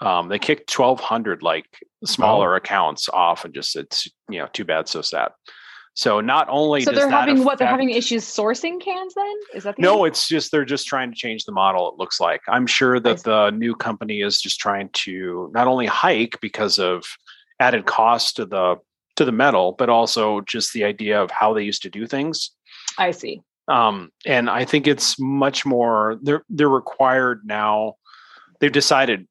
Um, 0.00 0.28
they 0.28 0.38
kicked 0.38 0.78
1,200 0.78 1.42
like 1.42 1.66
smaller 2.04 2.54
oh. 2.54 2.58
accounts 2.58 3.08
off 3.08 3.44
and 3.44 3.52
just 3.52 3.74
it's 3.74 4.08
you 4.28 4.38
know 4.38 4.48
too 4.52 4.64
bad, 4.64 4.88
so 4.88 5.02
sad. 5.02 5.32
So 5.94 6.20
not 6.20 6.46
only 6.48 6.82
so 6.82 6.92
they're 6.92 7.10
having 7.10 7.34
affect, 7.34 7.46
what 7.46 7.58
they're 7.58 7.66
having 7.66 7.90
issues 7.90 8.24
sourcing 8.24 8.80
cans. 8.80 9.12
Then 9.14 9.34
is 9.54 9.64
that 9.64 9.74
the 9.74 9.82
no? 9.82 10.04
It's 10.04 10.28
just 10.28 10.52
they're 10.52 10.64
just 10.64 10.86
trying 10.86 11.10
to 11.10 11.16
change 11.16 11.44
the 11.44 11.52
model. 11.52 11.90
It 11.90 11.98
looks 11.98 12.20
like 12.20 12.40
I'm 12.48 12.68
sure 12.68 13.00
that 13.00 13.24
the 13.24 13.50
new 13.50 13.74
company 13.74 14.22
is 14.22 14.40
just 14.40 14.60
trying 14.60 14.88
to 14.92 15.50
not 15.52 15.66
only 15.66 15.86
hike 15.86 16.40
because 16.40 16.78
of 16.78 17.04
added 17.60 17.86
cost 17.86 18.36
to 18.36 18.46
the 18.46 18.76
to 19.16 19.24
the 19.24 19.32
metal, 19.32 19.72
but 19.78 19.88
also 19.88 20.40
just 20.42 20.72
the 20.72 20.84
idea 20.84 21.22
of 21.22 21.30
how 21.30 21.52
they 21.52 21.62
used 21.62 21.82
to 21.82 21.90
do 21.90 22.06
things. 22.06 22.50
I 22.98 23.10
see. 23.10 23.42
Um, 23.68 24.10
and 24.26 24.50
I 24.50 24.64
think 24.64 24.86
it's 24.86 25.18
much 25.20 25.64
more 25.64 26.18
they're 26.22 26.44
they're 26.48 26.68
required 26.68 27.42
now. 27.44 27.94
They've 28.58 28.72
decided. 28.72 29.28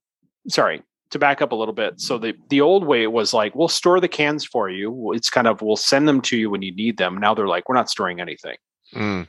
Sorry, 0.47 0.81
to 1.11 1.19
back 1.19 1.41
up 1.41 1.51
a 1.51 1.55
little 1.55 1.73
bit. 1.73 1.99
So 1.99 2.17
the 2.17 2.35
the 2.49 2.61
old 2.61 2.85
way 2.85 3.07
was 3.07 3.33
like 3.33 3.55
we'll 3.55 3.67
store 3.67 3.99
the 3.99 4.07
cans 4.07 4.45
for 4.45 4.69
you. 4.69 5.11
It's 5.13 5.29
kind 5.29 5.47
of 5.47 5.61
we'll 5.61 5.75
send 5.75 6.07
them 6.07 6.21
to 6.21 6.37
you 6.37 6.49
when 6.49 6.61
you 6.61 6.73
need 6.73 6.97
them. 6.97 7.17
Now 7.17 7.33
they're 7.33 7.47
like 7.47 7.67
we're 7.67 7.75
not 7.75 7.89
storing 7.89 8.21
anything. 8.21 8.55
Mm. 8.95 9.27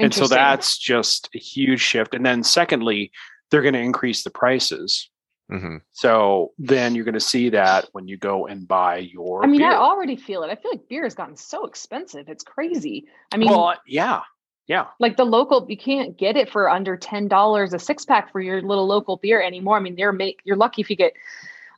And 0.00 0.14
so 0.14 0.28
that's 0.28 0.78
just 0.78 1.28
a 1.34 1.38
huge 1.38 1.80
shift. 1.80 2.14
And 2.14 2.24
then 2.24 2.44
secondly, 2.44 3.10
they're 3.50 3.62
going 3.62 3.74
to 3.74 3.80
increase 3.80 4.22
the 4.22 4.30
prices 4.30 5.10
Mm-hmm. 5.50 5.76
So 5.92 6.52
then 6.58 6.94
you're 6.94 7.04
going 7.04 7.14
to 7.14 7.20
see 7.20 7.48
that 7.50 7.88
when 7.92 8.06
you 8.06 8.16
go 8.16 8.46
and 8.46 8.68
buy 8.68 8.98
your. 8.98 9.42
I 9.42 9.46
mean, 9.46 9.60
beer. 9.60 9.72
I 9.72 9.76
already 9.76 10.16
feel 10.16 10.42
it. 10.42 10.50
I 10.50 10.56
feel 10.56 10.72
like 10.72 10.88
beer 10.88 11.04
has 11.04 11.14
gotten 11.14 11.36
so 11.36 11.64
expensive. 11.64 12.28
It's 12.28 12.44
crazy. 12.44 13.06
I 13.32 13.38
mean, 13.38 13.48
well, 13.48 13.74
yeah, 13.86 14.22
yeah. 14.66 14.86
Like 15.00 15.16
the 15.16 15.24
local, 15.24 15.66
you 15.68 15.76
can't 15.76 16.16
get 16.18 16.36
it 16.36 16.50
for 16.50 16.68
under 16.68 16.96
ten 16.96 17.28
dollars 17.28 17.72
a 17.72 17.78
six 17.78 18.04
pack 18.04 18.30
for 18.30 18.40
your 18.40 18.60
little 18.60 18.86
local 18.86 19.16
beer 19.16 19.40
anymore. 19.40 19.76
I 19.78 19.80
mean, 19.80 19.96
they're 19.96 20.12
make 20.12 20.40
you're 20.44 20.56
lucky 20.56 20.82
if 20.82 20.90
you 20.90 20.96
get 20.96 21.14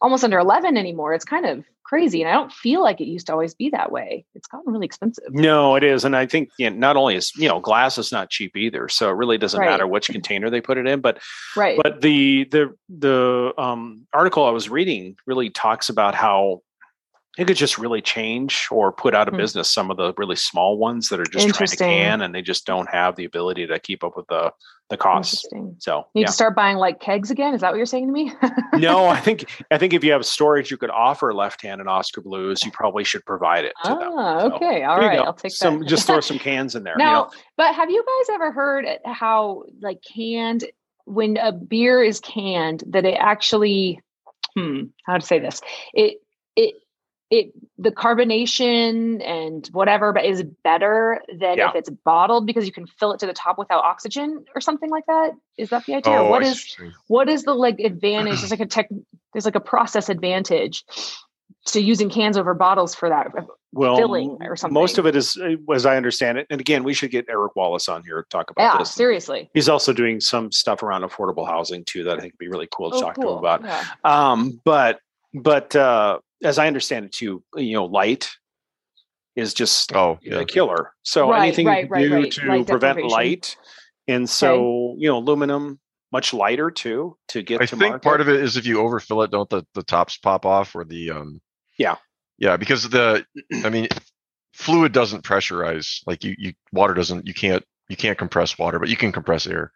almost 0.01 0.25
under 0.25 0.39
11 0.39 0.77
anymore. 0.77 1.13
It's 1.15 1.25
kind 1.25 1.47
of 1.47 1.65
crazy. 1.85 2.23
And 2.23 2.31
I 2.31 2.35
don't 2.35 2.53
feel 2.53 2.83
like 2.83 3.01
it 3.01 3.07
used 3.07 3.27
to 3.27 3.33
always 3.33 3.55
be 3.55 3.71
that 3.71 3.91
way. 3.91 4.25
It's 4.35 4.47
gotten 4.47 4.73
really 4.73 4.87
expensive. 4.87 5.25
No, 5.31 5.75
it 5.75 5.83
is. 5.83 6.05
And 6.05 6.17
I 6.17 6.27
think 6.27 6.51
you 6.59 6.71
know, 6.71 6.77
not 6.77 6.97
only 6.97 7.17
is, 7.17 7.33
you 7.37 7.49
know, 7.49 7.61
glass 7.61 7.99
is 7.99 8.13
not 8.13 8.31
cheap 8.31 8.57
either. 8.57 8.89
So 8.89 9.11
it 9.11 9.15
really 9.15 9.39
doesn't 9.39 9.59
right. 9.59 9.69
matter 9.69 9.87
which 9.87 10.09
container 10.09 10.51
they 10.51 10.61
put 10.61 10.79
it 10.79 10.87
in. 10.87 11.01
But 11.01 11.19
right. 11.57 11.79
But 11.83 12.01
the 12.01 12.45
the 12.45 12.75
the 12.89 13.53
um, 13.59 14.07
article 14.13 14.45
I 14.45 14.51
was 14.51 14.69
reading 14.69 15.17
really 15.27 15.51
talks 15.51 15.89
about 15.89 16.15
how 16.15 16.63
it 17.41 17.47
could 17.47 17.57
just 17.57 17.79
really 17.79 18.03
change 18.03 18.69
or 18.71 18.93
put 18.93 19.15
out 19.15 19.27
of 19.27 19.33
mm-hmm. 19.33 19.41
business 19.41 19.71
some 19.71 19.91
of 19.91 19.97
the 19.97 20.13
really 20.19 20.37
small 20.37 20.77
ones 20.77 21.09
that 21.09 21.19
are 21.19 21.25
just 21.25 21.49
trying 21.49 21.69
to 21.69 21.77
can 21.77 22.21
and 22.21 22.35
they 22.35 22.43
just 22.43 22.67
don't 22.67 22.87
have 22.91 23.17
the 23.17 23.25
ability 23.25 23.67
to 23.67 23.79
keep 23.79 24.05
up 24.05 24.15
with 24.15 24.27
the 24.27 24.53
the 24.91 24.99
costs. 24.99 25.47
So 25.79 26.07
need 26.15 26.23
yeah. 26.23 26.27
to 26.27 26.33
start 26.33 26.55
buying 26.55 26.77
like 26.77 27.01
kegs 27.01 27.31
again. 27.31 27.55
Is 27.55 27.63
that 27.63 27.71
what 27.71 27.79
you're 27.79 27.87
saying 27.87 28.09
to 28.09 28.13
me? 28.13 28.31
no, 28.75 29.07
I 29.07 29.19
think 29.21 29.49
I 29.71 29.79
think 29.79 29.95
if 29.95 30.05
you 30.05 30.13
have 30.13 30.27
storage 30.27 30.71
you 30.71 30.77
could 30.77 30.91
offer 30.91 31.33
left 31.33 31.63
hand 31.63 31.81
and 31.81 31.89
Oskar 31.89 32.21
Blues, 32.21 32.63
you 32.63 32.71
probably 32.73 33.05
should 33.05 33.25
provide 33.25 33.65
it 33.65 33.73
to 33.85 33.93
ah, 33.93 34.43
them. 34.43 34.53
okay. 34.53 34.83
All 34.83 34.99
right. 34.99 35.19
I'll 35.19 35.33
take 35.33 35.53
some 35.53 35.79
that. 35.79 35.89
just 35.89 36.07
throw 36.07 36.21
some 36.21 36.39
cans 36.41 36.75
in 36.75 36.83
there. 36.83 36.97
Now, 36.99 37.07
you 37.07 37.15
know? 37.15 37.31
but 37.57 37.75
have 37.75 37.89
you 37.89 38.05
guys 38.05 38.35
ever 38.35 38.53
heard 38.53 38.85
how 39.07 39.63
like 39.81 40.03
canned 40.03 40.67
when 41.07 41.39
a 41.39 41.53
beer 41.53 42.03
is 42.03 42.21
canned 42.21 42.85
that 42.89 43.07
it 43.07 43.17
actually 43.19 43.99
hmm 44.55 44.83
how 45.07 45.17
to 45.17 45.25
say 45.25 45.39
this 45.39 45.63
it 45.95 46.19
it 46.57 46.75
it 47.31 47.53
the 47.79 47.91
carbonation 47.91 49.25
and 49.25 49.69
whatever 49.69 50.13
but 50.13 50.25
is 50.25 50.43
better 50.65 51.21
than 51.29 51.59
yeah. 51.59 51.71
if 51.71 51.77
it's 51.77 51.91
bottled 51.91 52.47
because 52.47 52.67
you 52.67 52.73
can 52.73 52.87
fill 52.87 53.13
it 53.13 53.21
to 53.21 53.27
the 53.27 53.33
top 53.33 53.57
without 53.57 53.85
oxygen 53.85 54.45
or 54.55 54.61
something 54.61 54.91
like 54.91 55.07
that 55.07 55.31
is 55.57 55.71
that 55.71 55.87
the 55.87 55.95
idea 55.95 56.15
oh, 56.15 56.29
what 56.29 56.43
is 56.43 56.77
what 57.07 57.29
is 57.29 57.45
the 57.45 57.55
like 57.55 57.79
advantage 57.79 58.39
there's 58.39 58.51
like 58.51 58.61
a 58.61 58.67
tech 58.67 58.89
there's 59.33 59.45
like 59.45 59.55
a 59.55 59.61
process 59.61 60.09
advantage 60.09 60.85
to 61.67 61.81
using 61.81 62.11
cans 62.11 62.37
over 62.37 62.55
bottles 62.55 62.95
for 62.95 63.09
that 63.09 63.29
uh, 63.37 63.43
well, 63.73 63.97
filling 63.97 64.39
or 64.41 64.57
something. 64.57 64.75
Most 64.75 64.99
of 64.99 65.07
it 65.07 65.15
is, 65.15 65.37
uh, 65.37 65.55
as 65.73 65.87
I 65.87 65.97
understand 65.97 66.39
it, 66.39 66.47
and 66.51 66.61
again, 66.61 66.83
we 66.83 66.95
should 66.95 67.11
get 67.11 67.27
Eric 67.29 67.55
Wallace 67.55 67.89
on 67.89 68.03
here 68.03 68.23
to 68.23 68.29
talk 68.29 68.51
about 68.51 68.75
yeah, 68.75 68.79
this. 68.79 68.91
Seriously, 68.91 69.51
he's 69.55 69.69
also 69.69 69.93
doing 69.93 70.21
some 70.21 70.51
stuff 70.51 70.83
around 70.83 71.03
affordable 71.03 71.47
housing 71.47 71.85
too 71.85 72.05
that 72.05 72.17
I 72.17 72.21
think 72.21 72.33
would 72.33 72.39
be 72.39 72.49
really 72.49 72.69
cool 72.73 72.91
to 72.91 72.97
oh, 72.97 73.01
talk 73.01 73.15
cool. 73.17 73.25
to 73.25 73.31
him 73.33 73.39
about. 73.39 73.63
Yeah. 73.63 73.85
Um, 74.05 74.61
but 74.65 75.01
but 75.35 75.77
uh, 75.77 76.19
as 76.43 76.59
I 76.59 76.67
understand 76.67 77.07
it 77.07 77.13
too, 77.13 77.43
you 77.57 77.75
know, 77.75 77.87
light 77.87 78.31
is 79.37 79.55
just 79.55 79.95
oh, 79.95 80.19
yeah. 80.23 80.41
a 80.41 80.45
killer. 80.45 80.93
So 81.03 81.31
right, 81.31 81.43
anything 81.43 81.67
right, 81.67 81.89
you 81.97 82.09
do 82.09 82.15
right, 82.15 82.33
to 82.33 82.49
light 82.49 82.67
prevent 82.67 83.05
light, 83.05 83.57
and 84.09 84.29
so 84.29 84.55
okay. 84.55 85.01
you 85.01 85.09
know, 85.09 85.19
aluminum 85.19 85.81
much 86.13 86.35
lighter 86.35 86.71
too 86.71 87.17
to 87.29 87.43
get. 87.43 87.61
I 87.61 87.67
to 87.67 87.77
think 87.77 87.91
market. 87.91 88.03
part 88.03 88.21
of 88.21 88.29
it 88.29 88.41
is 88.41 88.57
if 88.57 88.67
you 88.67 88.81
overfill 88.81 89.23
it, 89.23 89.31
don't 89.31 89.49
the 89.49 89.65
the 89.75 89.83
tops 89.83 90.19
pop 90.19 90.45
off 90.45 90.75
or 90.75 90.85
the 90.85 91.11
um. 91.11 91.41
Yeah. 91.79 91.97
Yeah, 92.39 92.57
because 92.57 92.89
the, 92.89 93.25
I 93.65 93.69
mean, 93.69 93.87
fluid 94.55 94.93
doesn't 94.93 95.25
pressurize 95.25 96.01
like 96.07 96.25
you 96.25 96.35
you 96.39 96.53
water 96.73 96.95
doesn't 96.95 97.27
you 97.27 97.35
can't 97.35 97.65
you 97.91 97.97
can't 97.97 98.17
compress 98.17 98.57
water, 98.57 98.79
but 98.79 98.89
you 98.89 98.97
can 98.97 99.11
compress 99.11 99.49
air. 99.49 99.73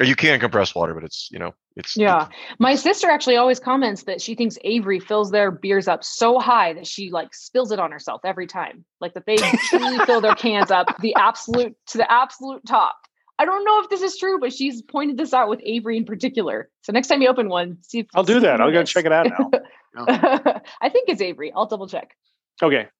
Or 0.00 0.04
you 0.04 0.16
can 0.16 0.40
compress 0.40 0.74
water, 0.74 0.92
but 0.92 1.04
it's, 1.04 1.28
you 1.30 1.38
know, 1.38 1.54
it's 1.76 1.96
Yeah. 1.96 2.26
My 2.58 2.74
sister 2.74 3.08
actually 3.08 3.36
always 3.36 3.60
comments 3.60 4.02
that 4.02 4.20
she 4.20 4.34
thinks 4.34 4.58
Avery 4.64 4.98
fills 4.98 5.30
their 5.30 5.52
beers 5.52 5.86
up 5.86 6.02
so 6.02 6.40
high 6.40 6.72
that 6.72 6.84
she 6.84 7.12
like 7.12 7.32
spills 7.32 7.70
it 7.70 7.78
on 7.78 7.92
herself 7.92 8.22
every 8.24 8.48
time. 8.48 8.84
Like 9.00 9.14
that 9.14 9.24
they 9.24 9.36
truly 9.36 10.00
fill 10.00 10.20
their 10.20 10.34
cans 10.34 10.72
up 10.72 10.96
the 11.00 11.14
absolute 11.14 11.76
to 11.88 11.98
the 11.98 12.10
absolute 12.10 12.66
top. 12.66 12.96
I 13.38 13.44
don't 13.44 13.64
know 13.64 13.80
if 13.82 13.88
this 13.88 14.02
is 14.02 14.18
true, 14.18 14.40
but 14.40 14.52
she's 14.52 14.82
pointed 14.82 15.16
this 15.16 15.32
out 15.32 15.48
with 15.48 15.60
Avery 15.64 15.96
in 15.96 16.04
particular. 16.04 16.70
So 16.82 16.92
next 16.92 17.06
time 17.06 17.22
you 17.22 17.28
open 17.28 17.48
one, 17.48 17.78
see 17.82 18.00
if 18.00 18.06
I'll 18.16 18.24
do 18.24 18.40
that. 18.40 18.60
I'll 18.60 18.72
go 18.72 18.82
check 18.82 19.04
it 19.04 19.12
out 19.12 19.28
now. 19.28 19.50
I 20.80 20.88
think 20.88 21.08
it's 21.08 21.20
Avery. 21.20 21.52
I'll 21.54 21.66
double 21.66 21.86
check. 21.86 22.16
Okay. 22.60 22.88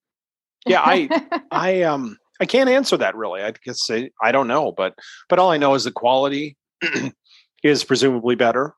Yeah, 0.67 0.81
I 0.83 1.07
I 1.51 1.81
um 1.83 2.17
I 2.39 2.45
can't 2.45 2.69
answer 2.69 2.97
that 2.97 3.15
really. 3.15 3.41
I 3.41 3.53
guess 3.63 3.89
I, 3.89 4.09
I 4.21 4.31
don't 4.31 4.47
know, 4.47 4.71
but 4.71 4.95
but 5.29 5.39
all 5.39 5.51
I 5.51 5.57
know 5.57 5.73
is 5.73 5.85
the 5.85 5.91
quality 5.91 6.57
is 7.63 7.83
presumably 7.83 8.35
better. 8.35 8.73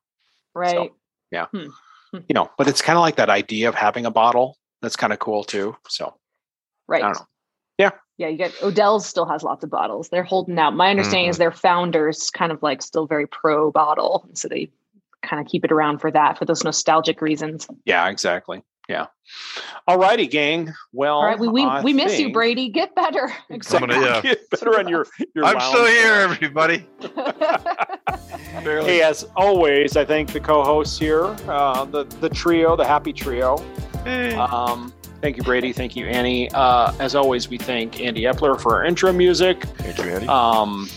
Right. 0.53 0.71
So, 0.71 0.95
yeah. 1.31 1.45
Hmm. 1.47 1.67
hmm. 2.11 2.19
You 2.29 2.33
know, 2.33 2.49
but 2.57 2.67
it's 2.67 2.81
kind 2.81 2.97
of 2.97 3.01
like 3.01 3.15
that 3.17 3.29
idea 3.29 3.69
of 3.69 3.75
having 3.75 4.05
a 4.05 4.11
bottle. 4.11 4.57
That's 4.81 4.95
kind 4.95 5.13
of 5.13 5.19
cool 5.19 5.43
too. 5.43 5.75
So. 5.87 6.15
Right. 6.87 7.03
I 7.03 7.07
don't 7.07 7.19
know. 7.19 7.27
Yeah. 7.77 7.91
Yeah, 8.17 8.29
you 8.29 8.37
get 8.37 8.53
Odell's 8.63 9.05
still 9.05 9.27
has 9.27 9.43
lots 9.43 9.63
of 9.63 9.69
bottles. 9.69 10.09
They're 10.09 10.23
holding 10.23 10.57
out. 10.57 10.75
My 10.75 10.89
understanding 10.89 11.25
mm-hmm. 11.25 11.31
is 11.31 11.37
their 11.37 11.51
founders 11.51 12.31
kind 12.31 12.51
of 12.51 12.63
like 12.63 12.81
still 12.81 13.05
very 13.05 13.27
pro 13.27 13.71
bottle, 13.71 14.27
so 14.33 14.47
they 14.47 14.71
kind 15.21 15.39
of 15.39 15.47
keep 15.47 15.63
it 15.63 15.71
around 15.71 15.99
for 15.99 16.09
that 16.09 16.37
for 16.37 16.45
those 16.45 16.63
nostalgic 16.63 17.21
reasons. 17.21 17.67
Yeah, 17.85 18.07
exactly. 18.09 18.63
Yeah. 18.87 19.07
All 19.85 19.97
righty, 19.97 20.27
gang. 20.27 20.73
Well, 20.93 21.17
all 21.17 21.25
right, 21.25 21.37
we 21.39 21.49
we, 21.49 21.67
we 21.83 21.93
miss 21.93 22.17
you, 22.17 22.31
Brady. 22.31 22.69
Get 22.69 22.95
better. 22.95 23.33
Exactly. 23.49 23.89
Gonna, 23.89 24.05
yeah. 24.05 24.21
Get 24.23 24.49
better 24.49 24.79
on 24.79 24.87
your. 24.87 25.05
your 25.35 25.43
I'm 25.43 25.59
still 25.59 25.85
here, 25.85 26.13
everybody. 26.13 26.85
hey, 28.63 29.01
as 29.01 29.25
always, 29.35 29.97
I 29.97 30.05
thank 30.05 30.31
the 30.31 30.39
co-hosts 30.39 30.97
here, 30.97 31.25
uh, 31.49 31.83
the 31.85 32.05
the 32.05 32.29
trio, 32.29 32.77
the 32.77 32.85
happy 32.85 33.11
trio. 33.11 33.57
Hey. 34.05 34.33
Um, 34.35 34.93
thank 35.21 35.35
you, 35.35 35.43
Brady. 35.43 35.73
Thank 35.73 35.97
you, 35.97 36.05
Annie. 36.05 36.49
Uh, 36.51 36.93
as 36.99 37.13
always, 37.13 37.49
we 37.49 37.57
thank 37.57 37.99
Andy 37.99 38.21
Epler 38.21 38.59
for 38.59 38.75
our 38.75 38.85
intro 38.85 39.11
music. 39.11 39.63
Thank 39.63 39.97
you, 39.97 40.05
Andy. 40.05 40.27
Um, 40.27 40.89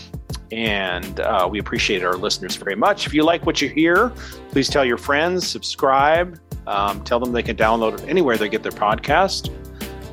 and 0.51 1.19
uh, 1.19 1.47
we 1.49 1.59
appreciate 1.59 2.03
our 2.03 2.15
listeners 2.15 2.55
very 2.55 2.75
much. 2.75 3.05
If 3.07 3.13
you 3.13 3.23
like 3.23 3.45
what 3.45 3.61
you 3.61 3.69
hear, 3.69 4.09
please 4.49 4.69
tell 4.69 4.85
your 4.85 4.97
friends, 4.97 5.47
subscribe, 5.47 6.39
um, 6.71 7.03
tell 7.03 7.19
them 7.19 7.33
they 7.33 7.43
can 7.43 7.57
download 7.57 7.99
it 7.99 8.07
anywhere 8.07 8.37
they 8.37 8.49
get 8.49 8.63
their 8.63 8.71
podcast 8.71 9.49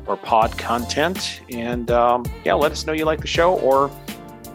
or 0.07 0.17
pod 0.17 0.57
content. 0.57 1.41
And 1.51 1.89
um, 1.89 2.25
yeah, 2.43 2.53
let 2.53 2.71
us 2.71 2.85
know 2.85 2.93
you 2.93 3.05
like 3.05 3.21
the 3.21 3.27
show 3.27 3.57
or 3.59 3.89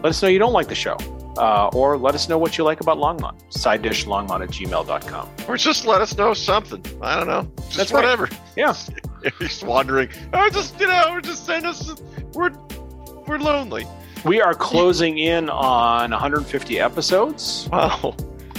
let 0.02 0.10
us 0.10 0.22
know 0.22 0.28
you 0.28 0.38
don't 0.38 0.52
like 0.52 0.68
the 0.68 0.74
show. 0.74 0.96
Uh, 1.36 1.68
or 1.72 1.96
let 1.96 2.14
us 2.14 2.28
know 2.28 2.38
what 2.38 2.56
you 2.56 2.62
like 2.62 2.80
about 2.80 2.96
Longmont. 2.98 3.52
Side 3.52 3.82
dish 3.82 4.04
longmont 4.04 4.42
at 4.42 4.50
gmail.com. 4.50 5.28
Or 5.48 5.56
just 5.56 5.84
let 5.84 6.00
us 6.00 6.16
know 6.16 6.32
something. 6.32 6.84
I 7.02 7.16
don't 7.16 7.26
know. 7.26 7.50
Just 7.56 7.76
That's 7.76 7.92
whatever. 7.92 8.24
Right. 8.24 8.40
Yeah. 8.56 8.74
if 9.24 9.40
you're 9.40 9.68
wondering, 9.68 10.10
oh, 10.32 10.48
just, 10.50 10.78
you 10.78 10.86
know, 10.86 11.08
we're 11.10 11.20
just 11.22 11.44
saying 11.44 11.64
us, 11.64 11.92
we're, 12.34 12.52
we're 13.26 13.38
lonely. 13.38 13.84
We 14.24 14.40
are 14.40 14.54
closing 14.54 15.18
in 15.18 15.50
on 15.50 16.12
150 16.12 16.78
episodes. 16.78 17.68
Wow. 17.72 18.14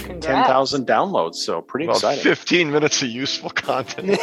10,000 0.06 0.86
downloads. 0.86 1.36
So 1.36 1.60
pretty 1.60 1.86
well, 1.86 1.96
exciting. 1.96 2.22
15 2.22 2.70
minutes 2.70 3.02
of 3.02 3.08
useful 3.08 3.50
content. 3.54 4.18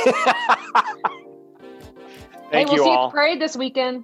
Thank 2.52 2.70
hey, 2.70 2.74
we'll 2.74 2.74
you 2.74 2.84
see 2.84 2.90
all. 2.90 3.08
you 3.08 3.12
parade 3.12 3.42
this 3.42 3.56
weekend. 3.56 4.04